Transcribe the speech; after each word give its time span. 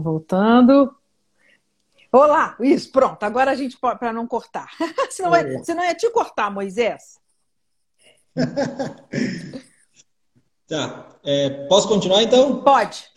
Voltando. 0.00 0.94
Olá, 2.10 2.56
isso, 2.60 2.92
pronto. 2.92 3.22
Agora 3.22 3.50
a 3.50 3.54
gente 3.54 3.78
pode, 3.78 3.98
para 3.98 4.12
não 4.12 4.26
cortar. 4.26 4.68
senão, 5.10 5.34
é, 5.34 5.64
senão 5.64 5.82
é 5.82 5.94
te 5.94 6.10
cortar, 6.10 6.50
Moisés. 6.50 7.18
tá. 10.68 11.08
É, 11.24 11.66
posso 11.68 11.88
continuar 11.88 12.22
então? 12.22 12.62
Pode. 12.62 13.10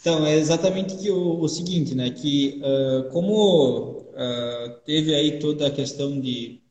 Então, 0.00 0.24
é 0.24 0.36
exatamente 0.36 0.96
que 0.96 1.10
o, 1.10 1.40
o 1.40 1.48
seguinte, 1.48 1.92
né? 1.92 2.10
Que 2.10 2.62
uh, 2.62 3.10
como 3.10 4.12
uh, 4.12 4.70
teve 4.84 5.12
aí 5.12 5.40
toda 5.40 5.66
a 5.66 5.70
questão 5.70 6.20
de, 6.20 6.62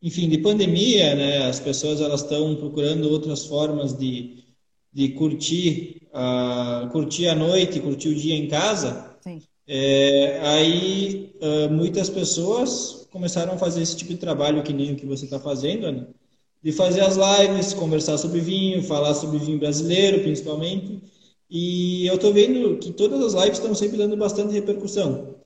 enfim, 0.00 0.28
de 0.28 0.38
pandemia, 0.38 1.16
né? 1.16 1.48
As 1.48 1.58
pessoas 1.58 2.00
elas 2.00 2.22
estão 2.22 2.54
procurando 2.54 3.10
outras 3.10 3.44
formas 3.44 3.98
de, 3.98 4.44
de 4.92 5.08
curtir, 5.08 5.97
uh, 6.12 6.88
curtir 6.90 7.28
a 7.28 7.34
noite, 7.34 7.80
curtir 7.80 8.08
o 8.08 8.14
dia 8.14 8.34
em 8.34 8.48
casa. 8.48 9.16
Sim. 9.20 9.42
É, 9.66 10.40
aí 10.42 11.34
muitas 11.70 12.08
pessoas 12.08 13.06
começaram 13.10 13.52
a 13.52 13.58
fazer 13.58 13.82
esse 13.82 13.96
tipo 13.96 14.12
de 14.12 14.18
trabalho 14.18 14.62
que 14.62 14.72
nem 14.72 14.92
o 14.92 14.96
que 14.96 15.04
você 15.04 15.26
está 15.26 15.38
fazendo, 15.38 15.92
né? 15.92 16.06
de 16.62 16.72
fazer 16.72 17.00
as 17.00 17.16
lives, 17.16 17.74
conversar 17.74 18.18
sobre 18.18 18.40
vinho, 18.40 18.82
falar 18.82 19.14
sobre 19.14 19.38
vinho 19.38 19.58
brasileiro, 19.58 20.22
principalmente. 20.22 21.02
E 21.48 22.06
eu 22.06 22.16
estou 22.16 22.32
vendo 22.32 22.78
que 22.78 22.92
todas 22.92 23.22
as 23.22 23.42
lives 23.42 23.58
estão 23.58 23.74
sempre 23.74 23.96
dando 23.96 24.16
bastante 24.16 24.52
repercussão. 24.52 25.36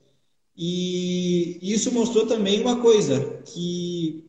E 0.56 1.58
isso 1.62 1.92
mostrou 1.92 2.26
também 2.26 2.60
uma 2.60 2.80
coisa, 2.80 3.40
que 3.46 4.21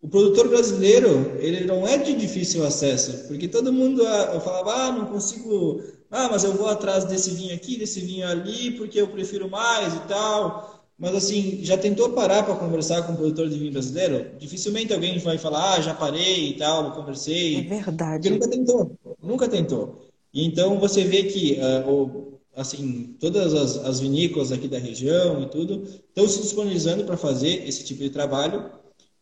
o 0.00 0.08
produtor 0.08 0.48
brasileiro, 0.48 1.36
ele 1.38 1.64
não 1.64 1.86
é 1.86 1.98
de 1.98 2.14
difícil 2.14 2.64
acesso, 2.64 3.26
porque 3.26 3.48
todo 3.48 3.72
mundo 3.72 4.06
ah, 4.06 4.40
falava, 4.40 4.72
ah, 4.74 4.92
não 4.92 5.06
consigo, 5.06 5.82
ah, 6.10 6.28
mas 6.30 6.44
eu 6.44 6.52
vou 6.52 6.68
atrás 6.68 7.04
desse 7.04 7.30
vinho 7.30 7.54
aqui, 7.54 7.76
desse 7.76 8.00
vinho 8.00 8.26
ali, 8.26 8.72
porque 8.72 9.00
eu 9.00 9.08
prefiro 9.08 9.50
mais 9.50 9.94
e 9.94 10.00
tal. 10.08 10.78
Mas 10.98 11.14
assim, 11.14 11.60
já 11.62 11.76
tentou 11.76 12.10
parar 12.10 12.42
para 12.42 12.56
conversar 12.56 13.02
com 13.02 13.12
um 13.12 13.16
produtor 13.16 13.48
de 13.48 13.56
vinho 13.56 13.72
brasileiro? 13.72 14.36
Dificilmente 14.36 14.92
alguém 14.92 15.18
vai 15.18 15.38
falar, 15.38 15.74
ah, 15.74 15.80
já 15.80 15.94
parei 15.94 16.50
e 16.50 16.56
tal, 16.56 16.92
conversei. 16.92 17.58
É 17.58 17.62
verdade. 17.62 18.28
Porque 18.28 18.30
nunca 18.30 18.48
tentou, 18.48 18.98
nunca 19.22 19.48
tentou. 19.48 20.08
E 20.34 20.44
então 20.44 20.78
você 20.78 21.04
vê 21.04 21.24
que 21.24 21.58
uh, 21.58 22.38
assim 22.54 23.16
todas 23.20 23.54
as, 23.54 23.76
as, 23.84 24.00
vinícolas 24.00 24.52
aqui 24.52 24.68
da 24.68 24.78
região 24.78 25.42
e 25.42 25.46
tudo 25.46 25.84
estão 25.84 26.28
se 26.28 26.42
disponibilizando 26.42 27.04
para 27.04 27.16
fazer 27.16 27.66
esse 27.66 27.84
tipo 27.84 28.02
de 28.02 28.10
trabalho, 28.10 28.70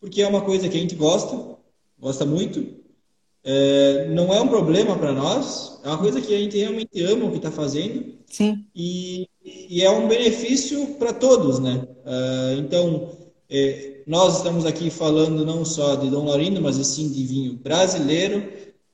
porque 0.00 0.22
é 0.22 0.28
uma 0.28 0.41
coisa 0.41 0.69
que 0.69 0.77
a 0.77 0.80
gente 0.80 0.94
gosta, 0.94 1.56
gosta 1.98 2.25
muito. 2.25 2.64
É, 3.42 4.08
não 4.11 4.34
é 4.34 4.41
um 4.41 4.48
problema 4.48 4.97
para 4.97 5.12
nós, 5.12 5.78
é 5.84 5.88
uma 5.88 5.98
coisa 5.98 6.20
que 6.20 6.34
a 6.34 6.38
gente 6.38 6.56
realmente 6.58 7.00
ama 7.03 7.27
o 7.27 7.30
que 7.30 7.36
está 7.36 7.50
fazendo. 7.50 8.14
Sim. 8.27 8.64
E, 8.75 9.28
e, 9.44 9.83
é 9.83 9.91
um 9.91 10.08
benefício 10.08 10.84
para 10.98 11.12
todos, 11.12 11.61
né? 11.61 11.86
Uh, 12.05 12.58
então, 12.58 13.11
é, 13.48 14.00
nós 14.05 14.38
estamos 14.38 14.66
aqui 14.66 14.91
falando 14.91 15.47
não 15.47 15.64
só 15.64 15.94
de 15.94 16.10
Dom 16.10 16.25
Laurindo, 16.25 16.60
mas 16.60 16.75
sim 16.88 17.08
de 17.08 17.25
vinho 17.25 17.55
brasileiro, 17.55 18.42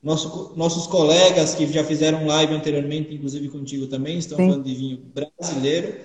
nosso, 0.03 0.53
nossos 0.55 0.85
colegas 0.85 1.55
que 1.55 1.65
já 1.71 1.83
fizeram 1.83 2.27
live 2.27 2.53
anteriormente, 2.53 3.13
inclusive 3.13 3.49
contigo 3.49 3.87
também, 3.87 4.19
estão 4.19 4.37
Sim. 4.37 4.49
falando 4.49 4.65
de 4.65 4.75
vinho 4.75 4.99
brasileiro, 5.13 5.95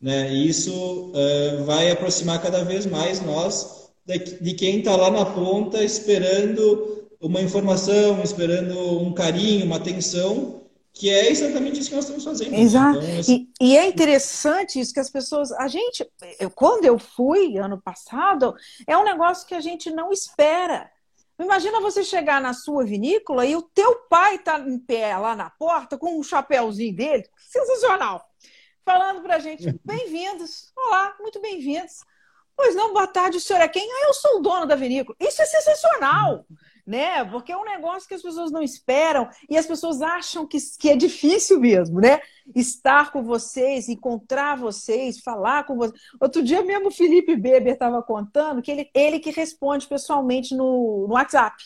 né? 0.00 0.32
E 0.32 0.48
isso 0.48 0.72
uh, 0.72 1.64
vai 1.64 1.90
aproximar 1.90 2.40
cada 2.40 2.62
vez 2.62 2.86
mais 2.86 3.20
nós 3.20 3.85
de, 4.06 4.54
quem 4.54 4.78
está 4.78 4.94
lá 4.94 5.10
na 5.10 5.26
ponta 5.26 5.82
esperando 5.82 7.08
uma 7.20 7.40
informação, 7.40 8.22
esperando 8.22 9.02
um 9.02 9.12
carinho, 9.12 9.66
uma 9.66 9.76
atenção, 9.76 10.62
que 10.92 11.10
é 11.10 11.28
exatamente 11.28 11.80
isso 11.80 11.88
que 11.90 11.96
nós 11.96 12.04
estamos 12.04 12.24
fazendo. 12.24 12.54
Exato. 12.54 12.98
Então, 12.98 13.20
assim... 13.20 13.48
e, 13.60 13.72
e, 13.72 13.76
é 13.76 13.86
interessante 13.86 14.78
isso 14.78 14.94
que 14.94 15.00
as 15.00 15.10
pessoas. 15.10 15.50
A 15.52 15.66
gente, 15.66 16.08
eu, 16.38 16.50
quando 16.50 16.84
eu 16.84 16.98
fui 16.98 17.58
ano 17.58 17.80
passado, 17.82 18.54
é 18.86 18.96
um 18.96 19.04
negócio 19.04 19.46
que 19.46 19.54
a 19.54 19.60
gente 19.60 19.90
não 19.90 20.12
espera. 20.12 20.90
Imagina 21.38 21.80
você 21.80 22.02
chegar 22.02 22.40
na 22.40 22.54
sua 22.54 22.84
vinícola 22.84 23.44
e 23.44 23.54
o 23.56 23.60
teu 23.60 23.96
pai 24.08 24.38
tá 24.38 24.58
em 24.58 24.78
pé 24.78 25.16
lá 25.18 25.36
na 25.36 25.50
porta 25.50 25.98
com 25.98 26.18
um 26.18 26.22
chapéuzinho 26.22 26.96
dele, 26.96 27.28
sensacional, 27.50 28.24
falando 28.82 29.20
pra 29.20 29.38
gente, 29.38 29.78
bem-vindos, 29.84 30.72
olá, 30.74 31.14
muito 31.20 31.38
bem-vindos. 31.38 32.00
Pois 32.56 32.74
não, 32.74 32.92
boa 32.92 33.06
tarde, 33.06 33.36
o 33.36 33.40
senhor 33.40 33.60
é 33.60 33.68
quem? 33.68 33.86
Ah, 33.86 34.06
eu 34.08 34.14
sou 34.14 34.38
o 34.38 34.40
dono 34.40 34.64
da 34.64 34.74
vinícola. 34.74 35.14
Isso 35.20 35.42
é 35.42 35.44
sensacional, 35.44 36.46
né? 36.86 37.22
Porque 37.26 37.52
é 37.52 37.56
um 37.56 37.64
negócio 37.64 38.08
que 38.08 38.14
as 38.14 38.22
pessoas 38.22 38.50
não 38.50 38.62
esperam 38.62 39.28
e 39.50 39.58
as 39.58 39.66
pessoas 39.66 40.00
acham 40.00 40.46
que, 40.46 40.56
que 40.78 40.88
é 40.88 40.96
difícil 40.96 41.60
mesmo, 41.60 42.00
né? 42.00 42.18
Estar 42.54 43.12
com 43.12 43.22
vocês, 43.22 43.90
encontrar 43.90 44.56
vocês, 44.56 45.20
falar 45.20 45.64
com 45.64 45.76
vocês. 45.76 46.00
Outro 46.18 46.42
dia 46.42 46.62
mesmo 46.62 46.88
o 46.88 46.90
Felipe 46.92 47.36
Beber 47.36 47.74
estava 47.74 48.02
contando 48.02 48.62
que 48.62 48.70
ele, 48.70 48.90
ele 48.94 49.20
que 49.20 49.30
responde 49.30 49.86
pessoalmente 49.86 50.54
no, 50.54 51.06
no 51.06 51.14
WhatsApp. 51.14 51.62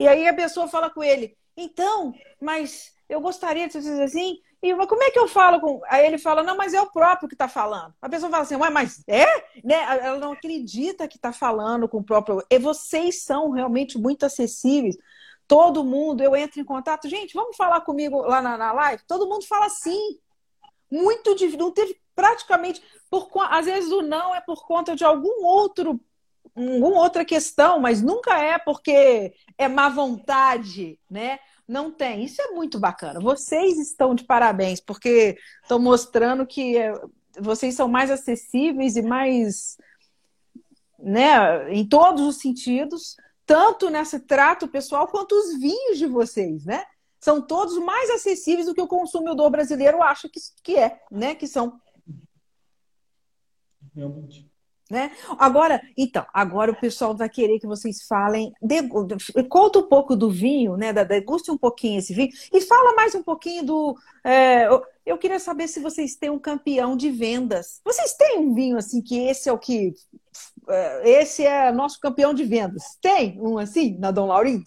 E 0.00 0.08
aí 0.08 0.26
a 0.26 0.34
pessoa 0.34 0.66
fala 0.66 0.88
com 0.88 1.04
ele, 1.04 1.36
então, 1.56 2.12
mas 2.40 2.92
eu 3.08 3.20
gostaria 3.20 3.68
de 3.68 3.74
dizer 3.74 4.02
assim, 4.02 4.38
e 4.64 4.86
como 4.86 5.02
é 5.02 5.10
que 5.10 5.18
eu 5.18 5.28
falo 5.28 5.60
com. 5.60 5.82
Aí 5.88 6.06
ele 6.06 6.16
fala, 6.16 6.42
não, 6.42 6.56
mas 6.56 6.72
é 6.72 6.80
o 6.80 6.90
próprio 6.90 7.28
que 7.28 7.34
está 7.34 7.46
falando. 7.46 7.92
A 8.00 8.08
pessoa 8.08 8.30
fala 8.30 8.42
assim, 8.42 8.56
mas 8.56 9.04
é? 9.06 9.26
Né? 9.62 9.74
Ela 10.00 10.18
não 10.18 10.32
acredita 10.32 11.06
que 11.06 11.16
está 11.16 11.32
falando 11.32 11.86
com 11.86 11.98
o 11.98 12.04
próprio. 12.04 12.42
E 12.50 12.58
vocês 12.58 13.22
são 13.22 13.50
realmente 13.50 13.98
muito 13.98 14.24
acessíveis. 14.24 14.96
Todo 15.46 15.84
mundo, 15.84 16.22
eu 16.22 16.34
entro 16.34 16.60
em 16.60 16.64
contato, 16.64 17.08
gente, 17.08 17.34
vamos 17.34 17.56
falar 17.56 17.82
comigo 17.82 18.22
lá 18.22 18.40
na, 18.40 18.56
na 18.56 18.72
live? 18.72 19.02
Todo 19.06 19.28
mundo 19.28 19.46
fala 19.46 19.68
sim. 19.68 20.18
Muito 20.90 21.34
difícil. 21.34 21.58
Não 21.58 21.70
teve 21.70 22.00
praticamente. 22.14 22.82
Por, 23.10 23.28
às 23.50 23.66
vezes 23.66 23.92
o 23.92 24.00
não 24.00 24.34
é 24.34 24.40
por 24.40 24.66
conta 24.66 24.96
de 24.96 25.04
algum 25.04 25.44
outro 25.44 26.00
alguma 26.56 27.00
outra 27.00 27.24
questão, 27.24 27.80
mas 27.80 28.00
nunca 28.00 28.38
é 28.38 28.58
porque 28.58 29.34
é 29.58 29.66
má 29.66 29.88
vontade, 29.88 30.98
né? 31.10 31.38
Não 31.66 31.90
tem. 31.90 32.24
Isso 32.24 32.40
é 32.42 32.50
muito 32.50 32.78
bacana. 32.78 33.20
Vocês 33.20 33.78
estão 33.78 34.14
de 34.14 34.24
parabéns, 34.24 34.80
porque 34.80 35.36
estão 35.62 35.78
mostrando 35.78 36.46
que 36.46 36.76
é, 36.76 36.92
vocês 37.40 37.74
são 37.74 37.88
mais 37.88 38.10
acessíveis 38.10 38.96
e 38.96 39.02
mais. 39.02 39.76
Né, 40.98 41.70
em 41.70 41.86
todos 41.86 42.22
os 42.22 42.36
sentidos, 42.38 43.16
tanto 43.44 43.90
nesse 43.90 44.20
trato 44.20 44.66
pessoal 44.66 45.06
quanto 45.06 45.34
os 45.34 45.58
vinhos 45.60 45.98
de 45.98 46.06
vocês, 46.06 46.64
né? 46.64 46.82
São 47.20 47.42
todos 47.42 47.76
mais 47.78 48.08
acessíveis 48.10 48.66
do 48.66 48.74
que 48.74 48.80
o 48.80 48.88
consumidor 48.88 49.50
brasileiro 49.50 50.02
acha 50.02 50.28
que, 50.30 50.40
que 50.62 50.78
é, 50.78 51.02
né? 51.10 51.34
Que 51.34 51.46
são. 51.46 51.78
Realmente. 53.94 54.53
Né? 54.94 55.10
Agora, 55.40 55.82
então, 55.98 56.24
agora 56.32 56.70
o 56.70 56.76
pessoal 56.76 57.16
vai 57.16 57.28
querer 57.28 57.58
que 57.58 57.66
vocês 57.66 58.06
falem, 58.06 58.52
de, 58.62 58.80
conta 59.48 59.80
um 59.80 59.88
pouco 59.88 60.14
do 60.14 60.30
vinho, 60.30 60.76
né? 60.76 60.92
Deguste 60.92 61.50
um 61.50 61.58
pouquinho 61.58 61.98
esse 61.98 62.14
vinho 62.14 62.30
e 62.52 62.60
fala 62.60 62.94
mais 62.94 63.12
um 63.12 63.20
pouquinho 63.20 63.64
do. 63.64 63.96
É, 64.22 64.68
eu 65.04 65.18
queria 65.18 65.40
saber 65.40 65.66
se 65.66 65.80
vocês 65.80 66.14
têm 66.14 66.30
um 66.30 66.38
campeão 66.38 66.96
de 66.96 67.10
vendas. 67.10 67.80
Vocês 67.84 68.14
têm 68.14 68.38
um 68.38 68.54
vinho 68.54 68.76
assim 68.76 69.02
que 69.02 69.18
esse 69.18 69.48
é 69.48 69.52
o 69.52 69.58
que. 69.58 69.94
É, 70.68 71.10
esse 71.20 71.44
é 71.44 71.72
nosso 71.72 71.98
campeão 71.98 72.32
de 72.32 72.44
vendas. 72.44 72.96
Tem 73.02 73.36
um 73.40 73.58
assim 73.58 73.98
na 73.98 74.12
Dom 74.12 74.26
Laurindo? 74.28 74.64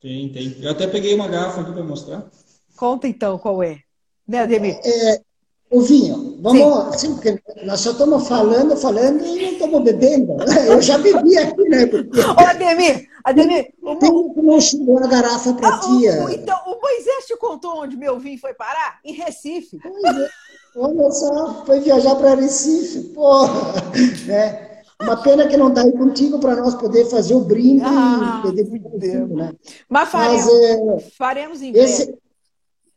Tem, 0.00 0.28
tem. 0.28 0.56
Eu 0.62 0.70
até 0.70 0.86
peguei 0.86 1.16
uma 1.16 1.26
garrafa 1.26 1.62
aqui 1.62 1.72
para 1.72 1.82
mostrar. 1.82 2.30
Conta 2.76 3.08
então 3.08 3.36
qual 3.40 3.60
é. 3.60 3.80
Né, 4.28 4.38
Ademir? 4.38 4.78
É, 4.84 5.20
o 5.68 5.80
vinho. 5.80 6.29
Vamos, 6.40 7.00
sim. 7.00 7.14
porque 7.14 7.38
nós 7.64 7.80
só 7.80 7.90
estamos 7.90 8.26
falando, 8.26 8.76
falando 8.76 9.24
e 9.24 9.42
não 9.42 9.52
estamos 9.52 9.82
bebendo. 9.82 10.36
Eu 10.66 10.80
já 10.80 10.96
bebi 10.98 11.36
aqui, 11.36 11.62
né? 11.68 11.86
Porque... 11.86 12.20
Ô, 12.20 12.40
Ademir, 12.40 13.08
Ademir. 13.24 13.72
Tem 14.00 14.10
o... 14.10 14.32
que 14.32 14.42
não 14.42 14.60
chegou 14.60 14.98
a 14.98 15.06
garrafa 15.06 15.52
para 15.54 15.68
ah, 15.68 15.80
tia. 15.80 16.24
O, 16.24 16.30
então, 16.30 16.58
o 16.66 16.80
Moisés 16.80 17.26
te 17.26 17.36
contou 17.36 17.82
onde 17.82 17.96
meu 17.96 18.18
vinho 18.18 18.38
foi 18.38 18.54
parar? 18.54 18.98
Em 19.04 19.12
Recife. 19.12 19.78
É. 19.84 20.28
Olha 20.76 21.10
só, 21.10 21.64
foi 21.66 21.80
viajar 21.80 22.14
para 22.14 22.34
Recife, 22.34 23.00
porra. 23.14 23.74
Né? 24.26 24.70
Uma 25.00 25.16
pena 25.16 25.48
que 25.48 25.56
não 25.56 25.68
está 25.68 25.82
aí 25.82 25.92
contigo 25.92 26.38
para 26.38 26.56
nós 26.56 26.74
poder 26.74 27.06
fazer 27.06 27.34
o 27.34 27.40
brinde 27.40 27.82
ah, 27.84 28.42
e 28.44 28.78
poder 28.80 29.26
né? 29.28 29.52
Mas 29.88 30.08
faremos, 30.10 30.44
Mas, 30.44 30.62
é, 30.62 31.10
faremos 31.16 31.62
em 31.62 31.72
esse, 31.74 32.06
breve. 32.06 32.18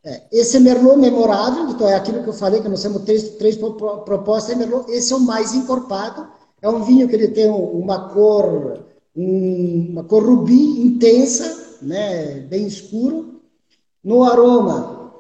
É, 0.05 0.23
esse 0.31 0.57
é 0.57 0.59
Merlot 0.59 0.97
memorável, 0.97 1.69
então 1.69 1.88
é 1.88 1.95
aquilo 1.95 2.23
que 2.23 2.29
eu 2.29 2.33
falei, 2.33 2.61
que 2.61 2.67
nós 2.67 2.81
temos 2.81 3.03
três, 3.03 3.29
três 3.38 3.55
propostas 3.55 4.53
de 4.53 4.59
Merlot. 4.59 4.91
Esse 4.91 5.13
é 5.13 5.15
o 5.15 5.21
mais 5.21 5.53
encorpado. 5.53 6.27
É 6.61 6.67
um 6.67 6.83
vinho 6.83 7.07
que 7.07 7.15
ele 7.15 7.29
tem 7.29 7.50
uma 7.50 8.09
cor, 8.09 8.85
uma 9.15 10.03
cor 10.03 10.25
rubi 10.25 10.81
intensa, 10.81 11.77
né, 11.81 12.41
bem 12.50 12.67
escuro. 12.67 13.41
No 14.03 14.23
aroma, 14.23 15.13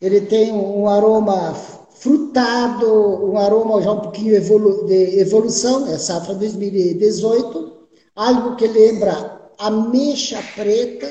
ele 0.00 0.22
tem 0.22 0.52
um 0.52 0.88
aroma 0.88 1.54
frutado, 2.00 3.30
um 3.30 3.36
aroma 3.36 3.82
já 3.82 3.92
um 3.92 4.00
pouquinho 4.00 4.34
evolu 4.34 4.86
de 4.86 5.20
evolução, 5.20 5.86
é 5.86 5.98
safra 5.98 6.34
2018, 6.34 7.72
algo 8.16 8.56
que 8.56 8.66
lembra 8.66 9.50
ameixa 9.58 10.42
preta, 10.54 11.06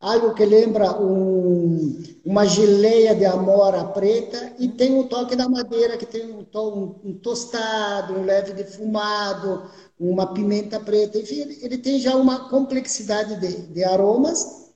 algo 0.00 0.34
que 0.34 0.44
lembra 0.44 1.00
um, 1.00 2.02
uma 2.24 2.46
geleia 2.46 3.14
de 3.14 3.24
amora 3.24 3.84
preta 3.84 4.54
e 4.58 4.68
tem 4.68 4.98
o 4.98 5.08
toque 5.08 5.34
da 5.34 5.48
madeira, 5.48 5.96
que 5.96 6.06
tem 6.06 6.30
um, 6.30 6.46
um, 6.54 7.00
um 7.04 7.18
tostado, 7.18 8.14
um 8.14 8.24
leve 8.24 8.52
defumado, 8.52 9.68
uma 9.98 10.32
pimenta 10.32 10.78
preta. 10.78 11.18
Enfim, 11.18 11.40
ele, 11.40 11.58
ele 11.62 11.78
tem 11.78 11.98
já 11.98 12.14
uma 12.14 12.48
complexidade 12.48 13.40
de, 13.40 13.62
de 13.72 13.84
aromas. 13.84 14.68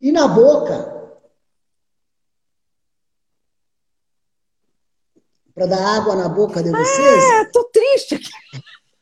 E 0.00 0.10
na 0.10 0.26
boca, 0.26 0.98
para 5.54 5.66
dar 5.66 5.96
água 5.96 6.16
na 6.16 6.28
boca 6.28 6.62
de 6.62 6.70
vocês. 6.70 7.24
É, 7.24 7.44
tô 7.46 7.64
triste 7.64 8.14
aqui. 8.14 8.30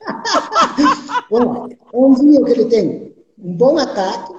Bom, 1.30 1.68
é 1.68 1.76
um 1.96 2.14
vinho 2.14 2.44
que 2.44 2.50
ele 2.50 2.64
tem 2.64 3.16
um 3.38 3.56
bom 3.56 3.78
ataque, 3.78 4.34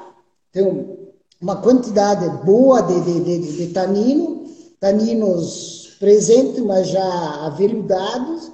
tem 0.51 0.63
um, 0.63 0.98
uma 1.41 1.61
quantidade 1.61 2.27
boa 2.45 2.81
de, 2.81 3.01
de, 3.01 3.23
de, 3.23 3.57
de 3.57 3.73
tanino, 3.73 4.45
taninos 4.79 5.95
presentes, 5.99 6.63
mas 6.63 6.89
já 6.89 7.45
aveludados, 7.45 8.51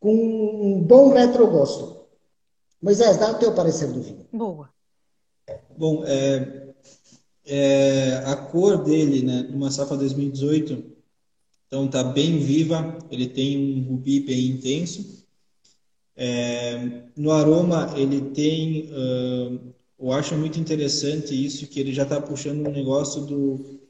com 0.00 0.14
um 0.14 0.82
bom 0.82 1.12
retrogosto. 1.12 2.02
Moisés, 2.82 3.16
dá 3.16 3.30
o 3.30 3.38
teu 3.38 3.54
parecer 3.54 3.92
do 3.92 4.02
vinho. 4.02 4.26
Boa. 4.32 4.68
Bom, 5.76 6.02
é, 6.04 6.72
é, 7.46 8.22
a 8.26 8.36
cor 8.36 8.82
dele, 8.82 9.22
né, 9.22 9.42
numa 9.50 9.70
safra 9.70 9.96
2018, 9.96 10.92
então 11.66 11.88
tá 11.88 12.02
bem 12.02 12.38
viva, 12.38 12.98
ele 13.10 13.28
tem 13.28 13.56
um 13.58 13.88
rubi 13.88 14.20
bem 14.20 14.48
intenso. 14.48 15.24
É, 16.14 17.02
no 17.16 17.30
aroma 17.30 17.94
ele 17.96 18.20
tem, 18.32 18.90
uh, 18.92 19.74
eu 20.02 20.12
acho 20.12 20.34
muito 20.34 20.58
interessante 20.58 21.32
isso 21.32 21.66
que 21.68 21.80
ele 21.80 21.92
já 21.94 22.02
está 22.02 22.20
puxando 22.20 22.66
um 22.66 22.72
negócio 22.72 23.22
do, 23.22 23.80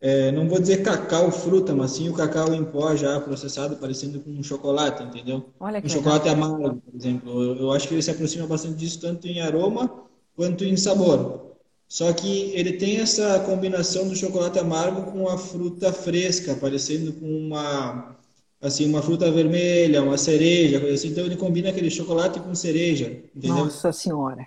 é, 0.00 0.30
não 0.30 0.48
vou 0.48 0.60
dizer 0.60 0.82
cacau 0.82 1.30
fruta, 1.32 1.74
mas 1.74 1.92
sim 1.92 2.08
o 2.08 2.14
cacau 2.14 2.54
em 2.54 2.64
pó 2.64 2.94
já 2.94 3.20
processado, 3.20 3.76
parecendo 3.76 4.20
com 4.20 4.30
um 4.30 4.42
chocolate, 4.42 5.02
entendeu? 5.02 5.46
Olha 5.58 5.80
que 5.80 5.88
um 5.88 5.90
chocolate 5.90 6.28
amargo, 6.28 6.80
por 6.80 6.94
exemplo. 6.94 7.42
Eu, 7.42 7.56
eu 7.56 7.72
acho 7.72 7.88
que 7.88 7.94
ele 7.94 8.02
se 8.02 8.10
aproxima 8.10 8.46
bastante 8.46 8.76
disso 8.76 9.00
tanto 9.00 9.26
em 9.26 9.40
aroma 9.40 10.04
quanto 10.36 10.64
em 10.64 10.76
sabor. 10.76 11.56
Só 11.88 12.12
que 12.12 12.52
ele 12.54 12.74
tem 12.74 12.98
essa 12.98 13.40
combinação 13.40 14.06
do 14.06 14.14
chocolate 14.14 14.58
amargo 14.58 15.10
com 15.10 15.28
a 15.28 15.36
fruta 15.36 15.92
fresca, 15.92 16.54
parecendo 16.54 17.12
com 17.14 17.26
uma 17.26 18.14
assim 18.60 18.88
uma 18.88 19.00
fruta 19.02 19.30
vermelha, 19.30 20.02
uma 20.02 20.18
cereja, 20.18 20.80
coisa 20.80 20.94
assim. 20.94 21.08
Então 21.08 21.24
ele 21.24 21.36
combina 21.36 21.70
aquele 21.70 21.90
chocolate 21.90 22.38
com 22.38 22.54
cereja, 22.54 23.22
entendeu? 23.34 23.64
Nossa 23.64 23.90
senhora. 23.92 24.46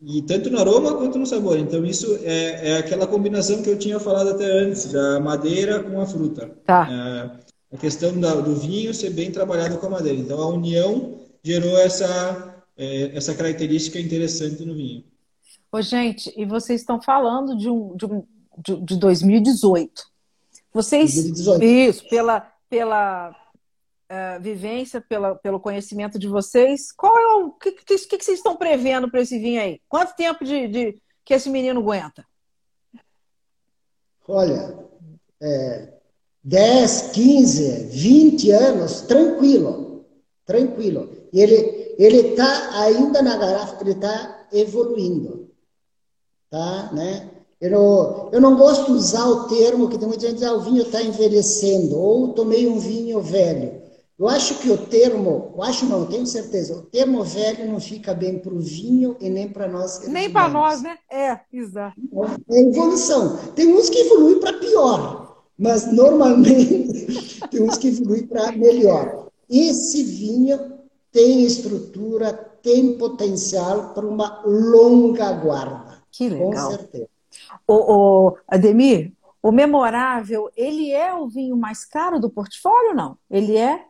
E 0.00 0.22
tanto 0.22 0.48
no 0.48 0.58
aroma 0.58 0.94
quanto 0.94 1.18
no 1.18 1.26
sabor. 1.26 1.58
Então 1.58 1.84
isso 1.84 2.18
é, 2.22 2.70
é 2.70 2.76
aquela 2.78 3.06
combinação 3.06 3.62
que 3.62 3.68
eu 3.68 3.78
tinha 3.78 3.98
falado 3.98 4.30
até 4.30 4.44
antes, 4.44 4.92
da 4.92 5.18
madeira 5.18 5.82
com 5.82 6.00
a 6.00 6.06
fruta. 6.06 6.50
Tá. 6.64 6.88
É, 6.90 7.74
a 7.74 7.78
questão 7.78 8.18
da, 8.18 8.34
do 8.34 8.54
vinho 8.54 8.94
ser 8.94 9.10
bem 9.10 9.32
trabalhado 9.32 9.76
com 9.78 9.86
a 9.86 9.90
madeira. 9.90 10.18
Então 10.18 10.40
a 10.40 10.48
união 10.48 11.18
gerou 11.42 11.76
essa 11.78 12.54
é, 12.76 13.16
essa 13.16 13.34
característica 13.34 13.98
interessante 13.98 14.64
no 14.64 14.74
vinho. 14.74 15.02
Ô, 15.72 15.82
gente, 15.82 16.32
e 16.36 16.46
vocês 16.46 16.80
estão 16.80 17.02
falando 17.02 17.56
de 17.56 17.68
um 17.68 17.96
de, 17.96 18.06
um, 18.06 18.24
de, 18.56 18.80
de 18.80 18.96
2018. 18.96 20.02
Vocês 20.72 21.14
2018. 21.14 21.64
isso 21.64 22.08
pela 22.08 22.40
pela 22.70 23.34
uh, 24.10 24.40
vivência, 24.40 25.00
pela, 25.00 25.34
pelo 25.34 25.60
conhecimento 25.60 26.18
de 26.18 26.26
vocês. 26.28 26.92
Qual 26.92 27.16
é 27.16 27.44
o 27.44 27.52
que, 27.52 27.72
que, 27.72 27.96
que 27.96 28.24
vocês 28.24 28.38
estão 28.38 28.56
prevendo 28.56 29.10
para 29.10 29.20
esse 29.20 29.38
vinho 29.38 29.60
aí? 29.60 29.80
Quanto 29.88 30.16
tempo 30.16 30.44
de, 30.44 30.68
de, 30.68 31.02
que 31.24 31.34
esse 31.34 31.48
menino 31.48 31.80
aguenta? 31.80 32.24
Olha, 34.26 34.78
é, 35.40 35.92
10, 36.44 37.10
15, 37.12 37.86
20 37.86 38.50
anos, 38.50 39.00
tranquilo, 39.02 40.04
tranquilo. 40.44 41.28
Ele 41.32 41.78
ele 41.98 42.28
está 42.28 42.80
ainda 42.80 43.20
na 43.20 43.36
garrafa, 43.36 43.82
ele 43.82 43.90
está 43.90 44.46
evoluindo 44.52 45.48
tá? 46.50 46.90
Né? 46.92 47.30
Eu 47.60 47.70
não, 47.70 48.28
eu 48.32 48.40
não 48.40 48.56
gosto 48.56 48.86
de 48.86 48.92
usar 48.92 49.26
o 49.26 49.48
termo 49.48 49.88
que 49.88 49.98
tem 49.98 50.06
muita 50.06 50.26
gente 50.26 50.38
diz, 50.38 50.44
ah, 50.44 50.54
o 50.54 50.60
vinho 50.60 50.82
está 50.82 51.02
envelhecendo, 51.02 51.98
ou 51.98 52.32
tomei 52.32 52.68
um 52.68 52.78
vinho 52.78 53.20
velho. 53.20 53.77
Eu 54.18 54.28
acho 54.28 54.58
que 54.58 54.68
o 54.68 54.76
termo, 54.76 55.52
eu 55.56 55.62
acho 55.62 55.86
não, 55.86 56.04
tenho 56.04 56.26
certeza, 56.26 56.76
o 56.76 56.82
termo 56.82 57.22
velho 57.22 57.70
não 57.70 57.78
fica 57.78 58.12
bem 58.12 58.40
para 58.40 58.52
o 58.52 58.58
vinho 58.58 59.16
e 59.20 59.30
nem 59.30 59.48
para 59.48 59.68
nós. 59.68 60.08
Nem 60.08 60.28
para 60.28 60.48
nós, 60.48 60.82
né? 60.82 60.98
É, 61.08 61.38
exato. 61.52 61.96
É 62.50 62.60
evolução. 62.60 63.36
Tem 63.54 63.72
uns 63.72 63.88
que 63.88 64.00
evoluem 64.00 64.40
para 64.40 64.58
pior, 64.58 65.44
mas 65.56 65.92
normalmente 65.92 67.40
tem 67.48 67.62
uns 67.62 67.78
que 67.78 67.88
evoluem 67.88 68.26
para 68.26 68.50
melhor. 68.50 69.28
Esse 69.48 70.02
vinho 70.02 70.78
tem 71.12 71.44
estrutura, 71.44 72.32
tem 72.60 72.98
potencial 72.98 73.94
para 73.94 74.04
uma 74.04 74.42
longa 74.44 75.32
guarda. 75.32 76.02
Que 76.10 76.28
legal. 76.28 76.70
Com 76.70 76.76
certeza. 76.76 77.08
O, 77.66 77.74
o, 77.74 78.36
Ademir, 78.48 79.12
o 79.40 79.52
memorável, 79.52 80.50
ele 80.56 80.90
é 80.90 81.14
o 81.14 81.28
vinho 81.28 81.56
mais 81.56 81.84
caro 81.84 82.18
do 82.18 82.28
portfólio, 82.28 82.94
não? 82.94 83.16
Ele 83.30 83.56
é? 83.56 83.84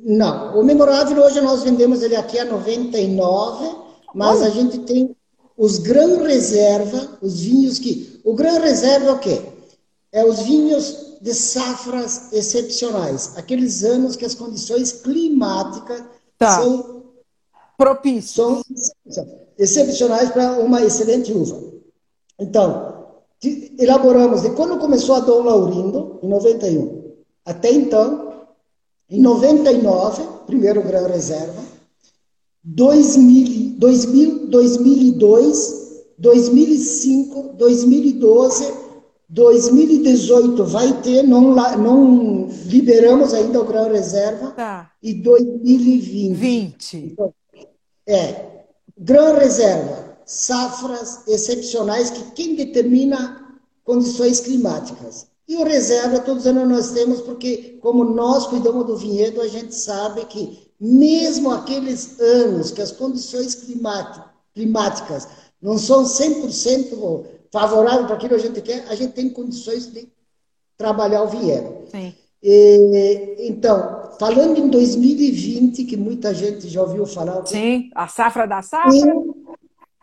Não, 0.00 0.58
o 0.58 0.64
memorável 0.64 1.22
hoje 1.22 1.40
nós 1.40 1.62
vendemos 1.62 2.02
ele 2.02 2.16
aqui 2.16 2.38
a 2.38 2.44
99, 2.44 3.76
mas 4.14 4.38
Olha. 4.38 4.46
a 4.46 4.50
gente 4.50 4.78
tem 4.80 5.14
os 5.56 5.78
Gran 5.78 6.22
Reserva, 6.22 7.18
os 7.20 7.40
vinhos 7.40 7.78
que... 7.78 8.20
O 8.24 8.34
Gran 8.34 8.58
Reserva 8.58 9.10
é 9.10 9.12
o 9.12 9.18
quê? 9.18 9.42
É 10.12 10.24
os 10.24 10.40
vinhos 10.40 11.18
de 11.20 11.34
safras 11.34 12.32
excepcionais, 12.32 13.36
aqueles 13.36 13.84
anos 13.84 14.16
que 14.16 14.24
as 14.24 14.34
condições 14.34 14.92
climáticas 14.92 16.02
tá. 16.38 16.60
são 16.60 17.02
propícias. 17.76 18.34
São, 18.34 18.62
excepcionais 19.58 20.30
para 20.30 20.52
uma 20.52 20.82
excelente 20.82 21.32
uva. 21.32 21.58
Então, 22.38 23.06
elaboramos 23.78 24.42
de 24.42 24.50
quando 24.50 24.78
começou 24.78 25.14
a 25.14 25.20
Dom 25.20 25.42
Laurindo, 25.42 26.18
em 26.22 26.28
91, 26.28 27.12
até 27.44 27.70
então, 27.72 28.25
em 29.08 29.20
99, 29.20 30.22
primeiro 30.46 30.82
grão 30.82 31.06
reserva, 31.08 31.62
2000, 32.64 33.78
2000, 33.78 34.46
2002, 34.48 36.04
2005, 36.18 37.54
2012, 37.54 38.74
2018 39.28 40.64
vai 40.64 41.00
ter, 41.02 41.22
não, 41.22 41.54
não 41.54 42.48
liberamos 42.66 43.34
ainda 43.34 43.60
o 43.60 43.64
grão 43.64 43.90
reserva, 43.90 44.50
tá. 44.52 44.92
e 45.02 45.14
2020. 45.14 46.34
20. 46.34 46.96
Então, 46.96 47.34
é, 48.06 48.56
Gran 48.98 49.34
reserva, 49.34 50.16
safras 50.24 51.28
excepcionais 51.28 52.08
que 52.08 52.30
quem 52.30 52.54
determina 52.54 53.60
condições 53.84 54.40
climáticas. 54.40 55.26
E 55.48 55.56
o 55.56 55.64
reserva 55.64 56.20
todos 56.20 56.42
os 56.42 56.46
anos 56.46 56.68
nós 56.68 56.90
temos, 56.90 57.20
porque 57.20 57.78
como 57.80 58.04
nós 58.04 58.46
cuidamos 58.46 58.84
do 58.86 58.96
vinhedo, 58.96 59.40
a 59.40 59.48
gente 59.48 59.74
sabe 59.74 60.24
que 60.24 60.66
mesmo 60.80 61.50
aqueles 61.52 62.18
anos 62.20 62.70
que 62.70 62.82
as 62.82 62.92
condições 62.92 63.54
climáticas 64.54 65.28
não 65.62 65.78
são 65.78 66.04
100% 66.04 67.24
favoráveis 67.52 68.06
para 68.06 68.16
aquilo 68.16 68.30
que 68.30 68.34
a 68.34 68.38
gente 68.38 68.60
quer, 68.60 68.86
a 68.88 68.94
gente 68.94 69.12
tem 69.12 69.30
condições 69.30 69.86
de 69.86 70.08
trabalhar 70.76 71.22
o 71.22 71.28
vinhedo. 71.28 71.86
Sim. 71.90 72.12
E, 72.42 73.36
então, 73.48 74.10
falando 74.18 74.58
em 74.58 74.68
2020, 74.68 75.84
que 75.84 75.96
muita 75.96 76.34
gente 76.34 76.68
já 76.68 76.82
ouviu 76.82 77.06
falar. 77.06 77.46
Sim, 77.46 77.90
a 77.94 78.06
safra 78.08 78.46
da 78.46 78.62
safra. 78.62 78.92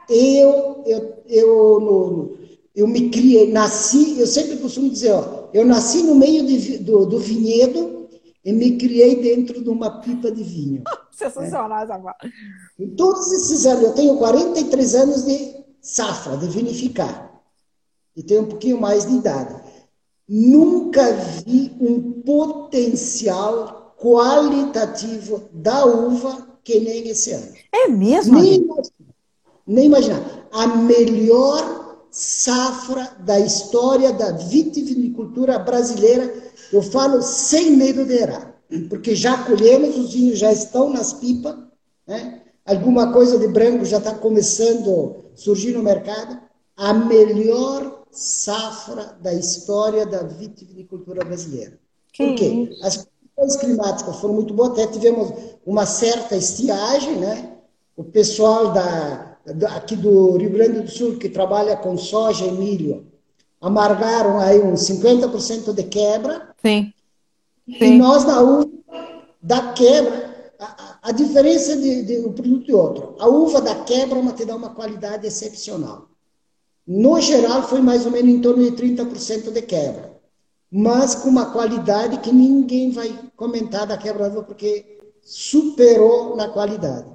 Eu, 0.10 0.84
eu, 0.86 1.24
eu, 1.28 1.80
no, 1.80 2.38
eu 2.76 2.88
me 2.88 3.10
criei, 3.10 3.52
nasci, 3.52 4.20
eu 4.20 4.26
sempre 4.26 4.58
costumo 4.58 4.90
dizer, 4.90 5.12
ó, 5.12 5.50
eu 5.54 5.66
nasci 5.66 6.02
no 6.04 6.16
meio 6.16 6.46
de, 6.46 6.80
do, 6.80 7.06
do 7.06 7.20
vinhedo 7.20 8.10
e 8.44 8.52
me 8.52 8.78
criei 8.78 9.22
dentro 9.22 9.64
de 9.64 9.70
uma 9.70 10.02
pipa 10.02 10.32
de 10.32 10.44
vinho. 10.44 10.84
Sensacional 11.12 11.84
essa 11.84 11.98
né? 11.98 12.12
Em 12.80 12.90
todos 12.96 13.32
esses 13.32 13.66
anos, 13.66 13.84
eu 13.84 13.94
tenho 13.94 14.18
43 14.18 14.96
anos 14.96 15.26
de 15.26 15.64
safra, 15.80 16.36
de 16.38 16.48
vinificar. 16.48 17.32
E 18.16 18.24
tenho 18.24 18.42
um 18.42 18.48
pouquinho 18.48 18.82
mais 18.82 19.06
de 19.06 19.16
idade. 19.16 19.56
Nunca 20.28 21.12
vi 21.46 21.72
um 21.80 22.22
potencial 22.22 23.96
qualitativo 24.00 25.50
da 25.54 25.86
uva 25.86 26.48
que 26.64 26.80
nem 26.80 27.08
esse 27.10 27.32
ano. 27.32 27.54
É 27.72 27.88
mesmo? 27.88 28.40
Nem, 28.40 28.68
nem 29.66 29.86
imaginar. 29.86 30.48
A 30.52 30.68
melhor 30.68 31.83
safra 32.14 33.18
da 33.22 33.40
história 33.40 34.14
da 34.14 34.32
vitivinicultura 34.34 35.58
brasileira, 35.58 36.32
eu 36.72 36.84
falo 36.84 37.24
sem 37.24 37.72
medo 37.72 38.06
de 38.06 38.14
errar, 38.14 38.56
porque 38.88 39.16
já 39.16 39.44
colhemos, 39.44 39.98
os 39.98 40.14
vinhos 40.14 40.38
já 40.38 40.54
estão 40.54 40.92
nas 40.92 41.12
pipas, 41.14 41.56
né? 42.06 42.42
alguma 42.64 43.12
coisa 43.12 43.40
de 43.40 43.48
branco 43.48 43.84
já 43.84 43.98
está 43.98 44.14
começando 44.14 45.24
a 45.34 45.38
surgir 45.38 45.72
no 45.72 45.82
mercado. 45.82 46.40
a 46.78 46.94
melhor 46.94 48.04
safra 48.12 49.18
da 49.22 49.34
história 49.34 50.06
da 50.06 50.24
vitivinicultura 50.24 51.26
brasileira. 51.26 51.80
Que 52.12 52.28
Por 52.28 52.36
quê? 52.36 52.46
Isso? 52.46 52.86
As 52.86 53.08
condições 53.36 53.62
climáticas 53.62 54.16
foram 54.18 54.36
muito 54.36 54.54
boas, 54.54 54.72
até 54.72 54.88
tivemos 54.88 55.34
uma 55.66 55.86
certa 55.86 56.36
estiagem, 56.36 57.18
né? 57.18 57.58
O 57.98 58.04
pessoal 58.04 58.72
da, 58.72 58.84
da, 58.84 59.33
aqui 59.76 59.96
do 59.96 60.38
Rio 60.38 60.52
Grande 60.52 60.82
do 60.82 60.90
Sul, 60.90 61.18
que 61.18 61.30
trabalha 61.30 61.76
com 61.76 61.98
soja 61.98 62.46
e 62.46 62.52
milho, 62.52 63.06
amargaram 63.60 64.40
aí 64.40 64.62
uns 64.62 64.82
50% 64.82 65.74
de 65.74 65.84
quebra. 65.84 66.50
Sim. 66.62 66.94
Sim. 67.68 67.78
E 67.80 67.98
nós, 67.98 68.26
na 68.26 68.42
uva, 68.42 68.70
da 69.42 69.74
quebra, 69.74 70.52
a, 70.60 71.00
a 71.04 71.12
diferença 71.12 71.76
de, 71.78 72.04
de, 72.04 72.20
um 72.26 72.34
produto 72.34 72.70
e 72.70 72.74
outro, 72.74 73.16
a 73.20 73.28
uva 73.28 73.62
da 73.62 73.76
quebra 73.76 74.20
uma, 74.20 74.34
te 74.34 74.46
dá 74.46 74.56
uma 74.56 74.70
qualidade 74.70 75.26
excepcional. 75.28 76.10
No 76.86 77.20
geral, 77.22 77.64
foi 77.64 77.82
mais 77.82 78.06
ou 78.06 78.12
menos 78.12 78.34
em 78.34 78.42
torno 78.42 78.64
de 78.64 78.72
30% 78.72 79.52
de 79.52 79.62
quebra. 79.62 80.14
Mas 80.70 81.16
com 81.16 81.30
uma 81.30 81.52
qualidade 81.52 82.18
que 82.18 82.32
ninguém 82.32 82.92
vai 82.92 83.14
comentar 83.38 83.86
da 83.86 83.98
quebra 83.98 84.28
uva, 84.28 84.44
porque 84.44 85.00
superou 85.22 86.36
na 86.36 86.50
qualidade. 86.50 87.10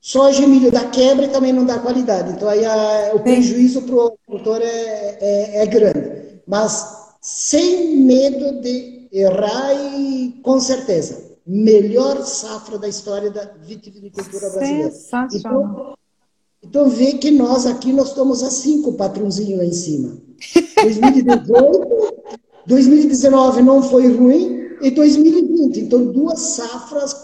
Soja 0.00 0.42
e 0.42 0.46
milho 0.46 0.70
dá 0.70 0.86
quebra 0.86 1.26
e 1.26 1.28
também 1.28 1.52
não 1.52 1.64
dá 1.64 1.78
qualidade. 1.78 2.32
Então, 2.32 2.48
aí 2.48 2.64
a, 2.64 3.12
o 3.14 3.20
prejuízo 3.20 3.82
para 3.82 3.94
o 3.94 4.16
produtor 4.26 4.62
é, 4.62 5.18
é, 5.20 5.62
é 5.62 5.66
grande. 5.66 6.40
Mas 6.46 7.00
sem 7.20 7.98
medo 7.98 8.60
de 8.62 9.08
errar 9.12 9.74
e 9.74 10.40
com 10.42 10.58
certeza 10.58 11.30
melhor 11.46 12.24
safra 12.24 12.78
da 12.78 12.88
história 12.88 13.30
da 13.30 13.44
vitivinicultura 13.62 14.50
brasileira. 14.50 14.92
Então, 15.34 15.94
então 16.62 16.88
vê 16.88 17.14
que 17.14 17.30
nós 17.30 17.66
aqui 17.66 17.92
nós 17.92 18.08
estamos 18.08 18.42
assim 18.42 18.82
com 18.82 18.90
o 18.90 18.94
patrãozinho 18.94 19.58
lá 19.58 19.64
em 19.64 19.72
cima. 19.72 20.16
2018, 20.80 22.22
2019 22.66 23.62
não 23.62 23.82
foi 23.82 24.14
ruim 24.14 24.76
e 24.80 24.90
2020. 24.90 25.80
Então 25.80 26.06
duas 26.06 26.38
safras 26.38 27.16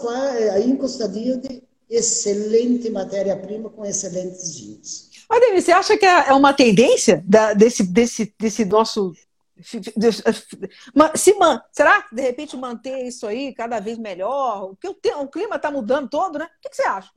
aí 0.53 0.69
encostadinho 0.69 1.37
de 1.37 1.63
excelente 1.89 2.89
matéria-prima 2.89 3.69
com 3.69 3.85
excelentes 3.85 4.55
vinhos. 4.57 5.07
Denise, 5.29 5.65
você 5.65 5.71
acha 5.71 5.97
que 5.97 6.05
é, 6.05 6.29
é 6.29 6.33
uma 6.33 6.53
tendência 6.53 7.23
da, 7.25 7.53
desse, 7.53 7.83
desse, 7.83 8.33
desse 8.39 8.65
nosso 8.65 9.13
se 11.15 11.33
man, 11.33 11.61
será 11.71 12.03
que 12.03 12.15
de 12.15 12.21
repente 12.21 12.55
manter 12.55 13.05
isso 13.05 13.25
aí 13.25 13.53
cada 13.53 13.79
vez 13.79 13.97
melhor? 13.97 14.69
Porque 14.69 14.87
o, 14.87 15.21
o 15.21 15.27
clima 15.27 15.55
está 15.55 15.71
mudando 15.71 16.09
todo, 16.09 16.37
né? 16.37 16.45
O 16.45 16.61
que, 16.61 16.69
que, 16.69 16.75
você 16.75 16.83
acha? 16.83 17.09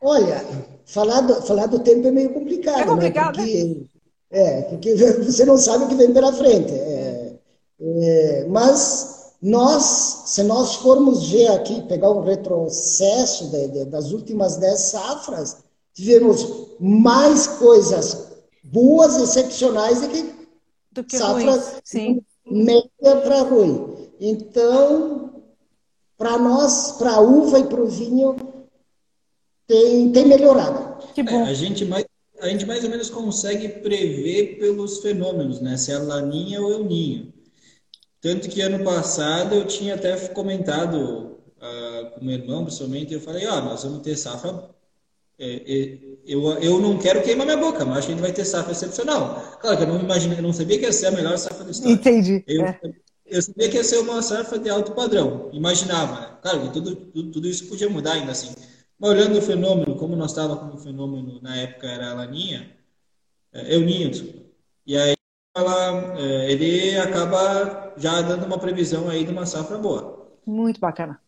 Olha, 0.00 0.42
falar 0.86 1.20
do, 1.20 1.42
falar 1.42 1.66
do 1.66 1.80
tempo 1.80 2.08
é 2.08 2.10
meio 2.10 2.32
complicado. 2.32 2.80
É 2.80 2.86
complicado, 2.86 3.36
né? 3.36 3.44
Porque, 3.44 3.64
né? 3.64 3.86
É, 4.30 4.62
porque 4.62 4.94
você 5.22 5.44
não 5.44 5.58
sabe 5.58 5.84
o 5.84 5.88
que 5.88 5.94
vem 5.94 6.12
pela 6.12 6.32
frente. 6.32 6.72
É, 6.72 7.34
é, 7.80 8.46
mas 8.48 9.13
nós, 9.44 10.22
se 10.24 10.42
nós 10.42 10.76
formos 10.76 11.28
ver 11.28 11.48
aqui, 11.48 11.82
pegar 11.82 12.10
um 12.10 12.22
retrocesso 12.22 13.50
de, 13.50 13.68
de, 13.68 13.84
das 13.84 14.10
últimas 14.10 14.56
dez 14.56 14.80
safras, 14.80 15.58
tivemos 15.92 16.70
mais 16.80 17.46
coisas 17.46 18.28
boas, 18.62 19.20
excepcionais, 19.20 20.00
do 20.00 20.08
que 20.08 20.34
do 20.92 21.04
que 21.04 21.18
safra 21.18 21.62
Sim. 21.84 22.22
média 22.50 23.20
para 23.22 23.42
ruim. 23.42 24.08
Então, 24.18 25.42
para 26.16 26.38
nós, 26.38 26.92
para 26.92 27.16
a 27.16 27.20
uva 27.20 27.58
e 27.58 27.64
para 27.64 27.82
o 27.82 27.86
vinho, 27.86 28.36
tem, 29.66 30.10
tem 30.10 30.26
melhorado. 30.26 31.06
Que 31.12 31.22
bom. 31.22 31.44
É, 31.44 31.50
a, 31.50 31.54
gente 31.54 31.84
mais, 31.84 32.06
a 32.40 32.48
gente 32.48 32.64
mais 32.64 32.82
ou 32.82 32.88
menos 32.88 33.10
consegue 33.10 33.68
prever 33.68 34.58
pelos 34.58 35.00
fenômenos, 35.00 35.60
né? 35.60 35.76
Se 35.76 35.92
é 35.92 35.98
laninha 35.98 36.62
ou 36.62 36.70
el 36.70 36.84
ninho. 36.84 37.33
Tanto 38.24 38.48
que 38.48 38.62
ano 38.62 38.82
passado 38.82 39.54
eu 39.54 39.66
tinha 39.66 39.96
até 39.96 40.16
comentado 40.28 41.36
uh, 41.58 42.10
com 42.14 42.24
meu 42.24 42.36
irmão, 42.36 42.64
principalmente, 42.64 43.12
eu 43.12 43.20
falei, 43.20 43.46
ó, 43.46 43.58
oh, 43.58 43.60
nós 43.60 43.84
vamos 43.84 44.00
ter 44.00 44.16
safra 44.16 44.70
é, 45.38 45.46
é, 45.46 45.98
eu, 46.24 46.42
eu 46.58 46.80
não 46.80 46.96
quero 46.96 47.22
queimar 47.22 47.44
minha 47.44 47.58
boca, 47.58 47.84
mas 47.84 47.98
acho 47.98 48.06
que 48.06 48.12
a 48.12 48.16
gente 48.16 48.24
vai 48.24 48.32
ter 48.32 48.46
safra 48.46 48.72
excepcional. 48.72 49.58
Claro 49.60 49.76
que 49.76 49.82
eu 49.82 49.88
não 49.88 50.00
imaginei, 50.00 50.38
eu 50.38 50.42
não 50.42 50.54
sabia 50.54 50.78
que 50.78 50.86
ia 50.86 50.92
ser 50.92 51.08
a 51.08 51.10
melhor 51.10 51.36
safra 51.36 51.64
da 51.64 51.70
história. 51.70 51.92
Entendi. 51.92 52.42
Eu, 52.46 52.64
é. 52.64 52.80
eu 53.26 53.42
sabia 53.42 53.68
que 53.68 53.76
ia 53.76 53.84
ser 53.84 53.98
uma 53.98 54.22
safra 54.22 54.58
de 54.58 54.70
alto 54.70 54.92
padrão, 54.92 55.50
imaginava. 55.52 56.20
Né? 56.20 56.38
Claro 56.40 56.62
que 56.62 56.72
tudo, 56.72 56.96
tudo, 56.96 57.30
tudo, 57.30 57.46
isso 57.46 57.66
podia 57.66 57.90
mudar 57.90 58.12
ainda 58.12 58.32
assim. 58.32 58.54
Mas 58.98 59.10
olhando 59.10 59.36
o 59.36 59.42
fenômeno, 59.42 59.96
como 59.96 60.16
nós 60.16 60.30
estávamos 60.30 60.70
com 60.70 60.78
o 60.78 60.80
fenômeno 60.80 61.42
na 61.42 61.56
época 61.56 61.88
era 61.88 62.10
a 62.10 62.14
Laninha, 62.14 62.74
é, 63.52 63.74
eu 63.74 63.80
ninho, 63.82 64.10
e 64.86 64.96
aí 64.96 65.14
ela, 65.54 66.18
é, 66.18 66.52
ele 66.52 66.98
acaba 66.98 67.92
já 67.96 68.20
dando 68.22 68.44
uma 68.44 68.58
previsão 68.58 69.08
aí 69.08 69.24
de 69.24 69.32
uma 69.32 69.46
safra 69.46 69.78
boa. 69.78 70.28
Muito 70.44 70.80
bacana. 70.80 71.20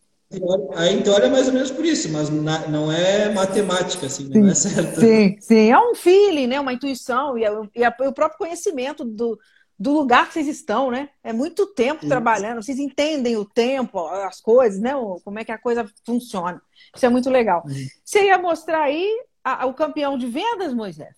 A 0.74 0.88
em 0.88 1.02
teoria 1.02 1.26
é 1.26 1.30
mais 1.30 1.46
ou 1.46 1.54
menos 1.54 1.70
por 1.70 1.84
isso, 1.84 2.10
mas 2.10 2.28
não 2.28 2.90
é 2.90 3.32
matemática, 3.32 4.06
assim, 4.06 4.26
sim, 4.26 4.40
não 4.40 4.48
é 4.48 4.54
certo. 4.54 4.98
Sim, 4.98 5.36
sim, 5.40 5.70
é 5.70 5.78
um 5.78 5.94
feeling, 5.94 6.48
né? 6.48 6.58
uma 6.58 6.72
intuição 6.72 7.38
e, 7.38 7.44
é 7.44 7.50
e, 7.76 7.84
é 7.84 7.88
o 7.88 8.12
próprio 8.12 8.38
conhecimento 8.38 9.04
do, 9.04 9.38
do 9.78 9.92
lugar 9.92 10.26
que 10.26 10.32
vocês 10.32 10.48
estão, 10.48 10.90
né? 10.90 11.10
É 11.22 11.32
muito 11.32 11.64
tempo 11.74 12.00
sim. 12.00 12.08
trabalhando, 12.08 12.60
vocês 12.60 12.80
entendem 12.80 13.36
o 13.36 13.44
tempo, 13.44 14.04
as 14.08 14.40
coisas, 14.40 14.80
né? 14.80 14.94
Como 15.22 15.38
é 15.38 15.44
que 15.44 15.52
a 15.52 15.58
coisa 15.58 15.88
funciona. 16.04 16.60
Isso 16.94 17.06
é 17.06 17.08
muito 17.08 17.30
legal. 17.30 17.62
Sim. 17.68 17.86
Você 18.04 18.24
ia 18.24 18.36
mostrar 18.36 18.82
aí 18.82 19.08
a, 19.44 19.62
a, 19.62 19.66
o 19.66 19.74
campeão 19.74 20.18
de 20.18 20.26
vendas, 20.26 20.74
Moisés? 20.74 21.14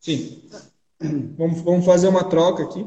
Sim. 0.00 0.42
Vamos, 1.36 1.60
vamos 1.60 1.84
fazer 1.84 2.08
uma 2.08 2.24
troca 2.24 2.62
aqui. 2.62 2.86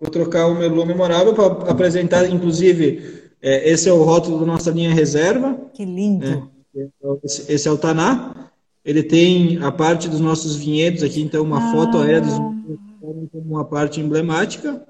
Vou 0.00 0.10
trocar 0.10 0.46
o 0.46 0.54
Merlot 0.54 0.86
Memorável 0.86 1.34
para 1.34 1.70
apresentar, 1.70 2.28
inclusive 2.28 3.30
é, 3.40 3.70
esse 3.70 3.88
é 3.88 3.92
o 3.92 4.02
rótulo 4.02 4.40
da 4.40 4.46
nossa 4.46 4.70
linha 4.70 4.92
reserva. 4.92 5.58
Que 5.72 5.84
lindo! 5.84 6.50
É, 6.76 6.88
esse, 7.22 7.52
esse, 7.52 7.68
é 7.68 7.70
o 7.70 7.78
Taná. 7.78 8.50
Ele 8.84 9.02
tem 9.02 9.62
a 9.62 9.72
parte 9.72 10.08
dos 10.08 10.20
nossos 10.20 10.56
vinhedos 10.56 11.02
aqui, 11.02 11.22
então 11.22 11.42
uma 11.42 11.70
ah. 11.70 11.72
foto 11.72 11.98
aérea 11.98 12.20
dos 12.20 12.34
como 13.34 13.56
uma 13.56 13.64
parte 13.64 14.00
emblemática. 14.00 14.82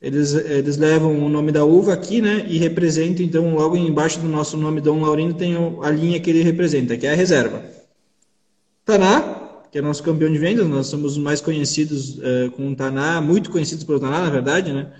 Eles, 0.00 0.34
eles 0.34 0.76
levam 0.76 1.24
o 1.24 1.28
nome 1.28 1.52
da 1.52 1.64
uva 1.64 1.92
aqui, 1.92 2.20
né? 2.20 2.44
E 2.48 2.58
representam, 2.58 3.24
então, 3.24 3.54
logo 3.54 3.76
embaixo 3.76 4.18
do 4.18 4.28
nosso 4.28 4.56
nome 4.56 4.80
Dom 4.80 5.00
Laurindo, 5.00 5.34
tem 5.34 5.54
a 5.80 5.90
linha 5.90 6.18
que 6.18 6.28
ele 6.28 6.42
representa, 6.42 6.96
que 6.96 7.06
é 7.06 7.12
a 7.12 7.16
reserva. 7.16 7.62
Taná, 8.84 9.31
que 9.72 9.78
é 9.78 9.82
nosso 9.82 10.02
campeão 10.02 10.30
de 10.30 10.36
vendas, 10.36 10.68
nós 10.68 10.86
somos 10.86 11.16
mais 11.16 11.40
conhecidos 11.40 12.18
uh, 12.18 12.50
com 12.54 12.70
o 12.70 12.76
Taná, 12.76 13.22
muito 13.22 13.50
conhecidos 13.50 13.82
pelo 13.84 13.98
Taná, 13.98 14.20
na 14.20 14.28
verdade, 14.28 14.70
né? 14.70 14.92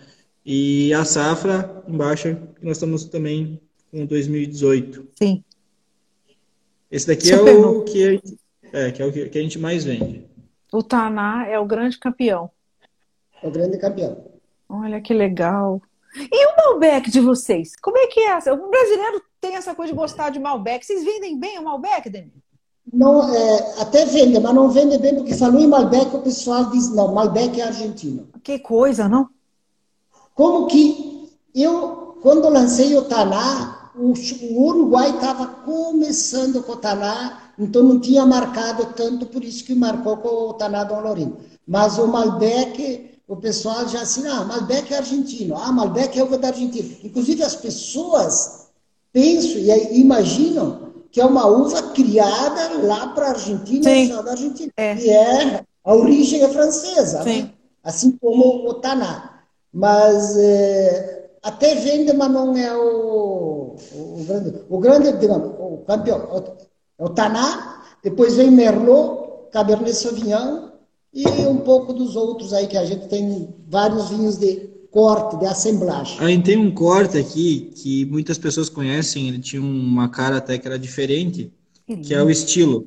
E 0.46 0.94
a 0.94 1.04
safra 1.04 1.84
embaixo, 1.86 2.38
nós 2.62 2.78
estamos 2.78 3.04
também 3.04 3.60
com 3.90 4.06
2018. 4.06 5.08
Sim. 5.14 5.44
Esse 6.90 7.06
daqui 7.06 7.26
Super 7.26 7.54
é 7.54 7.54
o, 7.54 7.84
que 7.84 8.02
a, 8.02 8.10
gente, 8.12 8.38
é, 8.72 8.90
que 8.90 9.02
é 9.02 9.04
o 9.04 9.12
que 9.12 9.38
a 9.38 9.42
gente 9.42 9.58
mais 9.58 9.84
vende. 9.84 10.26
O 10.72 10.82
Taná 10.82 11.46
é 11.46 11.58
o 11.58 11.66
grande 11.66 11.98
campeão. 11.98 12.50
É 13.42 13.46
o 13.46 13.50
grande 13.50 13.76
campeão. 13.76 14.24
Olha 14.70 15.02
que 15.02 15.12
legal. 15.12 15.82
E 16.16 16.46
o 16.46 16.56
Malbec 16.56 17.10
de 17.10 17.20
vocês? 17.20 17.76
Como 17.76 17.98
é 17.98 18.06
que 18.06 18.20
é? 18.20 18.36
O 18.50 18.70
brasileiro 18.70 19.22
tem 19.38 19.54
essa 19.54 19.74
coisa 19.74 19.92
de 19.92 19.98
gostar 19.98 20.30
de 20.30 20.40
Malbec. 20.40 20.86
Vocês 20.86 21.04
vendem 21.04 21.38
bem 21.38 21.58
o 21.58 21.64
Malbec, 21.64 22.08
Demi? 22.08 22.32
Não, 22.92 23.34
é, 23.34 23.80
até 23.80 24.04
vende, 24.04 24.38
mas 24.38 24.54
não 24.54 24.68
vende 24.68 24.98
bem 24.98 25.14
porque 25.14 25.34
falou 25.34 25.58
em 25.58 25.66
Malbec, 25.66 26.14
o 26.14 26.20
pessoal 26.20 26.66
diz, 26.66 26.90
não, 26.90 27.14
Malbec 27.14 27.58
é 27.58 27.64
argentino. 27.64 28.28
Que 28.42 28.58
coisa, 28.58 29.08
não? 29.08 29.30
Como 30.34 30.66
que 30.66 31.30
eu, 31.54 32.18
quando 32.20 32.50
lancei 32.50 32.94
o 32.94 33.02
Taná, 33.02 33.90
o, 33.96 34.12
o 34.12 34.66
Uruguai 34.66 35.10
estava 35.10 35.46
começando 35.46 36.62
com 36.62 36.72
o 36.72 36.76
Taná, 36.76 37.52
então 37.58 37.82
não 37.82 37.98
tinha 37.98 38.26
marcado 38.26 38.92
tanto, 38.94 39.24
por 39.24 39.42
isso 39.42 39.64
que 39.64 39.74
marcou 39.74 40.18
com 40.18 40.50
o 40.50 40.54
Taná 40.54 40.84
Dom 40.84 41.00
Lourinho. 41.00 41.38
Mas 41.66 41.96
o 41.96 42.06
Malbec, 42.06 43.18
o 43.26 43.36
pessoal 43.36 43.88
já 43.88 44.02
assim, 44.02 44.26
ah, 44.26 44.44
Malbec 44.44 44.92
é 44.92 44.98
argentino, 44.98 45.56
ah, 45.56 45.72
Malbec 45.72 46.18
é 46.18 46.22
uva 46.22 46.36
da 46.36 46.48
Argentina. 46.48 46.94
Inclusive 47.02 47.42
as 47.42 47.56
pessoas 47.56 48.66
pensam 49.12 49.58
e 49.58 50.00
imaginam 50.00 50.91
que 51.12 51.20
é 51.20 51.26
uma 51.26 51.46
uva 51.46 51.82
criada 51.92 52.82
lá 52.82 53.08
para 53.08 53.26
a 53.26 53.30
Argentina, 53.30 53.84
só 54.08 54.22
da 54.22 54.30
Argentina. 54.30 54.72
É. 54.78 54.96
E 54.96 55.10
é, 55.10 55.64
a 55.84 55.94
origem 55.94 56.42
é 56.42 56.48
francesa, 56.48 57.22
né? 57.22 57.50
assim 57.84 58.12
como 58.12 58.66
o 58.66 58.74
Taná. 58.74 59.42
Mas 59.70 60.36
é, 60.38 61.30
até 61.42 61.74
vende, 61.74 62.14
mas 62.14 62.30
não 62.30 62.56
é 62.56 62.74
o, 62.74 63.76
o, 63.94 64.24
grande. 64.26 64.54
O 64.70 64.78
grande, 64.78 65.12
digamos, 65.12 65.52
o 65.58 65.84
campeão 65.86 66.28
é 66.98 67.04
o 67.04 67.08
Taná, 67.10 67.82
depois 68.02 68.36
vem 68.36 68.50
Merlot, 68.50 69.50
Cabernet 69.50 69.94
Sauvignon 69.94 70.70
e 71.12 71.26
um 71.46 71.58
pouco 71.58 71.92
dos 71.92 72.16
outros 72.16 72.54
aí, 72.54 72.66
que 72.66 72.78
a 72.78 72.86
gente 72.86 73.06
tem 73.08 73.54
vários 73.68 74.08
vinhos 74.08 74.38
de 74.38 74.71
corte, 74.92 75.38
de 75.38 75.46
assemblagem. 75.46 76.20
A 76.20 76.28
gente 76.28 76.44
tem 76.44 76.56
um 76.58 76.70
corte 76.70 77.16
aqui 77.16 77.72
que 77.74 78.04
muitas 78.04 78.36
pessoas 78.36 78.68
conhecem, 78.68 79.26
ele 79.26 79.38
tinha 79.38 79.60
uma 79.60 80.08
cara 80.08 80.36
até 80.36 80.58
que 80.58 80.68
era 80.68 80.78
diferente, 80.78 81.50
que 82.04 82.14
é 82.14 82.22
o 82.22 82.30
estilo. 82.30 82.86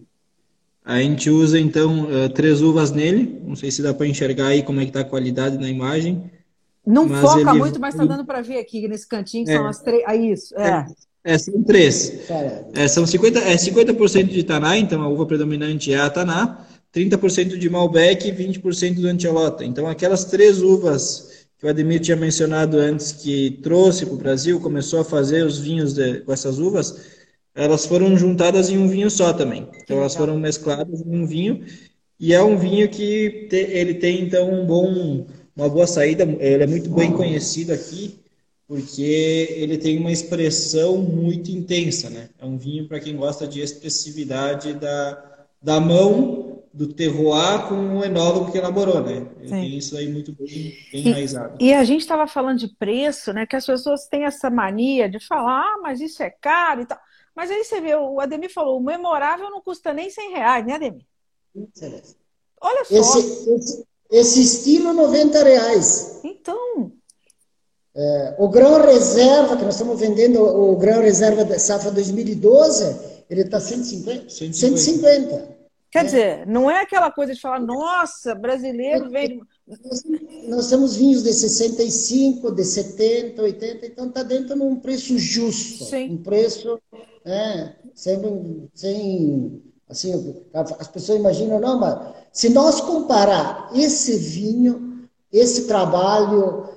A 0.85 1.01
gente 1.01 1.31
usa 1.31 1.59
então 1.59 2.03
uh, 2.03 2.29
três 2.29 2.61
uvas 2.61 2.91
nele. 2.91 3.41
Não 3.43 3.55
sei 3.55 3.71
se 3.71 3.81
dá 3.81 3.91
para 3.91 4.05
enxergar 4.05 4.47
aí 4.49 4.61
como 4.61 4.79
é 4.79 4.83
que 4.83 4.91
está 4.91 4.99
a 4.99 5.03
qualidade 5.03 5.57
na 5.57 5.67
imagem. 5.67 6.29
Não 6.85 7.07
mas 7.07 7.21
foca 7.21 7.39
ele... 7.39 7.59
muito, 7.59 7.79
mas 7.79 7.95
está 7.95 8.05
dando 8.05 8.23
para 8.23 8.43
ver 8.43 8.59
aqui 8.59 8.87
nesse 8.87 9.07
cantinho 9.07 9.43
que 9.43 9.51
é. 9.51 9.57
são 9.57 9.65
as 9.65 9.81
três. 9.81 10.03
Ah, 10.05 10.15
isso. 10.15 10.55
É. 10.55 10.85
é. 11.23 11.33
é 11.33 11.37
são 11.39 11.63
três. 11.63 12.29
É, 12.75 12.87
são 12.87 13.07
50, 13.07 13.39
é 13.39 13.55
50% 13.55 14.27
de 14.27 14.43
Taná, 14.43 14.77
então 14.77 15.01
a 15.01 15.07
uva 15.07 15.25
predominante 15.25 15.91
é 15.91 15.97
a 15.97 16.07
Taná, 16.07 16.67
30% 16.93 17.57
de 17.57 17.67
Malbec 17.67 18.27
e 18.27 18.31
20% 18.31 19.01
do 19.01 19.07
Antialota. 19.07 19.65
Então 19.65 19.87
aquelas 19.87 20.25
três 20.25 20.61
uvas 20.61 21.34
que 21.57 21.65
o 21.65 21.69
Ademir 21.69 22.01
tinha 22.01 22.17
mencionado 22.17 22.77
antes, 22.77 23.11
que 23.11 23.59
trouxe 23.63 24.05
para 24.05 24.13
o 24.13 24.17
Brasil, 24.17 24.59
começou 24.59 24.99
a 24.99 25.05
fazer 25.05 25.45
os 25.45 25.59
vinhos 25.59 25.93
de, 25.93 26.21
com 26.21 26.33
essas 26.33 26.59
uvas, 26.59 27.15
elas 27.53 27.85
foram 27.85 28.17
juntadas 28.17 28.69
em 28.69 28.77
um 28.77 28.87
vinho 28.87 29.09
só 29.09 29.31
também. 29.31 29.67
Então 29.81 29.97
elas 29.97 30.15
foram 30.15 30.37
mescladas 30.37 31.01
em 31.01 31.09
um 31.09 31.25
vinho 31.25 31.65
e 32.19 32.33
é 32.33 32.43
um 32.43 32.57
vinho 32.57 32.89
que 32.89 33.47
te, 33.49 33.55
ele 33.55 33.95
tem 33.95 34.21
então 34.21 34.51
um 34.51 34.65
bom, 34.65 35.25
uma 35.55 35.69
boa 35.69 35.87
saída. 35.87 36.23
Ele 36.23 36.63
é 36.63 36.67
muito 36.67 36.89
bem 36.89 37.11
conhecido 37.11 37.71
aqui 37.71 38.19
porque 38.67 39.47
ele 39.57 39.77
tem 39.77 39.97
uma 39.99 40.11
expressão 40.11 40.97
muito 40.97 41.51
intensa, 41.51 42.09
né? 42.09 42.29
É 42.39 42.45
um 42.45 42.57
vinho 42.57 42.87
para 42.87 42.99
quem 42.99 43.15
gosta 43.15 43.47
de 43.47 43.61
expressividade 43.61 44.73
da, 44.73 45.45
da 45.61 45.79
mão 45.79 46.44
do 46.75 46.91
terroir 46.93 47.69
com 47.69 47.99
o 47.99 48.03
enólogo 48.03 48.51
que 48.51 48.57
elaborou, 48.57 49.01
né? 49.01 49.25
Tem 49.47 49.77
isso 49.77 49.95
aí 49.95 50.11
muito 50.11 50.33
bem, 50.33 50.75
bem 50.91 51.07
enraizado. 51.07 51.57
E 51.57 51.73
a 51.73 51.85
gente 51.85 52.01
estava 52.01 52.27
falando 52.27 52.59
de 52.59 52.67
preço, 52.67 53.31
né? 53.31 53.45
Que 53.45 53.55
as 53.55 53.65
pessoas 53.65 54.07
têm 54.07 54.25
essa 54.25 54.49
mania 54.49 55.09
de 55.09 55.25
falar, 55.25 55.61
ah, 55.61 55.79
mas 55.81 56.01
isso 56.01 56.21
é 56.21 56.29
caro 56.29 56.81
e 56.81 56.85
tal. 56.85 56.99
Mas 57.33 57.49
aí 57.49 57.63
você 57.63 57.79
vê, 57.79 57.95
o 57.95 58.19
Ademir 58.19 58.53
falou, 58.53 58.77
o 58.77 58.83
memorável 58.83 59.49
não 59.49 59.61
custa 59.61 59.93
nem 59.93 60.09
100 60.09 60.31
reais, 60.31 60.65
né, 60.65 60.73
Ademir? 60.73 61.05
Olha 62.59 62.83
só. 62.83 62.93
Esse, 62.93 63.49
esse, 63.53 63.85
esse 64.11 64.41
estilo, 64.41 64.93
90 64.93 65.43
reais. 65.43 66.19
Então. 66.25 66.91
É, 67.95 68.35
o 68.37 68.49
grão 68.49 68.85
reserva, 68.85 69.55
que 69.55 69.63
nós 69.63 69.75
estamos 69.75 69.97
vendendo, 69.97 70.41
o 70.41 70.75
grão 70.75 71.01
reserva 71.01 71.45
da 71.45 71.57
safra 71.57 71.89
2012, 71.91 73.23
ele 73.29 73.41
está 73.43 73.61
150. 73.61 74.29
150. 74.29 74.53
150. 74.53 75.54
Quer 75.95 76.01
é. 76.01 76.03
dizer, 76.03 76.45
não 76.45 76.69
é 76.69 76.81
aquela 76.81 77.09
coisa 77.09 77.33
de 77.33 77.39
falar, 77.39 77.61
nossa, 77.61 78.35
brasileiro 78.35 79.09
vem. 79.09 79.39
Nós, 79.65 80.03
nós 80.49 80.67
temos 80.67 80.97
vinhos 80.97 81.23
de 81.23 81.31
65, 81.31 82.51
de 82.51 82.65
70, 82.65 83.41
80, 83.41 83.85
então 83.85 84.07
está 84.09 84.21
dentro 84.21 84.55
de 84.55 84.61
um 84.61 84.75
preço 84.75 85.17
justo. 85.17 85.85
Sim. 85.85 86.11
Um 86.11 86.17
preço 86.17 86.77
é, 87.23 87.75
sem, 87.93 88.69
sem, 88.73 89.63
assim, 89.87 90.35
as 90.53 90.87
pessoas 90.89 91.17
imaginam, 91.17 91.61
não, 91.61 91.79
mas 91.79 92.13
se 92.33 92.49
nós 92.49 92.81
comparar 92.81 93.71
esse 93.73 94.17
vinho, 94.17 95.07
esse 95.31 95.65
trabalho 95.65 96.67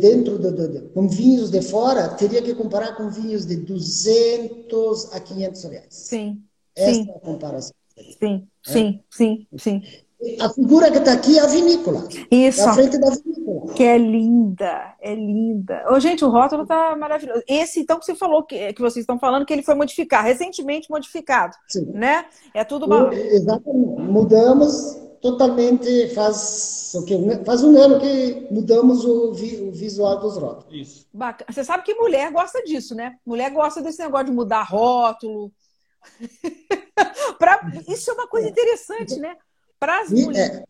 dentro 0.00 0.36
do, 0.36 0.50
do, 0.50 0.68
do, 0.68 0.88
com 0.88 1.06
vinhos 1.06 1.48
de 1.48 1.62
fora, 1.62 2.08
teria 2.08 2.42
que 2.42 2.52
comparar 2.56 2.96
com 2.96 3.08
vinhos 3.08 3.46
de 3.46 3.54
200 3.54 5.12
a 5.12 5.20
500 5.20 5.62
reais. 5.62 5.86
Sim. 5.90 6.42
Essa 6.74 6.92
sim. 6.92 7.08
é 7.08 7.16
a 7.16 7.20
comparação. 7.20 7.83
Sim, 8.18 8.48
é? 8.66 8.70
sim, 8.70 9.00
sim, 9.10 9.46
sim. 9.56 9.82
A 10.40 10.48
figura 10.48 10.90
que 10.90 10.98
está 10.98 11.12
aqui 11.12 11.38
é 11.38 11.42
a 11.42 11.46
vinícola. 11.46 12.08
Isso. 12.30 12.62
É 12.62 12.64
a 12.64 12.72
frente 12.72 12.98
da 12.98 13.10
vinícola. 13.10 13.74
Que 13.74 13.84
é 13.84 13.98
linda, 13.98 14.94
é 15.00 15.14
linda. 15.14 15.84
Ô, 15.90 16.00
gente, 16.00 16.24
o 16.24 16.30
rótulo 16.30 16.62
está 16.62 16.96
maravilhoso. 16.96 17.42
Esse, 17.46 17.80
então, 17.80 17.98
que 17.98 18.06
você 18.06 18.14
falou, 18.14 18.42
que, 18.42 18.72
que 18.72 18.80
vocês 18.80 19.02
estão 19.02 19.18
falando, 19.18 19.44
que 19.44 19.52
ele 19.52 19.62
foi 19.62 19.74
modificado, 19.74 20.26
recentemente 20.26 20.90
modificado. 20.90 21.54
Sim. 21.68 21.84
Né? 21.92 22.24
É 22.54 22.64
tudo 22.64 22.86
uma... 22.86 23.14
Exatamente. 23.14 24.00
Mudamos 24.00 24.98
totalmente, 25.20 26.08
faz, 26.14 26.92
o 26.94 27.04
que, 27.04 27.16
faz 27.46 27.64
um 27.64 27.76
ano 27.78 27.98
que 27.98 28.46
mudamos 28.50 29.04
o, 29.06 29.32
vi, 29.32 29.56
o 29.62 29.72
visual 29.72 30.20
dos 30.20 30.36
rótulos. 30.36 30.66
Isso. 30.70 31.06
Bacana. 31.12 31.50
Você 31.50 31.64
sabe 31.64 31.82
que 31.82 31.94
mulher 31.94 32.30
gosta 32.30 32.62
disso, 32.62 32.94
né? 32.94 33.16
Mulher 33.26 33.50
gosta 33.50 33.80
desse 33.80 34.00
negócio 34.00 34.26
de 34.26 34.32
mudar 34.32 34.62
rótulo. 34.64 35.50
pra... 37.38 37.72
Isso 37.88 38.10
é 38.10 38.14
uma 38.14 38.28
coisa 38.28 38.48
interessante, 38.48 39.16
né? 39.16 39.36
Para 39.78 40.00
as 40.00 40.10
mulheres. 40.10 40.58
É. 40.58 40.64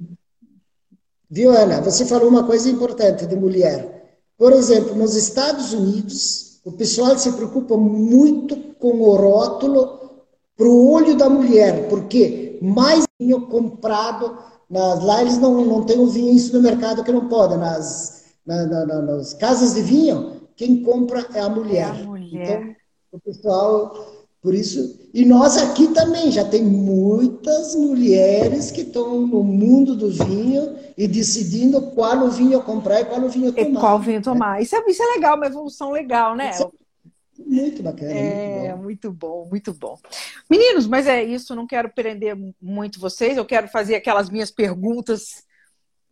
Viu, 1.30 1.50
Ana? 1.50 1.80
Você 1.82 2.06
falou 2.06 2.28
uma 2.28 2.44
coisa 2.44 2.68
importante 2.68 3.26
de 3.26 3.36
mulher. 3.36 4.18
Por 4.36 4.52
exemplo, 4.52 4.94
nos 4.94 5.14
Estados 5.14 5.72
Unidos, 5.72 6.60
o 6.64 6.72
pessoal 6.72 7.18
se 7.18 7.32
preocupa 7.32 7.76
muito 7.76 8.56
com 8.74 9.00
o 9.00 9.16
rótulo 9.16 10.22
para 10.56 10.66
o 10.66 10.90
olho 10.90 11.16
da 11.16 11.28
mulher, 11.28 11.88
porque 11.88 12.58
mais 12.62 13.04
vinho 13.18 13.46
comprado, 13.46 14.38
nas, 14.70 15.02
lá 15.04 15.20
eles 15.20 15.38
não, 15.38 15.64
não 15.64 15.84
têm 15.84 15.98
o 15.98 16.06
vinho 16.06 16.34
no 16.52 16.62
mercado 16.62 17.04
que 17.04 17.12
não 17.12 17.28
pode, 17.28 17.56
nas, 17.56 18.24
na, 18.46 18.66
na, 18.66 19.02
nas 19.02 19.34
casas 19.34 19.74
de 19.74 19.82
vinho, 19.82 20.42
quem 20.56 20.82
compra 20.82 21.26
é 21.34 21.40
a 21.40 21.48
mulher. 21.48 21.94
É 21.94 22.02
a 22.02 22.06
mulher. 22.06 22.60
Então, 22.60 22.76
o 23.12 23.20
pessoal 23.20 24.23
por 24.44 24.54
isso, 24.54 25.00
e 25.14 25.24
nós 25.24 25.56
aqui 25.56 25.88
também 25.94 26.30
já 26.30 26.44
tem 26.44 26.62
muitas 26.62 27.74
mulheres 27.74 28.70
que 28.70 28.82
estão 28.82 29.26
no 29.26 29.42
mundo 29.42 29.96
do 29.96 30.10
vinho 30.10 30.76
e 30.98 31.08
decidindo 31.08 31.80
qual 31.92 32.18
o 32.18 32.30
vinho 32.30 32.62
comprar 32.62 33.00
e 33.00 33.06
qual 33.06 33.22
o 33.22 33.30
vinho 33.30 33.54
tomar. 33.54 33.70
E 33.70 33.72
qual 33.72 33.98
vinho 33.98 34.20
tomar. 34.20 34.60
Isso, 34.60 34.76
é, 34.76 34.84
isso 34.86 35.02
é 35.02 35.06
legal, 35.14 35.36
uma 35.36 35.46
evolução 35.46 35.92
legal, 35.92 36.36
né? 36.36 36.50
É 36.50 37.42
muito 37.42 37.82
bacana. 37.82 38.10
É, 38.12 38.74
muito 38.74 39.10
bom. 39.10 39.46
muito 39.48 39.48
bom, 39.48 39.48
muito 39.48 39.72
bom. 39.72 39.98
Meninos, 40.50 40.86
mas 40.86 41.06
é 41.06 41.24
isso, 41.24 41.54
não 41.54 41.66
quero 41.66 41.88
prender 41.88 42.36
muito 42.60 43.00
vocês, 43.00 43.38
eu 43.38 43.46
quero 43.46 43.66
fazer 43.68 43.94
aquelas 43.94 44.28
minhas 44.28 44.50
perguntas 44.50 45.42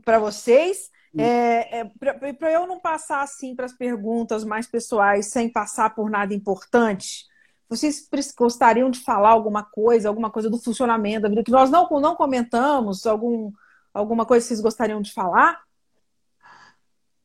para 0.07 0.19
vocês. 0.19 0.91
É, 1.19 1.81
é, 1.81 1.85
para 2.33 2.51
eu 2.51 2.67
não 2.67 2.81
passar 2.81 3.21
assim 3.21 3.55
para 3.55 3.67
as 3.67 3.77
perguntas 3.77 4.43
mais 4.43 4.67
pessoais 4.67 5.27
sem 5.27 5.53
passar 5.53 5.95
por 5.95 6.09
nada 6.09 6.33
importante, 6.33 7.31
vocês 7.77 8.09
gostariam 8.37 8.91
de 8.91 9.01
falar 9.01 9.31
alguma 9.31 9.63
coisa, 9.63 10.09
alguma 10.09 10.31
coisa 10.31 10.49
do 10.49 10.59
funcionamento 10.59 11.23
da 11.23 11.29
vida 11.29 11.43
que 11.43 11.51
nós 11.51 11.71
não, 11.71 11.89
não 12.01 12.15
comentamos? 12.15 13.07
Algum, 13.07 13.51
alguma 13.93 14.25
coisa 14.25 14.45
que 14.45 14.49
vocês 14.49 14.61
gostariam 14.61 15.01
de 15.01 15.13
falar? 15.13 15.61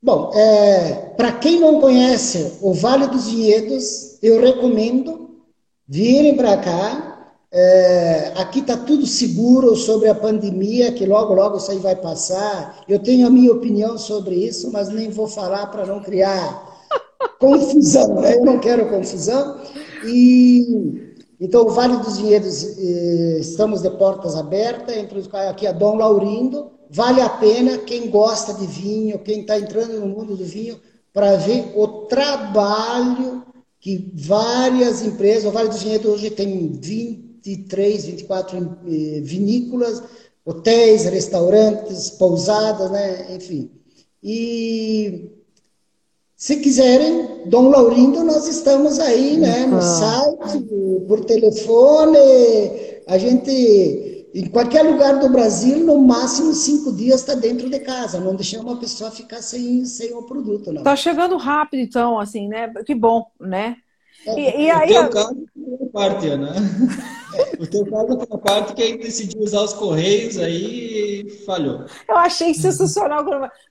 Bom, 0.01 0.31
é, 0.33 1.13
para 1.17 1.31
quem 1.33 1.59
não 1.59 1.81
conhece 1.81 2.59
o 2.61 2.73
Vale 2.73 3.07
dos 3.07 3.27
Vinhedos, 3.27 4.17
eu 4.21 4.39
recomendo 4.39 5.41
virem 5.87 6.35
para 6.35 6.57
cá. 6.57 7.13
É, 7.51 8.33
aqui 8.35 8.59
está 8.59 8.75
tudo 8.75 9.07
seguro 9.07 9.75
sobre 9.75 10.09
a 10.09 10.15
pandemia, 10.15 10.91
que 10.91 11.05
logo, 11.05 11.33
logo 11.33 11.57
isso 11.57 11.71
aí 11.71 11.79
vai 11.79 11.95
passar. 11.95 12.83
Eu 12.87 12.99
tenho 12.99 13.25
a 13.25 13.29
minha 13.29 13.51
opinião 13.51 13.97
sobre 13.97 14.35
isso, 14.35 14.71
mas 14.71 14.89
nem 14.89 15.09
vou 15.09 15.27
falar 15.27 15.67
para 15.67 15.85
não 15.85 16.01
criar 16.01 16.77
confusão. 17.39 18.21
Né? 18.21 18.35
Eu 18.35 18.45
não 18.45 18.59
quero 18.59 18.89
confusão. 18.89 19.59
E 20.07 21.07
então, 21.39 21.67
o 21.67 21.69
Vale 21.69 21.97
dos 21.97 22.17
Vinhedos, 22.17 22.63
eh, 22.79 23.37
estamos 23.39 23.81
de 23.81 23.89
portas 23.91 24.35
abertas, 24.35 24.97
entre 24.97 25.19
os 25.19 25.31
aqui 25.33 25.67
a 25.67 25.71
Dom 25.71 25.95
Laurindo. 25.97 26.71
Vale 26.89 27.21
a 27.21 27.29
pena 27.29 27.77
quem 27.79 28.09
gosta 28.09 28.53
de 28.53 28.65
vinho, 28.65 29.19
quem 29.19 29.41
está 29.41 29.59
entrando 29.59 29.99
no 29.99 30.07
mundo 30.07 30.35
do 30.35 30.43
vinho, 30.43 30.79
para 31.13 31.35
ver 31.35 31.73
o 31.75 31.87
trabalho 32.07 33.43
que 33.79 34.11
várias 34.15 35.03
empresas, 35.03 35.45
o 35.45 35.51
Vale 35.51 35.69
dos 35.69 35.83
Vinhedos 35.83 36.11
hoje 36.11 36.31
tem 36.31 36.71
23, 36.71 38.05
24 38.05 38.57
eh, 38.57 39.21
vinícolas, 39.21 40.01
hotéis, 40.43 41.05
restaurantes, 41.05 42.09
pousadas, 42.11 42.89
né? 42.89 43.35
enfim. 43.35 43.69
E 44.23 45.36
se 46.37 46.57
quiserem, 46.57 47.47
Dom 47.47 47.69
Laurindo, 47.69 48.23
nós 48.23 48.47
estamos 48.47 48.99
aí, 48.99 49.37
né, 49.37 49.65
no 49.65 49.81
site, 49.81 50.59
por 51.07 51.25
telefone, 51.25 52.17
a 53.07 53.17
gente, 53.17 54.29
em 54.35 54.47
qualquer 54.47 54.83
lugar 54.83 55.19
do 55.19 55.29
Brasil, 55.29 55.79
no 55.79 55.97
máximo 55.99 56.53
cinco 56.53 56.93
dias 56.93 57.21
está 57.21 57.33
dentro 57.33 57.67
de 57.67 57.79
casa, 57.79 58.19
não 58.19 58.35
deixar 58.35 58.59
uma 58.59 58.79
pessoa 58.79 59.09
ficar 59.09 59.41
sem, 59.41 59.83
sem 59.83 60.13
o 60.13 60.21
produto, 60.23 60.71
não. 60.71 60.83
Tá 60.83 60.95
chegando 60.95 61.37
rápido, 61.37 61.79
então, 61.79 62.19
assim, 62.19 62.47
né, 62.47 62.71
que 62.85 62.93
bom, 62.93 63.25
né? 63.41 63.77
E, 64.25 64.63
e 64.65 64.71
aí... 64.71 64.91
O 64.91 64.93
teu 64.93 65.09
caso 65.09 65.47
é 65.81 65.85
parte, 65.87 66.35
né? 66.35 66.53
O 67.59 67.67
teu 67.67 67.85
caso 67.85 68.19
é 68.19 68.35
a 68.35 68.37
parte 68.37 68.73
que 68.73 68.81
aí 68.81 68.97
decidiu 68.97 69.41
usar 69.41 69.61
os 69.61 69.73
correios 69.73 70.37
aí 70.37 71.29
falhou. 71.45 71.85
Eu 72.07 72.17
achei 72.17 72.53
sensacional. 72.53 73.23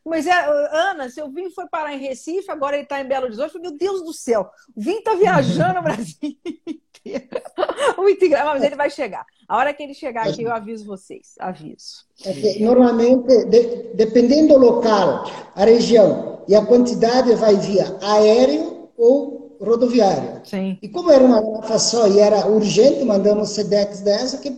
Mas, 0.05 0.27
é, 0.27 0.33
Ana, 0.73 1.09
seu 1.09 1.31
vinho 1.31 1.51
foi 1.51 1.67
parar 1.69 1.95
em 1.95 2.01
Recife, 2.01 2.51
agora 2.51 2.77
ele 2.77 2.85
está 2.85 3.01
em 3.01 3.09
Belo 3.09 3.27
Horizonte. 3.27 3.59
Meu 3.59 3.77
Deus 3.77 4.03
do 4.03 4.13
céu, 4.13 4.49
o 4.75 4.81
vinho 4.81 4.99
está 4.99 5.15
viajando 5.15 5.81
o 5.81 5.83
Brasil 5.83 6.17
inteiro. 6.23 7.29
Muito 7.97 8.25
engraçado, 8.25 8.55
mas 8.55 8.63
ele 8.63 8.77
vai 8.77 8.91
chegar. 8.91 9.25
A 9.49 9.57
hora 9.57 9.73
que 9.73 9.83
ele 9.83 9.95
chegar 9.95 10.29
aqui, 10.29 10.43
eu 10.43 10.53
aviso 10.53 10.85
vocês. 10.85 11.35
Aviso. 11.39 12.05
É 12.25 12.59
normalmente, 12.59 13.45
de, 13.47 13.95
dependendo 13.95 14.55
do 14.55 14.59
local, 14.59 15.25
a 15.55 15.65
região 15.65 16.43
e 16.49 16.55
a 16.55 16.65
quantidade 16.65 17.35
vai 17.35 17.57
via 17.57 17.97
aéreo 18.01 18.91
ou 18.97 19.36
rodoviária. 19.61 20.43
Sim. 20.45 20.79
E 20.81 20.89
como 20.89 21.11
era 21.11 21.25
uma 21.25 21.41
garrafa 21.41 21.79
só 21.79 22.07
e 22.09 22.19
era 22.19 22.47
urgente, 22.47 23.05
mandamos 23.05 23.51
SEDEX 23.51 24.01
dessa 24.01 24.39
que 24.39 24.49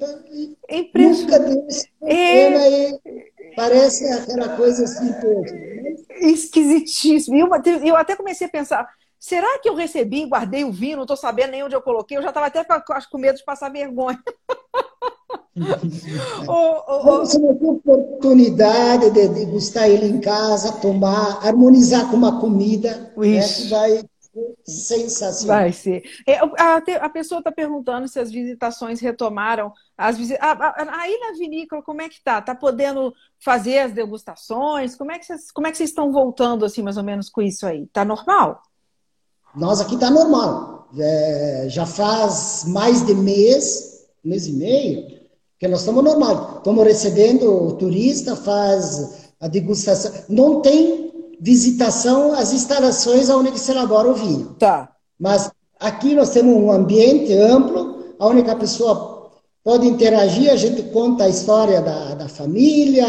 É 0.69 0.83
Nunca 0.99 1.39
deu 1.39 1.67
esse 1.69 1.89
problema 1.99 2.65
é... 2.65 2.91
e 2.91 2.99
parece 3.57 4.07
aquela 4.13 4.57
coisa 4.57 4.85
assim. 4.85 5.15
Esquisitíssimo. 6.21 7.37
E 7.37 7.41
eu, 7.41 7.49
eu 7.85 7.97
até 7.97 8.17
comecei 8.17 8.47
a 8.47 8.51
pensar, 8.51 8.89
será 9.19 9.59
que 9.59 9.69
eu 9.69 9.75
recebi, 9.75 10.27
guardei 10.27 10.65
o 10.65 10.73
vinho, 10.73 10.97
não 10.97 11.05
estou 11.05 11.17
sabendo 11.17 11.53
nem 11.53 11.65
onde 11.65 11.75
eu 11.75 11.83
coloquei? 11.83 12.17
Eu 12.17 12.23
já 12.23 12.29
estava 12.29 12.47
até 12.47 12.65
com 13.11 13.19
medo 13.19 13.37
de 13.37 13.45
passar 13.45 13.71
vergonha. 13.71 14.19
Você 17.05 17.39
não 17.39 17.55
tem 17.55 17.69
oportunidade 17.69 19.11
de 19.11 19.29
degustar 19.29 19.89
ele 19.89 20.07
em 20.07 20.21
casa, 20.21 20.73
tomar, 20.73 21.45
harmonizar 21.45 22.09
com 22.11 22.17
uma 22.17 22.41
comida. 22.41 23.13
Né, 23.17 23.27
Isso. 23.39 23.65
Né, 23.65 23.71
vai 23.71 24.05
sensacional. 24.65 25.59
Vai 25.59 25.73
ser. 25.73 26.03
É, 26.27 26.39
a, 26.39 26.77
a 27.01 27.09
pessoa 27.09 27.39
está 27.39 27.51
perguntando 27.51 28.09
se 28.09 28.19
as 28.19 28.31
visitações 28.31 29.01
retomaram. 29.01 29.73
As 29.97 30.17
Aí 30.19 31.19
na 31.19 31.33
vinícola, 31.39 31.83
como 31.83 32.03
é 32.03 32.09
que 32.09 32.23
tá? 32.23 32.41
Tá 32.41 32.55
podendo 32.55 33.13
fazer 33.39 33.79
as 33.81 33.93
degustações? 33.93 34.95
Como 34.95 35.13
é 35.13 35.19
que 35.19 35.27
vocês, 35.27 35.51
como 35.51 35.67
é 35.67 35.71
que 35.71 35.77
vocês 35.77 35.91
estão 35.91 36.13
voltando, 36.13 36.65
assim, 36.65 36.83
mais 36.83 36.97
ou 36.97 37.05
menos, 37.05 37.29
com 37.29 37.43
isso 37.43 37.67
aí? 37.67 37.87
Tá 37.89 38.05
normal? 38.05 38.63
Nós 39.55 39.81
aqui 39.81 39.99
tá 39.99 40.11
normal. 40.11 40.89
É, 40.99 41.67
já 41.69 41.85
faz 41.85 42.65
mais 42.67 43.05
de 43.05 43.15
mês, 43.15 44.07
mês 44.25 44.47
e 44.47 44.53
meio, 44.53 45.21
que 45.59 45.69
nós 45.69 45.81
estamos 45.81 46.05
normal. 46.05 46.59
Estamos 46.59 46.85
recebendo 46.85 47.51
o 47.51 47.73
turista, 47.75 48.37
faz 48.37 49.33
a 49.41 49.49
degustação. 49.49 50.13
Não 50.29 50.61
tem 50.61 51.08
visitação 51.41 52.33
às 52.33 52.53
instalações 52.53 53.29
onde 53.29 53.59
se 53.59 53.71
elabora 53.71 54.09
o 54.09 54.15
vinho. 54.15 54.57
Tá. 54.59 54.91
Mas 55.19 55.51
aqui 55.79 56.15
nós 56.15 56.31
temos 56.31 56.55
um 56.55 56.71
ambiente 56.71 57.33
amplo, 57.33 58.15
a 58.19 58.27
única 58.27 58.55
pessoa 58.57 59.31
pode 59.63 59.87
interagir, 59.87 60.51
a 60.51 60.57
gente 60.57 60.83
conta 60.85 61.25
a 61.25 61.29
história 61.29 61.81
da, 61.81 62.15
da 62.15 62.29
família, 62.29 63.07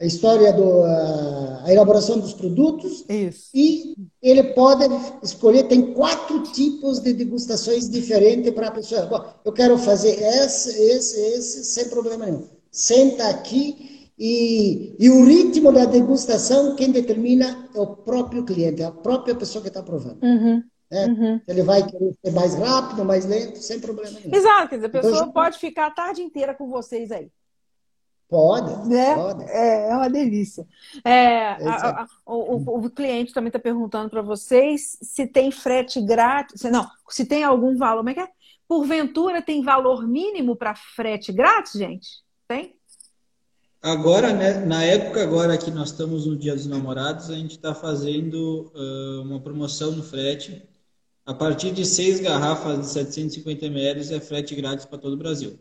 a 0.00 0.04
história 0.04 0.52
da 0.52 1.60
a 1.64 1.72
elaboração 1.72 2.18
dos 2.18 2.32
produtos. 2.32 3.04
Isso. 3.08 3.50
E 3.54 3.94
ele 4.22 4.42
pode 4.54 4.84
escolher, 5.22 5.64
tem 5.64 5.92
quatro 5.92 6.42
tipos 6.44 7.00
de 7.00 7.12
degustações 7.12 7.88
diferentes 7.88 8.52
para 8.52 8.68
a 8.68 8.72
pessoa. 8.72 9.06
Bom, 9.06 9.24
eu 9.44 9.52
quero 9.52 9.78
fazer 9.78 10.20
esse, 10.20 10.70
esse, 10.70 11.20
esse, 11.20 11.64
sem 11.64 11.88
problema 11.88 12.26
nenhum. 12.26 12.46
Senta 12.70 13.28
aqui 13.28 13.99
e, 14.22 14.94
e 14.98 15.08
o 15.08 15.24
ritmo 15.24 15.72
da 15.72 15.86
degustação, 15.86 16.76
quem 16.76 16.92
determina 16.92 17.70
é 17.74 17.80
o 17.80 17.86
próprio 17.86 18.44
cliente, 18.44 18.82
é 18.82 18.84
a 18.84 18.92
própria 18.92 19.34
pessoa 19.34 19.62
que 19.62 19.68
está 19.68 19.82
provando. 19.82 20.22
Uhum. 20.22 20.62
É, 20.90 21.06
uhum. 21.06 21.40
Ele 21.48 21.62
vai 21.62 21.86
querer 21.86 22.12
ser 22.22 22.30
mais 22.32 22.54
rápido, 22.54 23.02
mais 23.02 23.24
lento, 23.24 23.56
sem 23.56 23.80
problema 23.80 24.10
nenhum. 24.20 24.36
Exato, 24.36 24.68
quer 24.68 24.74
dizer, 24.74 24.86
a 24.86 24.88
então, 24.90 25.00
pessoa 25.00 25.22
então, 25.22 25.32
pode 25.32 25.58
ficar 25.58 25.86
a 25.86 25.90
tarde 25.90 26.20
inteira 26.20 26.52
com 26.52 26.68
vocês 26.68 27.10
aí. 27.10 27.30
Pode, 28.28 28.88
né? 28.90 29.14
pode. 29.14 29.44
É, 29.44 29.88
é 29.88 29.96
uma 29.96 30.10
delícia. 30.10 30.66
É, 31.02 31.52
a, 31.66 32.02
a, 32.02 32.06
o, 32.26 32.84
o, 32.84 32.90
cliente 32.90 33.32
também 33.32 33.48
está 33.48 33.58
perguntando 33.58 34.10
para 34.10 34.20
vocês 34.20 34.98
se 35.00 35.26
tem 35.26 35.50
frete 35.50 36.00
grátis. 36.00 36.62
Não, 36.64 36.86
se 37.08 37.24
tem 37.24 37.42
algum 37.42 37.74
valor. 37.76 38.00
Como 38.00 38.10
é 38.10 38.14
que 38.14 38.20
é? 38.20 38.28
Porventura 38.68 39.40
tem 39.40 39.62
valor 39.62 40.06
mínimo 40.06 40.54
para 40.54 40.74
frete 40.74 41.32
grátis, 41.32 41.72
gente? 41.72 42.08
Tem? 42.46 42.78
Agora, 43.82 44.32
né, 44.32 44.64
na 44.66 44.84
época 44.84 45.22
agora 45.22 45.56
que 45.56 45.70
nós 45.70 45.90
estamos 45.90 46.26
no 46.26 46.36
Dia 46.36 46.54
dos 46.54 46.66
Namorados, 46.66 47.30
a 47.30 47.34
gente 47.34 47.52
está 47.52 47.74
fazendo 47.74 48.70
uh, 48.74 49.22
uma 49.22 49.40
promoção 49.40 49.92
no 49.92 50.02
frete. 50.02 50.62
A 51.24 51.32
partir 51.32 51.70
de 51.70 51.86
seis 51.86 52.20
garrafas 52.20 52.80
de 52.80 52.86
750 52.86 53.66
ml 53.66 54.14
é 54.14 54.20
frete 54.20 54.54
grátis 54.54 54.84
para 54.84 54.98
todo 54.98 55.14
o 55.14 55.16
Brasil. 55.16 55.58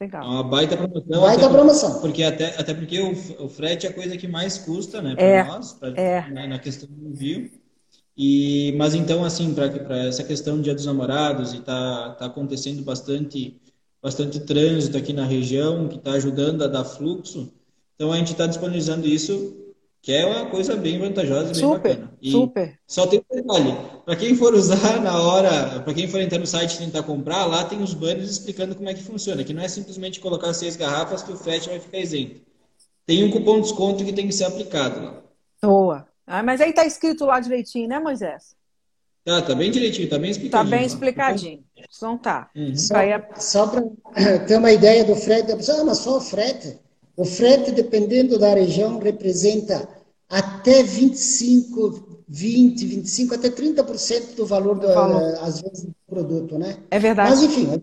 Legal. 0.00 0.22
É 0.22 0.26
uma 0.26 0.42
baita 0.42 0.76
promoção. 0.76 1.20
Baita 1.20 1.48
promoção. 1.50 2.00
Porque 2.00 2.22
até, 2.24 2.58
até 2.58 2.74
porque 2.74 2.98
o, 2.98 3.44
o 3.44 3.48
frete 3.48 3.86
é 3.86 3.90
a 3.90 3.92
coisa 3.92 4.16
que 4.16 4.26
mais 4.26 4.58
custa, 4.58 5.02
né, 5.02 5.14
para 5.14 5.24
é, 5.24 5.44
nós, 5.44 5.74
pra, 5.74 5.90
é. 5.90 6.30
né, 6.30 6.46
na 6.46 6.58
questão 6.58 6.88
do 6.88 7.08
envio. 7.08 7.50
E, 8.16 8.74
mas 8.76 8.94
então, 8.94 9.24
assim, 9.24 9.54
para 9.54 10.06
essa 10.06 10.24
questão 10.24 10.56
do 10.56 10.62
Dia 10.62 10.74
dos 10.74 10.86
Namorados, 10.86 11.54
e 11.54 11.60
tá, 11.60 12.10
tá 12.18 12.26
acontecendo 12.26 12.82
bastante, 12.82 13.60
bastante 14.02 14.40
trânsito 14.40 14.96
aqui 14.96 15.12
na 15.12 15.24
região, 15.24 15.88
que 15.88 15.96
está 15.96 16.12
ajudando 16.12 16.62
a 16.62 16.66
dar 16.66 16.84
fluxo. 16.84 17.52
Então, 17.94 18.12
a 18.12 18.16
gente 18.16 18.32
está 18.32 18.46
disponibilizando 18.46 19.06
isso 19.06 19.56
que 20.02 20.12
é 20.12 20.24
uma 20.24 20.46
coisa 20.46 20.76
bem 20.76 20.98
vantajosa, 20.98 21.52
bem 21.52 21.54
super, 21.54 21.96
bacana. 21.96 22.12
E 22.22 22.30
super. 22.30 22.78
Só 22.86 23.06
tem 23.06 23.22
um 23.30 23.36
detalhe, 23.36 23.76
para 24.04 24.16
quem 24.16 24.34
for 24.34 24.54
usar 24.54 25.00
na 25.02 25.20
hora, 25.20 25.80
para 25.80 25.92
quem 25.92 26.08
for 26.08 26.20
entrar 26.20 26.38
no 26.38 26.46
site 26.46 26.74
e 26.74 26.78
tentar 26.78 27.02
comprar, 27.02 27.44
lá 27.44 27.64
tem 27.64 27.82
os 27.82 27.92
banners 27.92 28.30
explicando 28.30 28.74
como 28.74 28.88
é 28.88 28.94
que 28.94 29.02
funciona, 29.02 29.44
que 29.44 29.52
não 29.52 29.62
é 29.62 29.68
simplesmente 29.68 30.18
colocar 30.18 30.54
seis 30.54 30.74
garrafas 30.74 31.22
que 31.22 31.32
o 31.32 31.36
frete 31.36 31.68
vai 31.68 31.78
ficar 31.78 31.98
isento. 31.98 32.40
Tem 33.04 33.22
um 33.24 33.30
cupom 33.30 33.56
de 33.56 33.62
desconto 33.62 34.04
que 34.04 34.12
tem 34.12 34.26
que 34.26 34.32
ser 34.32 34.44
aplicado 34.44 35.04
lá. 35.04 35.22
Boa. 35.62 36.06
Ah, 36.26 36.42
mas 36.42 36.60
aí 36.60 36.72
tá 36.72 36.86
escrito 36.86 37.26
lá 37.26 37.38
direitinho, 37.40 37.88
né, 37.88 37.98
Moisés? 37.98 38.56
Tá, 39.24 39.42
tá 39.42 39.54
bem 39.54 39.70
direitinho, 39.70 40.08
tá 40.08 40.18
bem 40.18 40.30
explicadinho. 40.30 40.70
Tá 40.70 40.76
bem 40.76 40.86
explicadinho. 40.86 41.64
Então 41.94 42.16
tá. 42.16 42.50
Uhum. 42.56 42.76
Só, 42.76 42.94
só 43.36 43.66
para 43.66 43.82
ter 44.46 44.56
uma 44.56 44.72
ideia 44.72 45.04
do 45.04 45.14
frete, 45.14 45.52
ah, 45.52 45.84
mas 45.84 45.98
só 45.98 46.16
o 46.16 46.20
frete. 46.20 46.78
O 47.16 47.24
frete, 47.24 47.70
dependendo 47.72 48.38
da 48.38 48.54
região, 48.54 48.98
representa 48.98 49.86
até 50.28 50.82
25, 50.82 52.22
20, 52.26 52.86
25, 52.86 53.34
até 53.34 53.50
30% 53.50 54.36
do 54.36 54.46
valor, 54.46 54.78
do, 54.78 54.86
valor. 54.86 55.20
Eh, 55.20 55.38
às 55.40 55.60
vezes, 55.60 55.84
do 55.84 55.94
produto, 56.08 56.56
né? 56.56 56.78
É 56.90 56.98
verdade. 56.98 57.30
Mas, 57.30 57.42
enfim, 57.42 57.82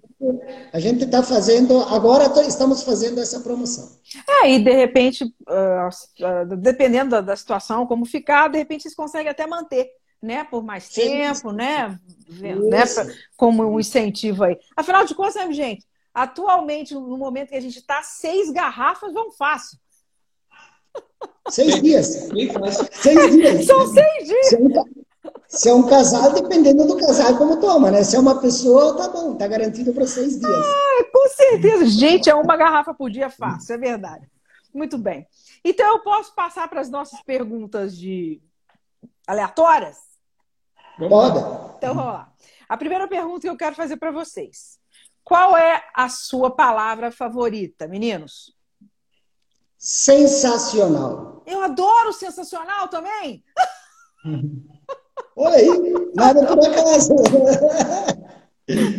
a 0.71 0.79
gente 0.79 1.03
está 1.03 1.21
fazendo, 1.21 1.81
agora 1.81 2.31
estamos 2.47 2.81
fazendo 2.81 3.19
essa 3.19 3.41
promoção. 3.41 3.91
É, 4.41 4.49
e 4.53 4.63
de 4.63 4.71
repente, 4.71 5.25
uh, 5.25 6.55
dependendo 6.57 7.21
da, 7.21 7.35
situação, 7.35 7.85
como 7.85 8.05
ficar, 8.05 8.47
de 8.47 8.57
repente 8.57 8.83
vocês 8.83 8.95
conseguem 8.95 9.29
até 9.29 9.45
manter 9.45 9.89
né, 10.21 10.43
por 10.43 10.63
mais 10.63 10.83
sim, 10.85 11.01
tempo, 11.01 11.51
sim. 11.51 11.55
né, 11.55 11.99
né 12.29 12.85
como 13.35 13.63
um 13.63 13.79
incentivo 13.79 14.43
aí. 14.43 14.57
Afinal 14.75 15.05
de 15.05 15.15
contas, 15.15 15.35
né, 15.35 15.51
gente, 15.51 15.85
Atualmente, 16.17 16.95
no 16.95 17.15
momento 17.15 17.49
que 17.49 17.55
a 17.55 17.61
gente 17.61 17.77
está, 17.77 18.01
seis 18.01 18.49
garrafas 18.49 19.13
vão 19.13 19.31
fácil. 19.31 19.77
Seis 21.47 21.79
dias. 21.79 22.07
seis 22.91 23.31
dias. 23.31 23.65
São 23.67 23.85
seis 23.93 24.27
dias. 24.27 24.47
Se 24.47 24.55
é, 24.55 24.59
um, 24.59 24.69
se 25.47 25.69
é, 25.69 25.73
um, 25.75 25.87
casal, 25.87 26.33
dependendo 26.33 26.87
do 26.87 26.97
casal, 26.97 27.37
como 27.37 27.61
toma, 27.61 27.91
né? 27.91 28.03
Se 28.03 28.15
é 28.15 28.19
uma 28.19 28.41
pessoa, 28.41 28.97
tá 28.97 29.09
bom, 29.09 29.35
tá 29.35 29.47
garantido 29.47 29.93
para 29.93 30.07
seis 30.07 30.39
dias. 30.39 30.65
Ah, 30.65 31.03
com 31.13 31.29
certeza. 31.29 31.85
Gente, 31.85 32.31
é 32.31 32.33
uma 32.33 32.57
garrafa 32.57 32.95
por 32.95 33.11
dia 33.11 33.29
fácil, 33.29 33.75
é 33.75 33.77
verdade. 33.77 34.27
Muito 34.73 34.97
bem. 34.97 35.27
Então, 35.63 35.87
eu 35.87 35.99
posso 35.99 36.33
passar 36.33 36.67
para 36.67 36.81
as 36.81 36.89
nossas 36.89 37.21
perguntas 37.21 37.95
de 37.95 38.41
aleatórias? 39.27 40.06
Pode. 40.97 41.39
Então, 41.77 41.93
vamos 41.93 42.13
lá. 42.13 42.33
A 42.67 42.75
primeira 42.77 43.07
pergunta 43.07 43.41
que 43.41 43.49
eu 43.49 43.57
quero 43.57 43.75
fazer 43.75 43.97
para 43.97 44.11
vocês. 44.11 44.79
Qual 45.23 45.57
é 45.57 45.83
a 45.93 46.09
sua 46.09 46.49
palavra 46.49 47.11
favorita, 47.11 47.87
meninos? 47.87 48.55
Sensacional. 49.77 51.43
Eu 51.45 51.61
adoro 51.61 52.11
sensacional 52.13 52.87
também. 52.87 53.43
Oi, 55.35 56.11
nada 56.15 56.45
por 56.47 56.59
acaso. 56.65 57.13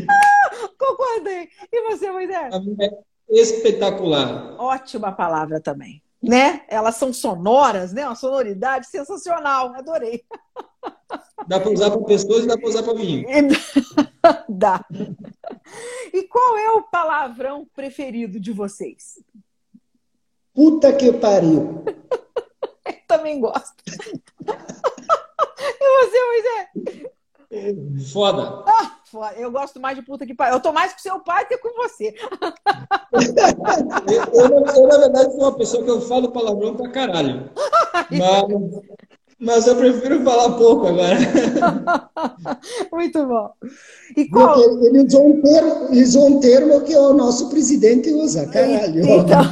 ah, 0.09 0.69
concordei. 0.79 1.49
E 1.73 1.91
você, 1.91 2.13
Moisés? 2.13 2.55
É 2.79 2.91
espetacular. 3.31 4.55
Ótima 4.59 5.13
palavra 5.13 5.61
também. 5.61 6.03
Né? 6.23 6.63
Elas 6.69 6.97
são 6.97 7.13
sonoras, 7.13 7.93
né? 7.93 8.07
Uma 8.07 8.15
sonoridade 8.15 8.87
sensacional. 8.87 9.75
Adorei. 9.75 10.25
Dá 11.47 11.59
para 11.59 11.71
usar 11.71 11.91
para 11.91 12.03
pessoas 12.03 12.45
e 12.45 12.47
dá 12.47 12.59
para 12.59 12.69
usar 12.69 12.83
para 12.83 12.95
vinho. 12.95 13.27
dá. 14.49 14.85
E 16.13 16.23
qual 16.25 16.57
é 16.59 16.71
o 16.73 16.83
palavrão 16.83 17.67
preferido 17.75 18.39
de 18.39 18.53
vocês? 18.53 19.19
Puta 20.55 20.93
que 20.93 21.13
pariu. 21.13 21.85
Também 23.09 23.41
gosto. 23.41 23.83
e 24.45 26.01
você, 26.01 26.19
Moisés? 26.27 28.13
Foda. 28.13 28.65
Ah, 28.67 28.99
foda. 29.07 29.33
Eu 29.37 29.51
gosto 29.51 29.81
mais 29.81 29.97
de 29.97 30.05
puta 30.05 30.27
que 30.27 30.35
pariu. 30.35 30.57
Eu 30.57 30.61
tô 30.61 30.73
mais 30.73 30.93
com 30.93 30.99
seu 30.99 31.19
pai 31.21 31.45
do 31.45 31.49
que 31.49 31.59
com 31.59 31.75
você. 31.77 32.15
eu, 34.35 34.45
eu, 34.45 34.67
eu, 34.67 34.87
na 34.87 34.99
verdade, 34.99 35.33
sou 35.33 35.41
uma 35.41 35.57
pessoa 35.57 35.83
que 35.83 35.91
eu 35.91 36.03
falo 36.03 36.31
palavrão 36.31 36.77
pra 36.77 36.91
caralho. 36.91 37.51
Mas 38.11 39.18
mas 39.41 39.69
eu 39.69 39.77
prefiro 39.77 40.25
falar 40.25 40.57
pouco 40.57 40.89
agora. 40.89 41.17
Muito 42.91 43.25
bom. 43.25 43.53
E 44.17 44.29
qual... 44.29 44.59
Ele 44.85 45.07
usou, 45.07 45.29
um 45.29 45.41
termo, 45.41 45.87
ele 45.91 46.03
usou 46.03 46.27
um 46.27 46.41
termo 46.41 46.81
que 46.81 46.97
o 46.97 47.13
nosso 47.13 47.49
presidente 47.49 48.11
usa, 48.11 48.49
caralho. 48.49 49.01
Então... 49.01 49.43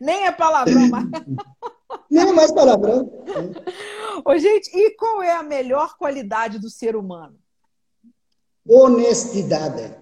Nem 0.00 0.26
é 0.26 0.32
palavrão, 0.32 0.88
mas... 0.88 1.04
Nem 2.10 2.28
é 2.28 2.32
mais 2.32 2.52
palavrão. 2.52 3.10
Ô, 4.24 4.38
gente, 4.38 4.70
e 4.74 4.96
qual 4.96 5.22
é 5.22 5.32
a 5.32 5.42
melhor 5.42 5.98
qualidade 5.98 6.58
do 6.58 6.70
ser 6.70 6.96
humano? 6.96 7.36
Honestidade. 8.66 9.94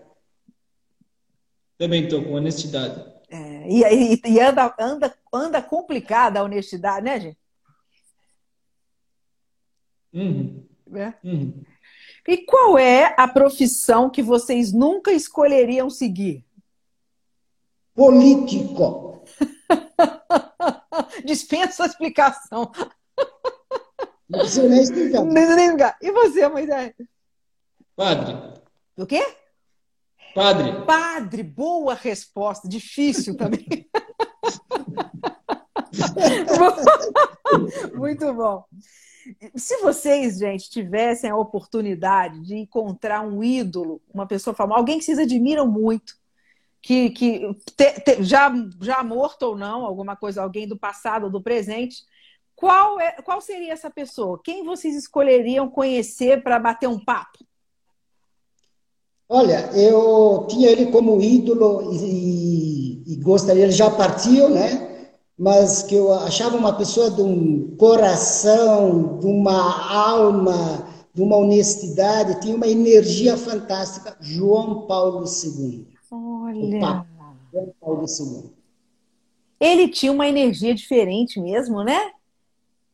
Também 1.76 2.04
estou 2.04 2.22
com 2.22 2.34
honestidade. 2.34 3.04
É, 3.28 3.68
e, 3.68 4.20
e, 4.24 4.40
anda, 4.40 4.72
anda, 4.78 5.12
anda 5.32 5.62
complicada 5.62 6.38
a 6.38 6.44
honestidade, 6.44 7.04
né, 7.04 7.18
gente? 7.18 7.41
Uhum. 10.12 10.66
É. 10.94 11.14
Uhum. 11.25 11.62
E 12.27 12.38
qual 12.38 12.79
é 12.79 13.14
a 13.18 13.27
profissão 13.27 14.11
que 14.11 14.22
vocês 14.22 14.72
nunca 14.72 15.12
escolheriam 15.12 15.90
seguir? 15.90 16.44
Político. 17.94 19.25
Dispensa 21.25 21.85
a 21.85 21.87
explicação. 21.87 22.70
Não 24.29 24.40
precisa 24.40 24.68
nem 24.68 24.83
explicar. 24.83 25.98
E 26.01 26.12
você, 26.12 26.48
Moisés? 26.48 26.94
Padre. 27.96 28.61
O 28.96 29.07
quê? 29.07 29.25
Padre. 30.35 30.85
Padre, 30.87 31.42
boa 31.42 31.94
resposta. 31.94 32.68
Difícil 32.68 33.37
também. 33.37 33.88
Muito 37.94 38.33
bom. 38.35 38.64
Se 39.54 39.78
vocês, 39.78 40.38
gente, 40.38 40.70
tivessem 40.70 41.30
a 41.30 41.37
oportunidade 41.37 42.40
de 42.40 42.56
encontrar 42.56 43.22
um 43.22 43.42
ídolo, 43.42 44.00
uma 44.12 44.26
pessoa 44.26 44.54
famosa, 44.54 44.80
alguém 44.80 44.98
que 44.98 45.04
vocês 45.04 45.18
admiram 45.18 45.66
muito, 45.66 46.14
que, 46.80 47.11
que 47.11 47.54
te, 47.76 48.00
te, 48.00 48.22
já, 48.22 48.52
já 48.80 49.02
morto 49.04 49.42
ou 49.42 49.56
não, 49.56 49.85
alguma 49.85 50.16
coisa, 50.16 50.42
alguém 50.42 50.66
do 50.66 50.76
passado 50.76 51.24
ou 51.24 51.30
do 51.30 51.42
presente, 51.42 52.04
qual, 52.54 53.00
é, 53.00 53.12
qual 53.22 53.40
seria 53.40 53.72
essa 53.72 53.90
pessoa? 53.90 54.40
Quem 54.42 54.64
vocês 54.64 54.94
escolheriam 54.94 55.68
conhecer 55.68 56.42
para 56.42 56.58
bater 56.58 56.88
um 56.88 57.02
papo? 57.02 57.38
Olha, 59.28 59.70
eu 59.74 60.46
tinha 60.48 60.68
ele 60.68 60.92
como 60.92 61.20
ídolo 61.20 61.90
e, 61.94 63.02
e, 63.06 63.16
gostaria, 63.16 63.62
ele 63.62 63.72
já 63.72 63.90
partiu, 63.90 64.50
né? 64.50 64.91
Mas 65.38 65.82
que 65.82 65.94
eu 65.94 66.12
achava 66.12 66.56
uma 66.56 66.74
pessoa 66.76 67.10
de 67.10 67.22
um 67.22 67.74
coração, 67.76 69.18
de 69.18 69.26
uma 69.26 69.92
alma, 69.92 70.86
de 71.14 71.22
uma 71.22 71.36
honestidade, 71.36 72.40
tinha 72.40 72.54
uma 72.54 72.68
energia 72.68 73.36
fantástica. 73.36 74.16
João 74.20 74.86
Paulo 74.86 75.24
II. 75.24 75.88
Olha. 76.10 76.80
Papa, 76.80 77.06
João 77.52 77.74
Paulo 77.80 78.04
II. 78.06 78.50
Ele 79.60 79.88
tinha 79.88 80.12
uma 80.12 80.28
energia 80.28 80.74
diferente 80.74 81.40
mesmo, 81.40 81.82
né? 81.84 82.12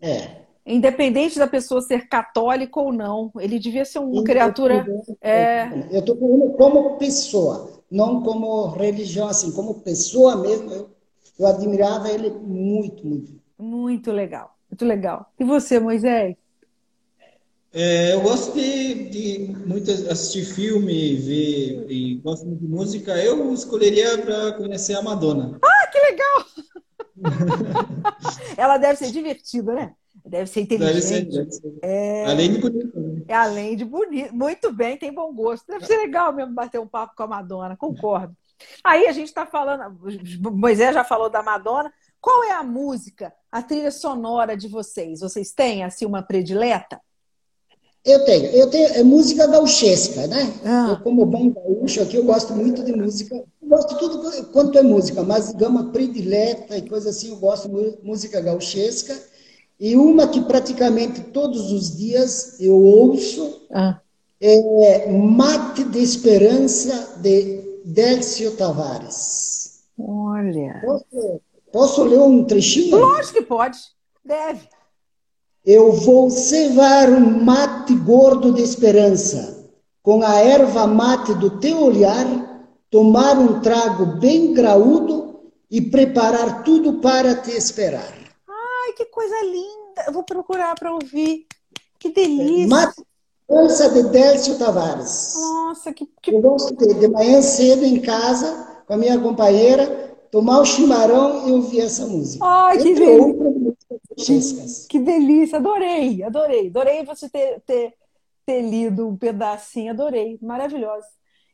É. 0.01 0.42
Independente 0.66 1.38
da 1.38 1.46
pessoa 1.46 1.81
ser 1.81 2.09
católica 2.09 2.79
ou 2.79 2.92
não, 2.92 3.33
ele 3.38 3.59
devia 3.59 3.87
ser 3.87 4.01
uma 4.01 4.22
criatura. 4.22 4.87
É... 5.20 5.66
Eu 5.90 6.01
estou 6.01 6.16
falando 6.16 6.53
como 6.53 6.98
pessoa, 6.98 7.83
não 7.90 8.22
como 8.22 8.66
religião, 8.68 9.29
assim, 9.29 9.51
como 9.53 9.81
pessoa 9.81 10.37
mesmo. 10.37 10.70
Eu, 10.70 10.90
eu 11.38 11.46
admirava 11.46 12.11
ele 12.11 12.31
muito, 12.31 13.07
muito. 13.07 13.40
Muito 13.59 14.12
legal, 14.12 14.57
muito 14.70 14.85
legal. 14.85 15.33
E 15.38 15.44
você, 15.44 15.79
Moisés? 15.79 16.37
É, 17.72 18.14
eu 18.14 18.22
gosto 18.22 18.55
de, 18.55 19.09
de 19.11 19.55
muito 19.66 19.90
assistir 19.90 20.44
filme, 20.44 21.14
ver 21.16 21.87
e 21.90 22.14
gosto 22.16 22.46
muito 22.46 22.61
de 22.61 22.66
música. 22.66 23.16
Eu 23.22 23.53
escolheria 23.53 24.18
para 24.18 24.53
conhecer 24.53 24.94
a 24.94 25.03
Madonna. 25.03 25.59
Ah, 25.62 25.87
que 25.87 25.98
legal! 25.98 26.46
Ela 28.57 28.79
deve 28.79 28.96
ser 28.96 29.11
divertida, 29.11 29.74
né? 29.74 29.94
Deve 30.24 30.46
ser 30.51 30.62
inteligente. 30.62 30.94
Deve 30.94 31.03
ser, 31.03 31.24
deve 31.24 31.51
ser. 31.53 31.79
É... 31.83 32.27
Além 32.27 32.53
de 32.53 32.59
bonito. 32.59 33.01
Né? 33.01 33.22
É 33.29 33.35
além 33.35 33.77
de 33.77 33.85
bonito. 33.85 34.35
Muito 34.35 34.72
bem, 34.72 34.96
tem 34.96 35.12
bom 35.12 35.33
gosto. 35.35 35.66
Deve 35.66 35.87
ser 35.87 35.96
legal 35.98 36.33
mesmo 36.33 36.55
bater 36.55 36.81
um 36.81 36.87
papo 36.87 37.14
com 37.16 37.22
a 37.22 37.27
Madonna, 37.27 37.77
concordo. 37.77 38.35
Aí 38.83 39.07
a 39.07 39.12
gente 39.12 39.29
está 39.29 39.47
falando, 39.47 39.99
Moisés 40.53 40.94
já 40.94 41.05
falou 41.05 41.31
da 41.31 41.42
Madonna. 41.42 41.92
Qual 42.21 42.44
é 42.44 42.53
a 42.53 42.62
música, 42.62 43.33
a 43.51 43.62
trilha 43.62 43.90
sonora 43.90 44.57
de 44.57 44.68
vocês? 44.68 45.21
Vocês 45.21 45.53
têm 45.53 45.85
assim 45.85 46.05
uma 46.05 46.23
predileta? 46.23 47.01
Eu 48.05 48.25
tenho, 48.25 48.47
eu 48.47 48.71
tenho 48.71 48.88
é 48.94 49.03
música 49.03 49.47
gauchesca, 49.47 50.27
né? 50.27 50.53
Ah. 50.64 50.87
Eu, 50.90 51.01
como 51.03 51.27
bom 51.27 51.51
gaúcho 51.51 52.01
aqui, 52.01 52.16
eu 52.16 52.25
gosto 52.25 52.55
muito 52.55 52.83
de 52.83 52.92
música. 52.92 53.35
Eu 53.35 53.68
gosto 53.68 53.94
de 53.94 53.99
tudo 53.99 54.47
quanto 54.47 54.79
é 54.79 54.83
música, 54.83 55.23
mas 55.23 55.53
gama 55.53 55.92
predileta 55.92 56.77
e 56.77 56.88
coisa 56.88 57.11
assim, 57.11 57.31
eu 57.31 57.37
gosto 57.37 57.68
de 57.68 57.99
música 58.03 58.40
gauchesca. 58.40 59.14
E 59.79 59.94
uma 59.94 60.27
que 60.27 60.40
praticamente 60.40 61.21
todos 61.21 61.71
os 61.71 61.97
dias 61.97 62.59
eu 62.61 62.75
ouço 62.75 63.66
ah. 63.71 64.01
é 64.40 65.07
Mate 65.11 65.85
de 65.85 66.03
Esperança 66.03 67.16
de 67.21 67.68
Délcio 67.85 68.57
Tavares. 68.57 69.85
Olha. 69.99 70.81
Posso, 70.85 71.41
posso 71.73 72.05
ler 72.05 72.21
um 72.21 72.45
trechinho? 72.45 72.97
Lógico 72.97 73.38
que 73.38 73.43
pode. 73.43 73.79
Deve. 74.25 74.69
Eu 75.64 75.93
vou 75.93 76.31
cevar 76.31 77.11
um 77.11 77.45
mate 77.45 77.95
gordo 77.95 78.53
de 78.53 78.62
esperança, 78.62 79.71
com 80.03 80.23
a 80.23 80.37
erva 80.37 80.87
mate 80.87 81.35
do 81.35 81.59
teu 81.59 81.83
olhar, 81.83 82.27
tomar 82.91 83.38
um 83.38 83.61
trago 83.61 84.19
bem 84.19 84.55
graúdo 84.55 85.53
e 85.71 85.81
preparar 85.81 86.62
tudo 86.62 87.01
para 87.01 87.35
te 87.35 87.51
esperar. 87.51 88.14
Ai, 88.49 88.93
que 88.97 89.05
coisa 89.07 89.37
linda! 89.45 90.05
Eu 90.07 90.12
vou 90.12 90.23
procurar 90.23 90.75
para 90.75 90.93
ouvir. 90.93 91.47
Que 91.99 92.11
delícia! 92.11 92.69
Matança 93.49 93.89
de 93.89 94.03
Délcio 94.11 94.59
Tavares. 94.59 95.35
Nossa, 95.35 95.93
que, 95.93 96.07
que... 96.21 96.35
Eu 96.35 96.43
gosto 96.43 96.77
de, 96.77 96.93
de 96.95 97.09
manhã 97.09 97.41
cedo 97.41 97.83
em 97.83 97.99
casa, 97.99 98.83
com 98.87 98.93
a 98.93 98.97
minha 98.99 99.19
companheira, 99.19 100.15
tomar 100.31 100.61
o 100.61 100.67
chimarrão 100.67 101.49
e 101.49 101.53
ouvir 101.53 101.81
essa 101.81 102.07
música. 102.07 102.45
Ai, 102.45 102.77
que 102.77 102.95
delícia! 102.95 104.87
Que 104.91 104.99
delícia! 104.99 105.57
Adorei, 105.57 106.23
adorei. 106.23 106.69
Adorei 106.69 107.05
você 107.05 107.29
ter, 107.31 107.63
ter, 107.65 107.95
ter 108.45 108.61
lido 108.61 109.09
um 109.09 109.17
pedacinho. 109.17 109.93
Adorei. 109.93 110.39
Maravilhosa. 110.43 111.07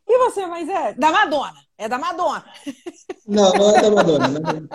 E 0.07 0.19
você, 0.19 0.45
mas 0.47 0.69
é 0.69 0.95
da 0.95 1.13
Madonna. 1.13 1.55
É 1.79 1.89
da 1.89 1.99
Madonna. 1.99 2.45
Não, 3.27 3.53
não 3.53 3.71
é 3.71 3.81
da 3.81 3.91
Madonna. 3.91 4.69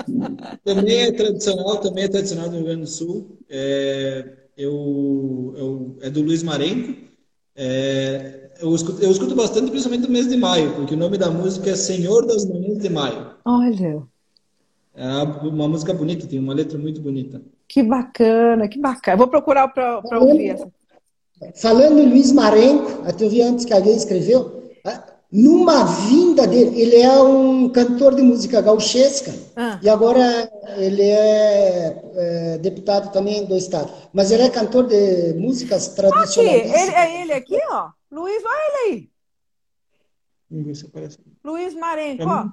também 0.63 1.01
é 1.01 1.12
tradicional, 1.12 1.77
também 1.77 2.05
é 2.05 2.08
tradicional 2.08 2.49
do 2.49 2.55
Rio 2.55 2.65
Grande 2.65 2.82
do 2.82 2.88
Sul. 2.88 3.38
É, 3.49 4.38
eu, 4.58 5.53
eu, 5.55 5.97
é 6.01 6.10
do 6.10 6.21
Luiz 6.21 6.41
Marenco. 6.41 7.08
É, 7.61 8.51
eu, 8.61 8.73
escuto, 8.73 9.03
eu 9.03 9.11
escuto 9.11 9.35
bastante, 9.35 9.69
principalmente 9.69 10.07
no 10.07 10.13
mês 10.13 10.29
de 10.29 10.37
maio, 10.37 10.75
porque 10.75 10.93
o 10.93 10.97
nome 10.97 11.17
da 11.17 11.29
música 11.29 11.71
é 11.71 11.75
Senhor 11.75 12.25
das 12.25 12.45
Manhãs 12.45 12.77
de 12.77 12.87
Maio. 12.87 13.31
Olha. 13.43 14.01
É 14.95 15.23
uma 15.43 15.67
música 15.67 15.93
bonita, 15.93 16.25
tem 16.25 16.39
uma 16.39 16.53
letra 16.53 16.77
muito 16.77 17.01
bonita. 17.01 17.41
Que 17.67 17.83
bacana, 17.83 18.65
que 18.69 18.79
bacana. 18.79 19.17
Vou 19.17 19.27
procurar 19.27 19.67
para 19.67 20.01
ouvir 20.21 20.51
essa. 20.51 20.71
Falando 21.55 21.99
em 21.99 22.09
Luiz 22.09 22.31
Marenco, 22.31 23.01
até 23.05 23.25
eu 23.25 23.29
vi 23.29 23.41
antes 23.41 23.65
que 23.65 23.73
alguém 23.73 23.95
escreveu, 23.95 24.71
numa 25.31 25.83
vinda 25.83 26.47
dele, 26.47 26.81
ele 26.81 26.95
é 26.97 27.21
um 27.21 27.69
cantor 27.69 28.15
de 28.15 28.21
música 28.21 28.61
gauchesca 28.61 29.31
ah. 29.55 29.79
e 29.81 29.87
agora 29.87 30.51
ele 30.77 31.03
é, 31.03 32.01
é, 32.15 32.57
deputado 32.57 33.11
também 33.11 33.45
do 33.45 33.55
estado. 33.55 33.91
Mas 34.11 34.31
ele 34.31 34.43
é 34.43 34.49
cantor 34.49 34.87
de 34.87 35.33
músicas 35.33 35.89
tradicionais. 35.89 36.71
Aqui, 36.71 36.81
ele, 36.81 36.95
é 36.95 37.21
ele 37.21 37.33
aqui, 37.33 37.59
ó. 37.69 37.89
Luiz, 38.11 38.43
olha 38.43 38.87
ele 38.87 38.95
aí. 38.95 39.09
Luiz 41.43 41.75
Marenco, 41.75 42.23
é 42.23 42.25
ó. 42.25 42.45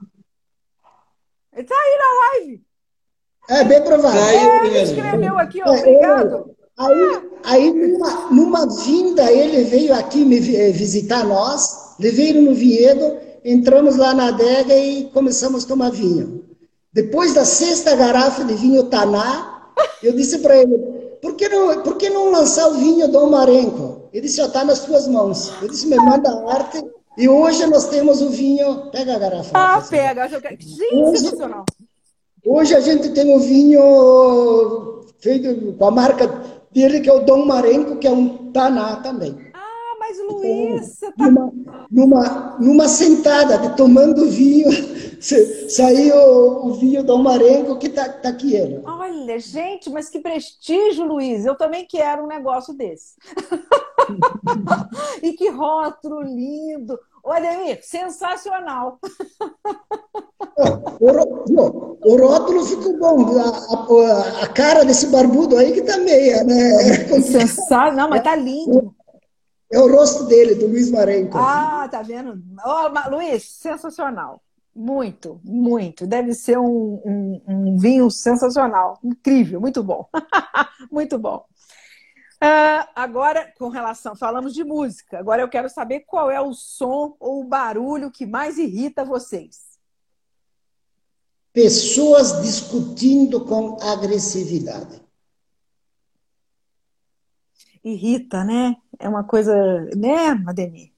Ele 1.55 1.65
tá 1.65 1.75
aí 1.75 1.99
na 1.99 2.29
live. 2.29 2.67
É 3.49 3.65
bem 3.65 3.83
provável. 3.83 4.21
É, 4.21 4.67
ele 4.67 4.83
escreveu 4.83 5.39
aqui, 5.39 5.63
ó. 5.63 5.67
É, 5.67 5.79
obrigado. 5.79 6.56
Aí, 6.79 7.23
aí 7.45 7.73
numa, 7.73 8.31
numa 8.31 8.67
vinda, 8.85 9.31
ele 9.33 9.65
veio 9.65 9.95
aqui 9.95 10.25
me 10.25 10.37
eh, 10.55 10.73
visitar 10.73 11.25
nós 11.25 11.87
levei 11.99 12.29
ele 12.31 12.41
no 12.41 12.55
vinhedo, 12.55 13.17
entramos 13.45 13.97
lá 13.97 14.15
na 14.15 14.29
adega 14.29 14.77
e 14.77 15.05
começamos 15.13 15.65
a 15.65 15.69
tomar 15.69 15.91
vinho. 15.91 16.45
Depois 16.93 17.35
da 17.35 17.45
sexta 17.45 17.95
garrafa 17.95 18.45
de 18.45 18.55
vinho 18.55 18.85
Taná, 18.85 19.71
eu 20.03 20.13
disse 20.13 20.39
para 20.39 20.57
ele, 20.57 20.77
por 21.21 21.35
que, 21.35 21.49
não, 21.49 21.83
por 21.83 21.97
que 21.97 22.09
não 22.09 22.31
lançar 22.31 22.69
o 22.69 22.75
vinho 22.75 23.09
Dom 23.09 23.31
Marenco? 23.31 24.09
Ele 24.13 24.27
disse, 24.27 24.41
está 24.41 24.65
nas 24.65 24.81
tuas 24.81 25.07
mãos. 25.07 25.53
Eu 25.61 25.69
disse, 25.69 25.87
me 25.87 25.97
manda 25.97 26.31
a 26.31 26.55
arte. 26.55 26.83
E 27.19 27.29
hoje 27.29 27.67
nós 27.67 27.89
temos 27.89 28.23
o 28.23 28.31
vinho... 28.31 28.91
Pega 28.91 29.17
a 29.17 29.19
garrafa. 29.19 29.51
Ah, 29.55 29.83
pega. 29.89 30.29
Sensacional. 30.29 31.65
Hoje, 32.45 32.75
hoje 32.75 32.77
a 32.77 32.81
gente 32.81 33.11
tem 33.11 33.35
o 33.35 33.41
vinho 33.41 35.05
feito 35.19 35.73
com 35.73 35.87
a 35.87 35.91
marca 35.91 36.29
dele, 36.77 37.01
que 37.01 37.09
é 37.09 37.13
o 37.13 37.25
Dom 37.25 37.47
Marenco, 37.47 37.97
que 37.97 38.07
é 38.07 38.11
um 38.11 38.53
Taná 38.53 38.97
também. 38.97 39.35
Mas, 39.99 40.19
Luiz, 40.19 41.03
então, 41.03 41.13
tá... 41.17 41.31
numa, 41.31 41.53
numa, 41.91 42.57
numa 42.61 42.89
sentada, 42.89 43.71
tomando 43.71 44.31
vinho, 44.31 44.69
saiu 45.69 46.15
o, 46.15 46.69
o 46.69 46.75
vinho 46.75 47.03
do 47.03 47.19
Marengo 47.19 47.77
que 47.77 47.89
tá, 47.89 48.09
tá 48.09 48.29
aqui 48.29 48.55
ele. 48.55 48.81
Olha, 48.85 49.37
gente, 49.41 49.91
mas 49.91 50.09
que 50.09 50.21
prestígio, 50.21 51.05
Luiz. 51.05 51.45
Eu 51.45 51.57
também 51.57 51.85
quero 51.89 52.23
um 52.23 52.29
negócio 52.29 52.73
desse. 52.73 53.17
e 55.21 55.33
que 55.33 55.49
rótulo 55.49 56.23
lindo. 56.23 56.97
Ô, 57.27 57.33
Ademir, 57.33 57.81
sensacional. 57.83 59.01
O, 61.01 62.13
o, 62.13 62.17
rótulo 62.25 62.65
ficou 62.65 62.97
bom. 62.97 63.37
A, 63.37 64.43
a, 64.43 64.45
a, 64.45 64.49
cara 64.49 64.85
desse 64.85 65.09
barbudo 65.09 65.57
aí 65.57 65.73
que 65.73 65.83
tá 65.83 65.99
meia, 65.99 66.45
né? 66.45 67.21
Sensacional. 67.21 67.93
Não, 67.97 68.11
mas 68.11 68.23
tá 68.23 68.37
lindo. 68.37 68.95
É 69.73 69.81
o 69.81 69.91
rosto 69.91 70.27
dele, 70.27 70.55
do 70.55 70.69
Luiz 70.69 70.89
Marenco. 70.89 71.37
Ah, 71.37 71.89
tá 71.91 72.01
vendo? 72.01 72.41
Oh, 72.65 73.11
Luiz, 73.11 73.51
sensacional. 73.51 74.41
Muito, 74.73 75.41
muito. 75.43 76.07
Deve 76.07 76.33
ser 76.33 76.59
um, 76.59 77.03
um, 77.05 77.43
um 77.49 77.77
vinho 77.77 78.09
sensacional. 78.09 79.01
Incrível, 79.03 79.61
muito 79.61 79.83
bom. 79.83 80.09
muito 80.93 81.19
bom. 81.19 81.45
Uh, 82.37 82.85
agora, 82.95 83.51
com 83.59 83.69
relação, 83.69 84.15
falamos 84.15 84.53
de 84.53 84.63
música. 84.63 85.19
Agora 85.19 85.41
eu 85.41 85.49
quero 85.49 85.71
saber 85.71 86.01
qual 86.01 86.31
é 86.31 86.41
o 86.41 86.53
som 86.53 87.17
ou 87.19 87.41
o 87.41 87.49
barulho 87.49 88.11
que 88.11 88.27
mais 88.27 88.59
irrita 88.59 89.05
vocês. 89.05 89.79
Pessoas 91.53 92.43
discutindo 92.43 93.43
com 93.47 93.79
agressividade. 93.81 95.01
Irrita, 97.83 98.45
né? 98.45 98.77
É 98.99 99.09
uma 99.09 99.25
coisa, 99.25 99.55
né, 99.97 100.35
Madeni? 100.35 100.93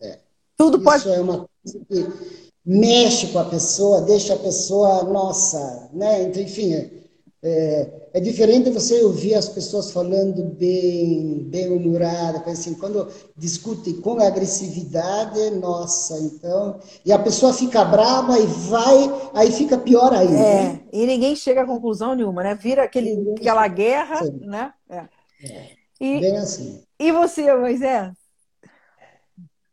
É. 0.00 0.20
Tudo 0.56 0.76
Isso 0.76 0.84
pode. 0.84 1.08
é 1.08 1.20
uma 1.20 1.48
coisa 1.62 1.84
que 1.86 2.38
mexe 2.64 3.32
com 3.32 3.40
a 3.40 3.44
pessoa, 3.46 4.02
deixa 4.02 4.34
a 4.34 4.38
pessoa, 4.38 5.02
nossa, 5.02 5.90
né? 5.92 6.22
Então, 6.22 6.42
enfim, 6.42 6.97
é, 7.42 7.88
é 8.14 8.20
diferente 8.20 8.68
você 8.70 9.00
ouvir 9.02 9.34
as 9.34 9.48
pessoas 9.48 9.92
falando 9.92 10.42
bem, 10.42 11.44
bem 11.44 11.70
humorada, 11.70 12.38
assim, 12.50 12.74
quando 12.74 13.08
discute 13.36 13.94
com 13.94 14.18
agressividade, 14.20 15.50
nossa, 15.50 16.18
então, 16.18 16.80
e 17.04 17.12
a 17.12 17.18
pessoa 17.18 17.52
fica 17.52 17.84
brava 17.84 18.38
e 18.38 18.46
vai, 18.46 19.30
aí 19.34 19.52
fica 19.52 19.78
pior 19.78 20.12
ainda. 20.12 20.34
É, 20.34 20.62
né? 20.64 20.80
e 20.92 21.06
ninguém 21.06 21.36
chega 21.36 21.62
a 21.62 21.66
conclusão 21.66 22.14
nenhuma, 22.14 22.42
né? 22.42 22.54
Vira 22.56 22.82
aquele, 22.82 23.34
aquela 23.36 23.68
guerra, 23.68 24.24
Sim. 24.24 24.40
né? 24.42 24.72
É. 24.90 25.04
é. 25.44 25.70
E, 26.00 26.20
bem 26.20 26.36
assim. 26.36 26.82
E 26.98 27.12
você, 27.12 27.54
Moisés? 27.54 28.12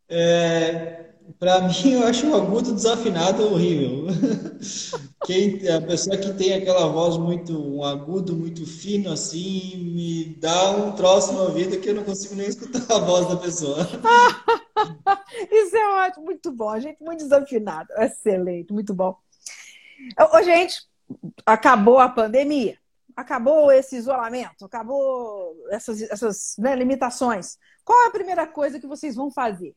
É, 0.08 1.06
para 1.38 1.60
mim, 1.68 1.92
eu 1.92 2.06
acho 2.06 2.26
um 2.26 2.34
agudo 2.34 2.74
desafinado 2.74 3.44
horrível. 3.44 4.06
Quem, 5.24 5.68
a 5.68 5.80
pessoa 5.80 6.16
que 6.16 6.32
tem 6.34 6.54
aquela 6.54 6.86
voz 6.86 7.16
muito, 7.16 7.52
um 7.52 7.82
agudo 7.82 8.34
muito 8.34 8.64
fino 8.64 9.10
assim, 9.10 9.76
me 9.76 10.36
dá 10.36 10.70
um 10.70 10.92
troço 10.92 11.32
na 11.32 11.50
vida 11.50 11.76
que 11.78 11.88
eu 11.88 11.94
não 11.94 12.04
consigo 12.04 12.34
nem 12.34 12.46
escutar 12.46 12.94
a 12.94 12.98
voz 12.98 13.28
da 13.28 13.36
pessoa. 13.36 13.78
Isso 15.50 15.76
é 15.76 16.06
ótimo, 16.06 16.26
muito 16.26 16.52
bom. 16.52 16.78
Gente, 16.78 17.02
muito 17.02 17.24
desafinado. 17.24 17.88
Excelente, 17.98 18.72
muito 18.72 18.94
bom. 18.94 19.16
Ô, 20.32 20.42
gente, 20.42 20.82
acabou 21.44 21.98
a 21.98 22.08
pandemia, 22.08 22.78
acabou 23.16 23.72
esse 23.72 23.96
isolamento, 23.96 24.64
acabou 24.64 25.56
essas, 25.70 26.02
essas 26.02 26.54
né, 26.58 26.76
limitações. 26.76 27.58
Qual 27.84 28.04
é 28.04 28.08
a 28.08 28.12
primeira 28.12 28.46
coisa 28.46 28.78
que 28.78 28.86
vocês 28.86 29.16
vão 29.16 29.30
fazer? 29.30 29.74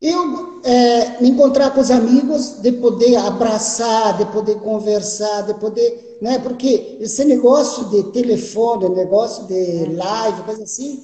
Eu 0.00 0.60
é, 0.62 1.22
me 1.22 1.30
encontrar 1.30 1.70
com 1.70 1.80
os 1.80 1.90
amigos, 1.90 2.60
de 2.60 2.72
poder 2.72 3.16
abraçar, 3.16 4.18
de 4.18 4.26
poder 4.26 4.56
conversar, 4.60 5.42
de 5.42 5.54
poder. 5.54 6.18
Né, 6.20 6.38
porque 6.38 6.96
esse 7.00 7.24
negócio 7.24 7.86
de 7.90 8.04
telefone, 8.12 8.88
negócio 8.88 9.44
de 9.46 9.86
live, 9.86 10.42
coisa 10.42 10.62
assim, 10.62 11.02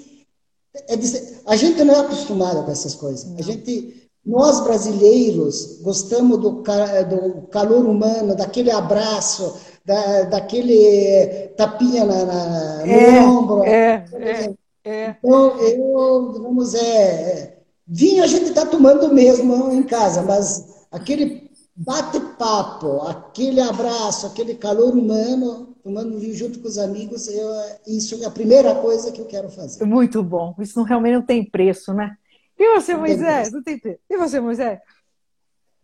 é 0.88 0.96
de, 0.96 1.38
a 1.46 1.54
gente 1.56 1.84
não 1.84 1.94
é 1.94 2.00
acostumado 2.00 2.64
com 2.64 2.70
essas 2.70 2.94
coisas. 2.94 3.30
A 3.38 3.42
gente, 3.42 4.08
nós 4.24 4.60
brasileiros, 4.60 5.80
gostamos 5.82 6.38
do, 6.38 6.50
do 6.50 7.42
calor 7.50 7.84
humano, 7.84 8.34
daquele 8.34 8.70
abraço, 8.70 9.54
da, 9.84 10.22
daquele 10.22 11.48
tapinha 11.56 12.04
na, 12.04 12.24
na 12.24 12.86
no 12.86 12.92
é, 12.92 13.20
ombro. 13.26 13.64
É, 13.64 14.04
é, 14.14 14.54
é. 14.84 15.16
Então, 15.18 15.58
eu, 15.60 16.32
digamos, 16.32 16.74
é, 16.74 16.78
é 16.80 17.61
Vinho 17.86 18.22
a 18.22 18.26
gente 18.26 18.46
está 18.46 18.64
tomando 18.64 19.12
mesmo 19.12 19.72
em 19.72 19.82
casa, 19.82 20.22
mas 20.22 20.86
aquele 20.90 21.50
bate-papo, 21.74 23.02
aquele 23.02 23.60
abraço, 23.60 24.26
aquele 24.26 24.54
calor 24.54 24.94
humano, 24.94 25.74
tomando 25.82 26.18
vinho 26.18 26.34
junto 26.34 26.60
com 26.60 26.68
os 26.68 26.78
amigos, 26.78 27.28
eu, 27.28 27.48
isso 27.86 28.22
é 28.22 28.26
a 28.26 28.30
primeira 28.30 28.74
coisa 28.76 29.10
que 29.10 29.20
eu 29.20 29.26
quero 29.26 29.50
fazer. 29.50 29.84
Muito 29.84 30.22
bom. 30.22 30.54
Isso 30.60 30.78
não, 30.78 30.84
realmente 30.84 31.14
não 31.14 31.22
tem 31.22 31.44
preço, 31.44 31.92
né? 31.92 32.16
E 32.58 32.74
você, 32.74 32.94
Moisés? 32.94 33.50
Não 33.50 33.62
tem 33.62 33.78
preço. 33.78 33.98
E 34.08 34.16
você, 34.16 34.38
Moisés? 34.38 34.78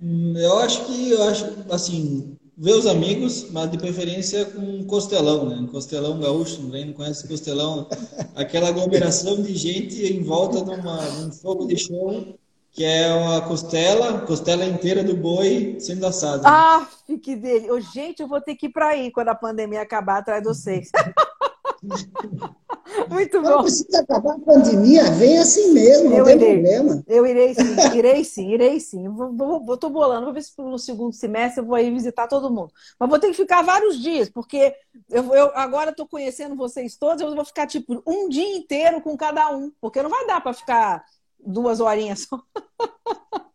Hum, 0.00 0.34
eu 0.36 0.58
acho 0.58 0.84
que, 0.84 1.10
eu 1.10 1.22
acho, 1.24 1.44
assim, 1.70 2.38
ver 2.58 2.72
os 2.72 2.86
amigos, 2.86 3.50
mas 3.52 3.70
de 3.70 3.78
preferência 3.78 4.44
com 4.46 4.60
um 4.60 4.84
costelão, 4.84 5.48
né? 5.48 5.56
Um 5.56 5.68
costelão 5.68 6.18
gaúcho, 6.18 6.60
não 6.60 6.92
conhece 6.92 7.28
costelão? 7.28 7.88
Aquela 8.34 8.68
aglomeração 8.68 9.40
de 9.40 9.54
gente 9.54 10.12
em 10.12 10.22
volta 10.24 10.64
de, 10.64 10.70
uma, 10.70 10.98
de 10.98 11.24
um 11.26 11.32
fogo 11.32 11.68
de 11.68 11.78
chão, 11.78 12.34
que 12.72 12.84
é 12.84 13.14
uma 13.14 13.40
costela, 13.42 14.20
costela 14.22 14.64
inteira 14.64 15.04
do 15.04 15.16
boi 15.16 15.76
sendo 15.78 16.04
assada. 16.04 16.42
Ah, 16.44 16.88
que 17.22 17.36
dele! 17.36 17.70
Oh, 17.70 17.80
gente, 17.80 18.22
eu 18.22 18.28
vou 18.28 18.40
ter 18.40 18.56
que 18.56 18.66
ir 18.66 18.70
para 18.70 18.88
aí 18.88 19.12
quando 19.12 19.28
a 19.28 19.36
pandemia 19.36 19.80
acabar 19.80 20.18
atrás 20.18 20.42
de 20.42 20.48
vocês. 20.48 20.90
Muito 23.08 23.40
bom. 23.42 23.48
Não 23.48 23.62
precisa 23.62 24.00
acabar 24.00 24.34
a 24.34 24.38
pandemia, 24.38 25.04
vem 25.12 25.38
assim 25.38 25.72
mesmo, 25.72 26.10
não 26.10 26.18
eu 26.18 26.24
tem 26.24 26.36
irei. 26.36 26.62
problema. 26.62 27.04
Eu 27.06 27.26
irei 27.26 27.54
sim, 27.54 27.76
irei 27.96 28.24
sim, 28.24 28.52
irei 28.52 28.80
sim. 28.80 29.08
Vou, 29.08 29.32
vou, 29.32 29.64
vou, 29.64 29.76
tô 29.76 29.90
bolando, 29.90 30.24
vou 30.24 30.34
ver 30.34 30.42
se 30.42 30.52
no 30.58 30.78
segundo 30.78 31.12
semestre 31.12 31.60
eu 31.60 31.66
vou 31.66 31.74
aí 31.74 31.90
visitar 31.90 32.26
todo 32.26 32.50
mundo. 32.50 32.72
Mas 32.98 33.08
vou 33.08 33.18
ter 33.18 33.28
que 33.28 33.34
ficar 33.34 33.62
vários 33.62 34.00
dias, 34.00 34.28
porque 34.28 34.74
eu, 35.10 35.34
eu 35.34 35.50
agora 35.54 35.90
estou 35.90 36.06
conhecendo 36.06 36.56
vocês 36.56 36.96
todos, 36.96 37.22
eu 37.22 37.34
vou 37.34 37.44
ficar 37.44 37.66
tipo 37.66 38.02
um 38.06 38.28
dia 38.28 38.56
inteiro 38.56 39.00
com 39.00 39.16
cada 39.16 39.54
um, 39.54 39.70
porque 39.80 40.02
não 40.02 40.10
vai 40.10 40.26
dar 40.26 40.40
para 40.40 40.52
ficar 40.52 41.04
duas 41.38 41.80
horinhas 41.80 42.20
só. 42.20 42.40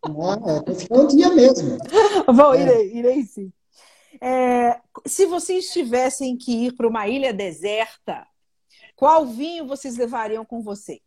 Ah, 0.04 0.62
tem 0.66 0.76
que 0.76 0.82
ficar 0.82 1.00
um 1.00 1.08
dia 1.08 1.30
mesmo. 1.30 1.78
Irei, 2.60 2.92
é. 2.92 2.96
irei 2.96 3.24
sim. 3.24 3.52
É, 4.22 4.80
se 5.06 5.26
vocês 5.26 5.72
tivessem 5.72 6.38
que 6.38 6.68
ir 6.68 6.76
para 6.76 6.88
uma 6.88 7.08
ilha 7.08 7.34
deserta, 7.34 8.26
qual 8.96 9.26
vinho 9.26 9.68
vocês 9.68 9.98
levariam 9.98 10.46
com 10.46 10.62
você? 10.62 11.00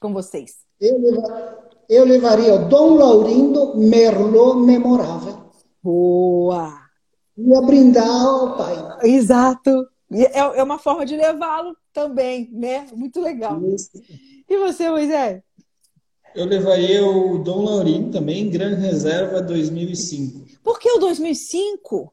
Com 0.00 0.12
vocês? 0.12 0.58
Eu, 0.80 0.98
levar, 1.00 1.58
eu 1.88 2.04
levaria 2.04 2.54
o 2.54 2.68
Dom 2.68 2.94
Laurindo 2.94 3.76
Merlot 3.76 4.60
Memorável. 4.60 5.50
Boa! 5.82 6.82
Ia 7.36 7.62
brindar 7.62 8.08
ao 8.08 8.56
pai. 8.56 8.98
Exato. 9.02 9.86
É, 10.12 10.38
é 10.38 10.62
uma 10.62 10.78
forma 10.78 11.06
de 11.06 11.16
levá-lo 11.16 11.74
também, 11.92 12.50
né? 12.52 12.86
Muito 12.94 13.20
legal. 13.20 13.60
Isso. 13.74 13.90
E 14.48 14.58
você, 14.58 14.90
Moisés? 14.90 15.42
Eu 16.34 16.46
levaria 16.46 17.04
o 17.04 17.38
Dom 17.38 17.64
Laurindo 17.64 18.10
também, 18.10 18.48
Gran 18.48 18.74
Reserva 18.74 19.42
2005. 19.42 20.46
Por 20.62 20.78
que 20.78 20.90
o 20.90 20.98
2005? 20.98 22.12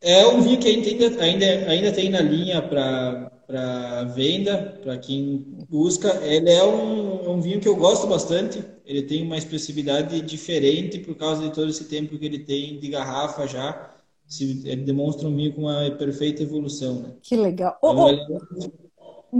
É 0.00 0.26
um 0.26 0.40
vinho 0.40 0.58
que 0.58 0.68
ainda, 0.68 1.22
ainda, 1.22 1.46
ainda 1.70 1.92
tem 1.92 2.10
na 2.10 2.20
linha 2.20 2.60
para 2.60 3.30
para 3.46 4.04
venda, 4.04 4.78
para 4.82 4.98
quem 4.98 5.44
busca. 5.68 6.08
Ele 6.24 6.50
é 6.50 6.64
um, 6.64 7.24
é 7.24 7.28
um 7.28 7.40
vinho 7.40 7.60
que 7.60 7.68
eu 7.68 7.76
gosto 7.76 8.06
bastante. 8.06 8.64
Ele 8.84 9.02
tem 9.02 9.22
uma 9.22 9.36
expressividade 9.36 10.20
diferente 10.22 10.98
por 10.98 11.14
causa 11.14 11.42
de 11.42 11.52
todo 11.52 11.70
esse 11.70 11.84
tempo 11.84 12.18
que 12.18 12.26
ele 12.26 12.40
tem 12.40 12.78
de 12.78 12.88
garrafa 12.88 13.46
já. 13.46 13.94
ele 14.40 14.82
demonstra 14.82 15.28
um 15.28 15.36
vinho 15.36 15.52
com 15.52 15.62
uma 15.62 15.90
perfeita 15.92 16.42
evolução. 16.42 17.00
Né? 17.00 17.12
Que 17.22 17.36
legal. 17.36 17.76
Então, 17.78 17.96
oh, 17.96 18.04
oh. 18.04 18.08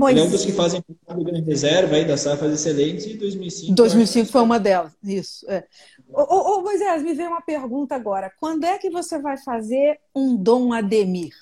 Ele, 0.08 0.18
é, 0.18 0.22
ele, 0.22 0.34
é, 0.34 0.38
que 0.38 0.52
fazem 0.52 0.82
grande 1.06 1.42
reserva 1.42 1.96
aí 1.96 2.04
das 2.04 2.20
safras 2.20 2.52
excelentes 2.52 3.04
e 3.06 3.14
2005. 3.14 3.74
2005 3.74 4.32
foi 4.32 4.40
uma 4.40 4.58
delas, 4.58 4.92
isso. 5.04 5.44
É. 5.50 5.64
Ô, 6.08 6.22
ô, 6.22 6.58
ô, 6.58 6.62
Moisés, 6.62 7.02
me 7.02 7.12
veio 7.12 7.28
uma 7.28 7.42
pergunta 7.42 7.94
agora. 7.94 8.32
Quando 8.40 8.64
é 8.64 8.78
que 8.78 8.88
você 8.88 9.18
vai 9.18 9.36
fazer 9.36 9.98
um 10.14 10.34
Dom 10.34 10.72
Ademir? 10.72 11.34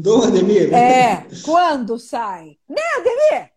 Dom 0.00 0.22
Ademir? 0.22 0.72
É, 0.72 1.26
quando 1.44 1.98
sai? 1.98 2.56
Né, 2.68 2.82
Ademir? 2.98 3.50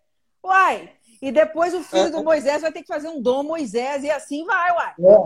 Uai, 0.43 0.89
e 1.21 1.31
depois 1.31 1.73
o 1.73 1.81
filho 1.81 2.11
do 2.11 2.23
Moisés 2.23 2.61
vai 2.61 2.71
ter 2.71 2.81
que 2.81 2.87
fazer 2.87 3.07
um 3.07 3.21
Dom 3.21 3.43
Moisés 3.43 4.03
e 4.03 4.11
assim 4.11 4.43
vai, 4.45 4.71
uai. 4.71 4.93
É, 4.99 5.17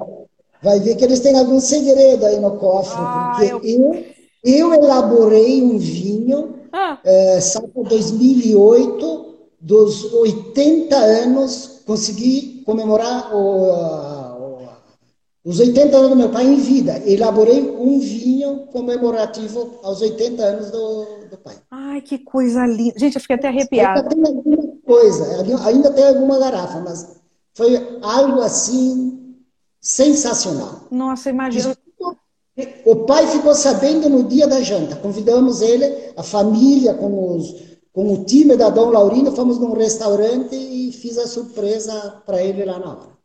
vai 0.62 0.80
ver 0.80 0.96
que 0.96 1.04
eles 1.04 1.20
têm 1.20 1.38
algum 1.38 1.60
segredo 1.60 2.26
aí 2.26 2.40
no 2.40 2.58
cofre, 2.58 2.98
ah, 3.00 3.34
porque 3.36 3.52
eu... 3.52 3.62
eu... 3.64 4.20
Eu, 4.42 4.74
elaborei 4.74 5.62
um 5.62 5.78
vinho, 5.78 6.62
ah. 6.72 6.98
é, 7.04 7.40
2008, 7.76 9.36
dos 9.60 10.14
80 10.14 10.96
anos, 10.96 11.82
consegui 11.86 12.64
comemorar 12.66 13.36
o, 13.36 14.19
os 15.44 15.60
80 15.60 15.98
anos 15.98 16.10
do 16.10 16.16
meu 16.16 16.30
pai 16.30 16.46
em 16.46 16.58
vida. 16.58 17.02
Elaborei 17.06 17.62
um 17.62 18.00
vinho 18.00 18.68
comemorativo 18.68 19.80
aos 19.84 20.02
80 20.02 20.44
anos 20.44 20.72
do, 20.72 21.28
do 21.30 21.38
pai. 21.38 21.56
Ai, 21.72 22.02
que 22.02 22.20
coisa 22.20 22.66
linda. 22.66 23.00
Gente, 23.00 23.16
eu 23.16 23.22
fiquei 23.22 23.36
até 23.36 23.48
arrepiada. 23.48 24.10
Ainda 24.14 24.44
tem, 24.44 24.82
coisa. 24.86 25.42
Ainda 25.66 25.92
tem 25.92 26.08
alguma 26.08 26.40
garrafa, 26.40 26.80
mas 26.82 27.20
foi 27.54 28.00
algo 28.02 28.42
assim 28.42 29.38
sensacional. 29.80 30.88
Nossa, 30.92 31.30
imagina. 31.30 31.76
O 32.86 33.06
pai 33.06 33.26
ficou 33.28 33.56
sabendo 33.56 34.10
no 34.10 34.24
dia 34.26 34.46
da 34.46 34.62
janta. 34.62 34.98
Convidamos 34.98 35.62
ele, 35.62 36.12
a 36.18 36.24
família, 36.24 36.94
com, 36.94 37.38
os, 37.38 37.56
com 37.94 38.14
o 38.14 38.26
time 38.26 38.58
da 38.58 38.70
Dom 38.70 38.90
Laurino, 38.90 39.32
fomos 39.32 39.58
num 39.58 39.74
restaurante 39.74 40.56
e 40.56 40.92
fiz 40.92 41.18
a 41.18 41.26
surpresa 41.26 42.22
para 42.26 42.44
ele 42.44 42.66
lá 42.66 42.78
na 42.78 42.90
hora. 42.90 43.19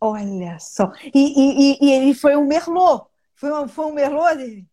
Olha 0.00 0.58
só. 0.60 0.92
E, 1.12 1.12
e, 1.14 1.78
e, 1.80 1.92
ele 1.92 2.14
foi 2.14 2.36
um 2.36 2.46
merlot. 2.46 3.04
Foi, 3.34 3.52
um, 3.52 3.68
foi 3.68 3.86
um 3.86 3.92
merlot 3.92 4.36
dele? 4.36 4.66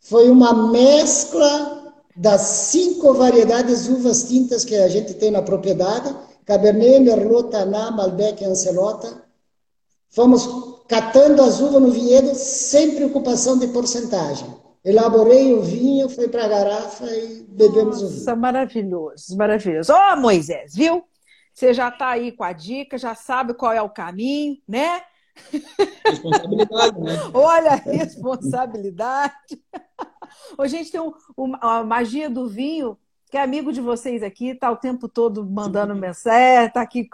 Foi 0.00 0.30
uma 0.30 0.70
mescla 0.70 1.94
das 2.16 2.40
cinco 2.40 3.14
variedades 3.14 3.88
uvas 3.88 4.24
tintas 4.24 4.64
que 4.64 4.74
a 4.74 4.88
gente 4.88 5.14
tem 5.14 5.30
na 5.30 5.42
propriedade. 5.42 6.14
Cabernet, 6.44 7.00
Merlot, 7.00 7.50
Taná, 7.50 7.90
Malbec 7.90 8.42
e 8.42 8.46
Ancelota. 8.46 9.22
Fomos 10.10 10.46
catando 10.88 11.40
as 11.42 11.60
uvas 11.60 11.80
no 11.80 11.90
vinhedo 11.90 12.34
sem 12.34 12.94
preocupação 12.94 13.58
de 13.58 13.68
porcentagem. 13.68 14.48
Elaborei 14.84 15.54
o 15.54 15.62
vinho, 15.62 16.08
fui 16.08 16.28
para 16.28 16.44
a 16.44 16.48
garrafa 16.48 17.06
e 17.06 17.44
bebemos 17.48 18.02
Nossa, 18.02 18.04
o 18.04 18.08
vinho. 18.08 18.36
maravilhoso, 18.36 19.36
maravilhoso. 19.36 19.92
Ó, 19.92 20.12
oh, 20.12 20.16
Moisés, 20.16 20.74
viu? 20.74 21.04
Você 21.52 21.74
já 21.74 21.88
está 21.88 22.08
aí 22.08 22.32
com 22.32 22.44
a 22.44 22.52
dica, 22.52 22.96
já 22.96 23.14
sabe 23.14 23.54
qual 23.54 23.72
é 23.72 23.82
o 23.82 23.90
caminho, 23.90 24.58
né? 24.66 25.02
Responsabilidade, 26.04 27.00
né? 27.00 27.12
Olha 27.34 27.72
a 27.72 27.76
responsabilidade. 27.76 29.62
a 30.58 30.66
gente 30.66 30.90
tem 30.90 31.00
um, 31.00 31.12
um, 31.36 31.54
a 31.60 31.84
magia 31.84 32.28
do 32.28 32.48
vinho, 32.48 32.98
que 33.30 33.36
é 33.36 33.42
amigo 33.42 33.72
de 33.72 33.80
vocês 33.80 34.22
aqui, 34.22 34.48
está 34.48 34.70
o 34.70 34.76
tempo 34.76 35.08
todo 35.08 35.44
mandando 35.44 35.94
mensagem, 35.94 36.66
está 36.66 36.82
aqui. 36.82 37.08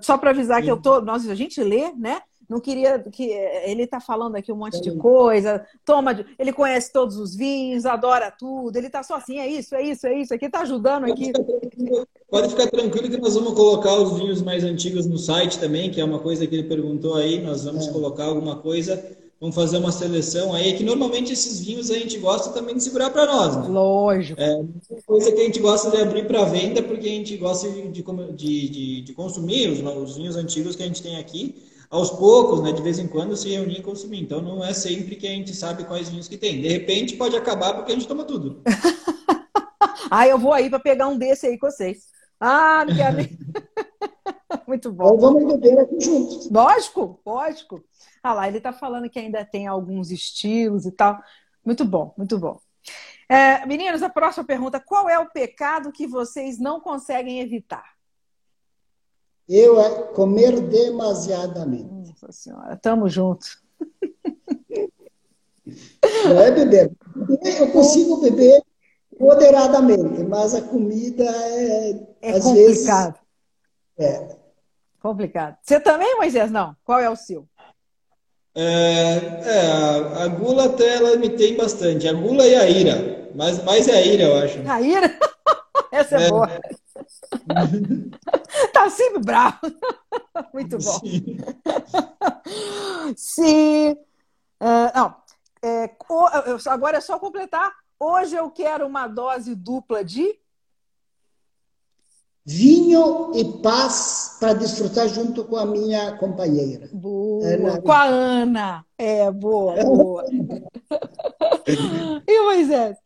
Só 0.00 0.18
para 0.18 0.30
avisar 0.30 0.62
que 0.62 0.70
eu 0.70 0.80
tô. 0.80 1.00
Nós, 1.00 1.28
a 1.28 1.34
gente 1.34 1.62
lê, 1.62 1.92
né? 1.92 2.22
não 2.50 2.58
queria 2.58 2.98
que 2.98 3.30
ele 3.64 3.84
está 3.84 4.00
falando 4.00 4.34
aqui 4.34 4.50
um 4.50 4.56
monte 4.56 4.80
de 4.80 4.96
coisa, 4.96 5.64
toma, 5.84 6.26
ele 6.36 6.52
conhece 6.52 6.92
todos 6.92 7.16
os 7.16 7.36
vinhos, 7.36 7.86
adora 7.86 8.28
tudo, 8.28 8.76
ele 8.76 8.88
está 8.88 9.04
só 9.04 9.14
assim, 9.14 9.38
é 9.38 9.46
isso, 9.46 9.72
é 9.76 9.82
isso, 9.82 10.04
é 10.08 10.14
isso, 10.18 10.34
aqui 10.34 10.46
está 10.46 10.62
ajudando 10.62 11.04
aqui. 11.04 11.32
Pode 12.30 12.48
ficar 12.48 12.68
tranquilo 12.68 13.10
que 13.10 13.16
nós 13.16 13.34
vamos 13.34 13.54
colocar 13.54 13.92
os 13.96 14.16
vinhos 14.16 14.40
mais 14.40 14.62
antigos 14.62 15.04
no 15.04 15.18
site 15.18 15.58
também, 15.58 15.90
que 15.90 16.00
é 16.00 16.04
uma 16.04 16.20
coisa 16.20 16.46
que 16.46 16.54
ele 16.54 16.68
perguntou 16.68 17.16
aí, 17.16 17.42
nós 17.42 17.64
vamos 17.64 17.88
é. 17.88 17.92
colocar 17.92 18.26
alguma 18.26 18.54
coisa, 18.54 19.04
vamos 19.40 19.56
fazer 19.56 19.78
uma 19.78 19.90
seleção 19.90 20.54
aí, 20.54 20.74
que 20.74 20.84
normalmente 20.84 21.32
esses 21.32 21.58
vinhos 21.58 21.90
a 21.90 21.94
gente 21.94 22.18
gosta 22.18 22.50
também 22.50 22.76
de 22.76 22.84
segurar 22.84 23.10
para 23.10 23.26
nós, 23.26 23.56
né? 23.56 23.68
Lógico. 23.68 24.40
É 24.40 24.54
uma 24.54 25.02
coisa 25.04 25.32
que 25.32 25.40
a 25.40 25.44
gente 25.44 25.58
gosta 25.58 25.90
de 25.90 25.96
abrir 25.96 26.28
para 26.28 26.44
venda, 26.44 26.80
porque 26.82 27.08
a 27.08 27.10
gente 27.10 27.36
gosta 27.36 27.68
de, 27.68 27.88
de, 27.90 28.68
de, 28.68 29.00
de 29.02 29.12
consumir 29.12 29.68
os, 29.68 29.80
os 29.80 30.16
vinhos 30.16 30.36
antigos 30.36 30.76
que 30.76 30.84
a 30.84 30.86
gente 30.86 31.02
tem 31.02 31.16
aqui, 31.16 31.56
aos 31.90 32.10
poucos, 32.10 32.62
né, 32.62 32.70
de 32.70 32.80
vez 32.80 33.00
em 33.00 33.08
quando, 33.08 33.36
se 33.36 33.48
reunir 33.48 33.80
e 33.80 33.82
consumir. 33.82 34.22
Então, 34.22 34.40
não 34.40 34.64
é 34.64 34.72
sempre 34.72 35.16
que 35.16 35.26
a 35.26 35.30
gente 35.30 35.52
sabe 35.52 35.82
quais 35.82 36.08
vinhos 36.08 36.28
que 36.28 36.36
tem. 36.36 36.60
De 36.60 36.68
repente, 36.68 37.16
pode 37.16 37.34
acabar 37.36 37.74
porque 37.74 37.90
a 37.90 37.94
gente 37.96 38.06
toma 38.06 38.22
tudo. 38.22 38.62
ah, 40.08 40.28
eu 40.28 40.38
vou 40.38 40.52
aí 40.52 40.70
para 40.70 40.78
pegar 40.78 41.08
um 41.08 41.18
desse 41.18 41.48
aí 41.48 41.58
com 41.58 41.68
vocês. 41.68 42.19
Ah, 42.40 42.84
não 42.86 42.96
quero 42.96 43.16
nem... 43.16 43.38
Muito 44.66 44.90
bom. 44.92 45.14
Então, 45.14 45.18
vamos 45.18 45.52
beber 45.52 45.78
aqui 45.78 46.00
juntos. 46.00 46.50
Lógico, 46.50 47.20
lógico. 47.24 47.84
Ah 48.22 48.32
lá, 48.32 48.48
ele 48.48 48.58
está 48.58 48.72
falando 48.72 49.08
que 49.08 49.18
ainda 49.18 49.44
tem 49.44 49.66
alguns 49.66 50.10
estilos 50.10 50.86
e 50.86 50.92
tal. 50.92 51.20
Muito 51.64 51.84
bom, 51.84 52.14
muito 52.16 52.38
bom. 52.38 52.58
É, 53.28 53.64
meninos, 53.66 54.02
a 54.02 54.08
próxima 54.08 54.44
pergunta: 54.44 54.80
qual 54.80 55.08
é 55.08 55.18
o 55.18 55.30
pecado 55.30 55.92
que 55.92 56.06
vocês 56.06 56.58
não 56.58 56.80
conseguem 56.80 57.40
evitar? 57.40 57.84
Eu 59.48 59.80
é 59.80 60.02
comer 60.12 60.60
demasiadamente. 60.60 62.10
Nossa 62.10 62.32
senhora, 62.32 62.76
tamo 62.76 63.08
junto. 63.08 63.46
Não 66.24 66.40
é 66.40 66.50
beber. 66.50 66.92
Eu 67.58 67.70
consigo 67.72 68.20
beber 68.20 68.62
moderadamente, 69.20 70.24
mas 70.24 70.54
a 70.54 70.62
comida 70.62 71.24
é, 71.24 71.90
é 72.22 72.30
às 72.30 72.42
complicado. 72.42 73.18
vezes 73.98 73.98
é 73.98 74.36
complicado. 74.98 75.58
Você 75.62 75.78
também, 75.78 76.16
Moisés? 76.16 76.50
Não. 76.50 76.74
Qual 76.82 76.98
é 76.98 77.10
o 77.10 77.16
seu? 77.16 77.46
É, 78.54 78.62
é 78.62 79.70
a, 79.70 80.24
a, 80.24 80.28
gula 80.28 80.64
até 80.64 80.96
ela 80.96 81.16
me 81.16 81.28
tem 81.28 81.54
bastante. 81.56 82.08
A 82.08 82.14
gula 82.14 82.46
e 82.46 82.54
a 82.54 82.68
ira. 82.68 83.28
Mas 83.34 83.62
mais 83.62 83.86
é 83.88 83.92
a 83.92 84.06
ira, 84.06 84.24
eu 84.24 84.38
acho. 84.38 84.58
A 84.68 84.80
ira? 84.80 85.18
Essa 85.92 86.16
é, 86.16 86.26
é 86.26 86.30
boa. 86.30 86.48
tá 88.72 88.90
sempre 88.90 89.20
bravo. 89.20 89.60
Muito 90.52 90.78
bom. 90.78 91.00
Sim. 91.00 91.36
Sim. 93.16 93.92
Uh, 94.60 94.90
não. 94.94 95.16
É, 95.62 95.90
agora 96.66 96.96
é 96.96 97.00
só 97.00 97.18
completar. 97.18 97.70
Hoje 98.02 98.34
eu 98.34 98.50
quero 98.50 98.86
uma 98.86 99.06
dose 99.06 99.54
dupla 99.54 100.02
de 100.02 100.40
vinho 102.46 103.30
e 103.34 103.44
paz 103.60 104.38
para 104.40 104.54
desfrutar 104.54 105.06
junto 105.06 105.44
com 105.44 105.56
a 105.56 105.66
minha 105.66 106.16
companheira. 106.16 106.88
Boa. 106.94 107.46
Ana. 107.46 107.82
Com 107.82 107.92
a 107.92 108.04
Ana. 108.04 108.86
É, 108.96 109.30
boa, 109.30 109.84
boa. 109.84 110.24
e 112.26 112.40
Moisés? 112.40 112.96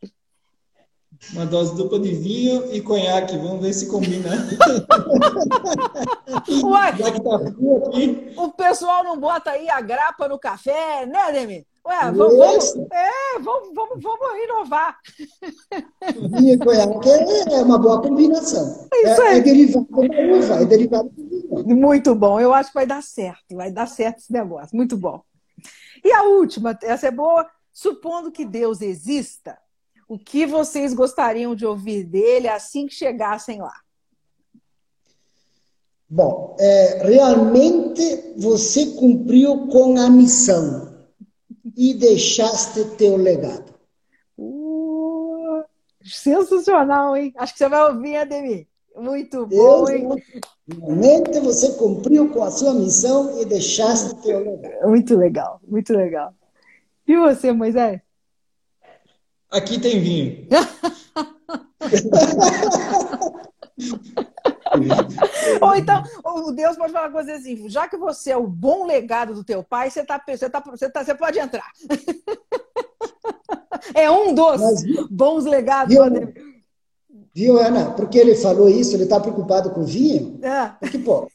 Uma 1.32 1.46
dose 1.46 1.74
dupla 1.74 1.98
de 1.98 2.14
vinho 2.14 2.72
e 2.72 2.80
conhaque. 2.80 3.36
Vamos 3.36 3.62
ver 3.62 3.72
se 3.72 3.88
combina. 3.88 4.30
Uai, 6.62 6.96
tá 6.96 7.06
o 8.40 8.52
pessoal 8.52 9.02
não 9.02 9.18
bota 9.18 9.50
aí 9.50 9.68
a 9.68 9.80
grapa 9.80 10.28
no 10.28 10.38
café, 10.38 11.04
né, 11.04 11.32
Demi? 11.32 11.66
Ué, 11.86 12.10
vamos, 12.12 12.38
vamos, 12.38 12.76
é, 12.90 13.38
vamos, 13.40 13.74
vamos, 13.74 14.02
vamos 14.02 14.44
inovar. 14.44 14.98
Vinho 16.38 16.58
e 16.58 17.52
é 17.52 17.62
uma 17.62 17.78
boa 17.78 18.00
combinação. 18.00 18.88
É, 18.90 19.12
isso 19.12 19.22
é, 19.22 19.36
é 19.36 19.40
derivado 19.40 19.86
da 19.90 20.00
uva, 20.00 20.62
é 20.62 20.64
derivado 20.64 21.10
do 21.10 21.28
vinho. 21.28 21.76
Muito 21.76 22.14
bom. 22.14 22.40
Eu 22.40 22.54
acho 22.54 22.70
que 22.70 22.74
vai 22.74 22.86
dar 22.86 23.02
certo. 23.02 23.54
Vai 23.54 23.70
dar 23.70 23.86
certo 23.86 24.18
esse 24.18 24.32
negócio. 24.32 24.74
Muito 24.74 24.96
bom. 24.96 25.20
E 26.02 26.10
a 26.10 26.22
última, 26.22 26.78
essa 26.82 27.08
é 27.08 27.10
boa. 27.10 27.46
Supondo 27.70 28.32
que 28.32 28.46
Deus 28.46 28.80
exista, 28.80 29.58
o 30.08 30.18
que 30.18 30.46
vocês 30.46 30.94
gostariam 30.94 31.54
de 31.54 31.66
ouvir 31.66 32.04
dele 32.04 32.48
assim 32.48 32.86
que 32.86 32.94
chegassem 32.94 33.60
lá? 33.60 33.74
Bom, 36.08 36.56
é, 36.58 37.02
realmente 37.06 38.34
você 38.38 38.86
cumpriu 38.94 39.66
com 39.66 39.98
a 39.98 40.08
missão 40.08 40.93
e 41.76 41.94
deixaste 41.94 42.84
teu 42.96 43.16
legado. 43.16 43.74
Uh, 44.36 45.62
sensacional, 46.02 47.16
hein? 47.16 47.32
Acho 47.36 47.52
que 47.52 47.58
você 47.58 47.68
vai 47.68 47.92
ouvir, 47.92 48.16
Ademir. 48.16 48.66
Muito 48.96 49.46
bom, 49.46 49.88
hein? 49.88 50.08
Realmente 50.68 51.40
você 51.40 51.72
cumpriu 51.74 52.30
com 52.30 52.42
a 52.42 52.50
sua 52.50 52.74
missão 52.74 53.40
e 53.40 53.44
deixaste 53.44 54.14
teu 54.22 54.38
legado. 54.38 54.88
Muito 54.88 55.16
legal, 55.16 55.60
muito 55.66 55.92
legal. 55.92 56.34
E 57.06 57.16
você, 57.16 57.52
Moisés? 57.52 58.00
Aqui 59.50 59.80
tem 59.80 60.00
vinho. 60.00 60.48
Ou 65.60 65.74
então, 65.74 66.02
o 66.24 66.52
Deus 66.52 66.76
pode 66.76 66.92
falar 66.92 67.10
coisa 67.10 67.34
assim: 67.34 67.68
já 67.68 67.88
que 67.88 67.96
você 67.96 68.30
é 68.30 68.36
o 68.36 68.46
bom 68.46 68.86
legado 68.86 69.34
do 69.34 69.44
teu 69.44 69.62
pai, 69.62 69.90
você, 69.90 70.04
tá, 70.04 70.20
você, 70.26 70.48
tá, 70.48 70.60
você, 70.60 70.90
tá, 70.90 71.04
você 71.04 71.14
pode 71.14 71.38
entrar. 71.38 71.70
é 73.94 74.10
um 74.10 74.34
dos 74.34 74.60
Mas, 74.60 74.82
bons 75.10 75.44
legados. 75.44 75.94
Viu, 75.94 76.04
viu, 77.34 77.58
Ana? 77.58 77.90
Porque 77.90 78.18
ele 78.18 78.34
falou 78.34 78.68
isso, 78.68 78.94
ele 78.94 79.04
está 79.04 79.20
preocupado 79.20 79.70
com 79.70 79.84
vinho? 79.84 80.38
É. 80.42 80.72
Porque, 80.80 80.98
pô, 80.98 81.28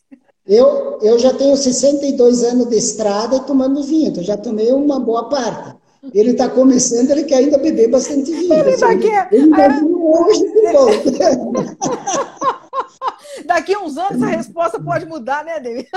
eu, 0.45 0.99
eu 1.01 1.19
já 1.19 1.33
tenho 1.33 1.55
62 1.55 2.43
anos 2.43 2.67
de 2.67 2.75
estrada 2.75 3.39
tomando 3.41 3.83
vinho, 3.83 4.09
então 4.09 4.23
já 4.23 4.35
tomei 4.35 4.71
uma 4.71 4.99
boa 4.99 5.29
parte. 5.29 5.77
Ele 6.13 6.31
está 6.31 6.49
começando, 6.49 7.11
ele 7.11 7.25
quer 7.25 7.35
ainda 7.35 7.57
beber 7.57 7.89
bastante 7.89 8.31
vinho. 8.31 8.53
Ele 8.53 8.69
está 8.71 8.89
aqui. 8.89 9.09
Ele 9.31 9.51
está 9.51 9.65
é... 9.65 9.83
hoje 9.83 10.53
de 10.53 10.71
volta. 10.71 12.49
Daqui 13.45 13.73
a 13.73 13.79
uns 13.79 13.97
anos 13.97 14.21
a 14.21 14.27
resposta 14.27 14.81
pode 14.81 15.05
mudar, 15.05 15.43
né, 15.43 15.59
David? 15.59 15.89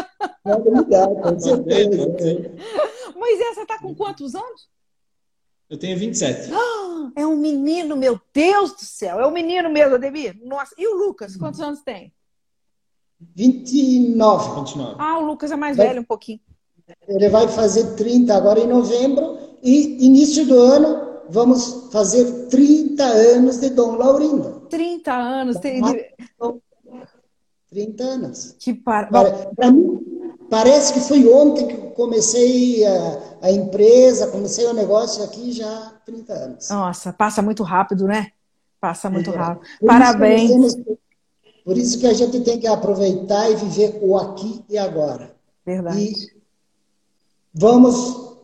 Pode 0.42 0.70
mudar, 0.70 1.08
com 1.08 1.38
certeza. 1.38 2.06
Moisés, 3.14 3.54
você 3.54 3.62
está 3.62 3.78
com 3.78 3.94
quantos 3.94 4.34
anos? 4.34 4.68
Eu 5.68 5.78
tenho 5.78 5.98
27. 5.98 6.50
Ah, 6.52 7.12
é 7.16 7.26
um 7.26 7.36
menino, 7.36 7.96
meu 7.96 8.20
Deus 8.32 8.72
do 8.72 8.84
céu. 8.84 9.20
É 9.20 9.26
um 9.26 9.30
menino 9.30 9.70
mesmo, 9.70 9.94
Ademir. 9.94 10.38
Nossa. 10.42 10.74
E 10.76 10.86
o 10.86 10.94
Lucas, 10.94 11.36
quantos 11.36 11.60
anos 11.60 11.82
tem? 11.82 12.12
29. 13.34 14.60
29. 14.60 14.96
Ah, 14.98 15.18
o 15.18 15.24
Lucas 15.24 15.50
é 15.50 15.56
mais 15.56 15.76
Vai... 15.76 15.88
velho 15.88 16.00
um 16.00 16.04
pouquinho. 16.04 16.40
Ele 17.08 17.28
vai 17.28 17.48
fazer 17.48 17.94
30 17.94 18.34
agora 18.34 18.60
em 18.60 18.66
novembro 18.66 19.38
e 19.62 20.04
início 20.04 20.44
do 20.44 20.58
ano 20.58 21.12
vamos 21.32 21.88
fazer 21.90 22.48
30 22.48 23.02
anos 23.02 23.58
de 23.58 23.70
Dom 23.70 23.96
Laurindo. 23.96 24.66
30 24.68 25.12
anos. 25.12 25.56
Tem... 25.58 25.80
30 27.72 28.04
anos. 28.04 28.56
Que 28.58 28.74
par... 28.74 29.08
Para 29.08 29.70
mim, 29.70 30.36
parece 30.50 30.92
que 30.92 31.00
foi 31.00 31.26
ontem 31.32 31.66
que 31.66 31.76
comecei 31.94 32.86
a, 32.86 33.18
a, 33.42 33.50
empresa, 33.50 34.26
comecei 34.28 34.66
o 34.66 34.74
negócio 34.74 35.24
aqui 35.24 35.52
já 35.52 35.66
há 35.66 35.90
30 36.04 36.32
anos. 36.32 36.68
Nossa, 36.68 37.12
passa 37.12 37.40
muito 37.40 37.62
rápido, 37.62 38.06
né? 38.06 38.28
Passa 38.80 39.08
muito 39.08 39.30
é. 39.30 39.36
rápido. 39.36 39.66
Por 39.80 39.86
Parabéns. 39.86 40.50
Isso 40.50 40.84
temos, 40.84 40.98
por 41.64 41.78
isso 41.78 41.98
que 41.98 42.06
a 42.06 42.12
gente 42.12 42.40
tem 42.40 42.58
que 42.58 42.66
aproveitar 42.66 43.50
e 43.50 43.56
viver 43.56 43.98
o 44.02 44.16
aqui 44.18 44.62
e 44.68 44.76
agora. 44.76 45.34
Verdade. 45.64 45.98
E 45.98 46.14
vamos 47.54 48.36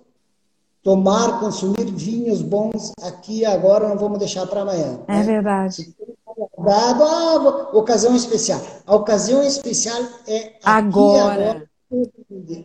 tomar, 0.82 1.40
consumir 1.40 1.84
vinhos 1.84 2.40
bons 2.40 2.92
aqui 3.02 3.40
e 3.40 3.44
agora, 3.44 3.88
não 3.88 3.98
vamos 3.98 4.18
deixar 4.18 4.46
para 4.46 4.62
amanhã. 4.62 5.00
É 5.08 5.16
né? 5.16 5.22
verdade. 5.22 5.94
Dado 5.98 6.17
a 6.38 6.98
ah, 7.00 7.70
ocasião 7.72 8.14
especial. 8.14 8.60
A 8.86 8.94
ocasião 8.94 9.42
especial 9.42 10.00
é 10.26 10.54
agora. 10.62 11.32
agora. 11.32 11.68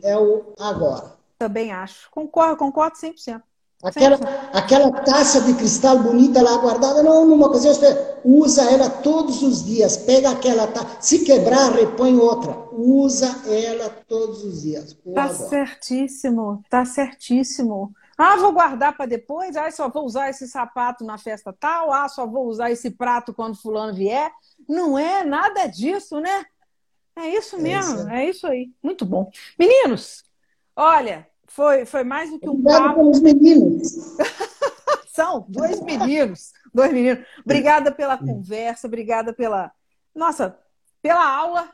É 0.03 0.17
o 0.17 0.53
agora. 0.59 1.13
Também 1.37 1.71
acho. 1.71 2.09
Concordo, 2.11 2.57
concordo 2.57 2.97
100%. 2.97 3.41
Aquela, 3.83 4.15
aquela 4.53 4.91
taça 4.91 5.41
de 5.41 5.55
cristal 5.55 5.99
bonita 5.99 6.41
lá 6.41 6.55
guardada, 6.57 7.03
não 7.03 7.25
numa 7.25 7.47
ocasião 7.47 7.73
especial. 7.73 8.13
Usa 8.23 8.63
ela 8.71 8.89
todos 8.89 9.41
os 9.41 9.65
dias. 9.65 9.97
Pega 9.97 10.29
aquela 10.29 10.67
taça. 10.67 10.97
Se 11.01 11.19
quebrar, 11.25 11.73
repõe 11.73 12.17
outra. 12.17 12.55
Usa 12.71 13.27
ela 13.45 13.89
todos 14.07 14.43
os 14.45 14.61
dias. 14.61 14.95
Tá 15.13 15.23
agora. 15.23 15.49
certíssimo. 15.49 16.63
Tá 16.69 16.85
certíssimo. 16.85 17.93
Ah, 18.23 18.37
vou 18.37 18.53
guardar 18.53 18.95
para 18.95 19.05
depois. 19.05 19.57
Ah, 19.57 19.69
só 19.69 19.89
vou 19.89 20.05
usar 20.05 20.29
esse 20.29 20.47
sapato 20.47 21.03
na 21.03 21.17
festa 21.17 21.51
tal. 21.51 21.91
Ah, 21.91 22.07
só 22.07 22.25
vou 22.25 22.47
usar 22.47 22.71
esse 22.71 22.91
prato 22.91 23.33
quando 23.33 23.61
fulano 23.61 23.93
vier. 23.93 24.31
Não 24.67 24.97
é 24.97 25.25
nada 25.25 25.67
disso, 25.67 26.21
né? 26.21 26.45
É 27.17 27.27
isso 27.27 27.59
mesmo, 27.59 27.99
é 27.99 28.01
isso, 28.01 28.09
é 28.09 28.29
isso 28.29 28.47
aí. 28.47 28.71
Muito 28.81 29.05
bom. 29.05 29.29
Meninos, 29.59 30.23
olha, 30.73 31.27
foi, 31.47 31.85
foi 31.85 32.05
mais 32.05 32.31
do 32.31 32.39
que 32.39 32.47
um 32.47 32.53
Obrigado 32.53 32.83
papo. 32.83 32.95
pelos 32.95 33.19
meninos. 33.19 33.91
São 35.13 35.45
dois 35.47 35.81
meninos, 35.81 36.53
dois 36.73 36.93
meninos. 36.93 37.25
Obrigada 37.43 37.91
pela 37.91 38.17
conversa, 38.17 38.87
obrigada 38.87 39.33
pela, 39.33 39.71
nossa, 40.15 40.57
pela 41.01 41.23
aula 41.23 41.69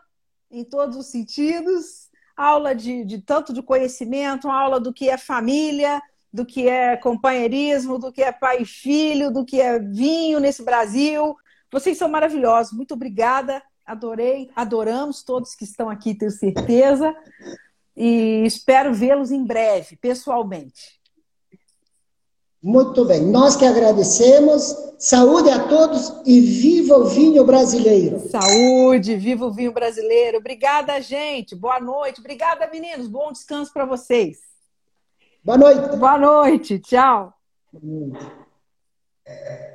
em 0.50 0.64
todos 0.64 0.98
os 0.98 1.06
sentidos. 1.06 2.10
Aula 2.36 2.74
de, 2.74 3.04
de 3.06 3.22
tanto 3.22 3.54
de 3.54 3.62
conhecimento, 3.62 4.50
aula 4.50 4.80
do 4.80 4.94
que 4.94 5.10
é 5.10 5.18
família, 5.18 6.02
do 6.32 6.46
que 6.46 6.68
é 6.68 6.96
companheirismo, 6.96 7.98
do 7.98 8.12
que 8.12 8.22
é 8.22 8.32
pai 8.32 8.62
e 8.62 8.66
filho, 8.66 9.32
do 9.32 9.44
que 9.44 9.60
é 9.60 9.80
vinho 9.80 10.40
nesse 10.40 10.64
Brasil. 10.64 11.36
Vocês 11.72 11.98
são 11.98 12.08
maravilhosos. 12.08 12.74
Muito 12.74 12.94
obrigada. 12.94 13.62
Adorei, 13.86 14.52
adoramos 14.56 15.24
todos 15.24 15.56
que 15.56 15.64
estão 15.64 15.90
aqui, 15.90 16.14
tenho 16.14 16.32
certeza. 16.32 17.16
E 17.98 18.44
espero 18.46 18.94
vê-los 18.94 19.32
em 19.32 19.44
breve, 19.44 19.98
pessoalmente. 19.98 21.00
Muito 22.62 23.06
bem. 23.06 23.22
Nós 23.22 23.56
que 23.56 23.66
agradecemos. 23.66 24.76
Saúde 25.00 25.50
a 25.50 25.66
todos 25.68 26.14
e 26.26 26.42
viva 26.42 26.98
o 26.98 27.06
vinho 27.06 27.46
brasileiro. 27.46 28.20
Saúde, 28.30 29.16
viva 29.16 29.46
o 29.46 29.54
vinho 29.54 29.72
brasileiro. 29.72 30.40
Obrigada, 30.40 31.00
gente. 31.02 31.56
Boa 31.56 31.80
noite. 31.80 32.20
Obrigada, 32.20 32.70
meninos. 32.70 33.08
Bom 33.08 33.32
descanso 33.32 33.72
para 33.72 33.86
vocês. 33.86 34.49
Boa 35.50 35.58
noite. 35.58 35.98
Boa 35.98 36.18
noite. 36.20 36.78
Tchau. 36.78 37.34
Boa 37.74 37.82
noite. 37.84 39.70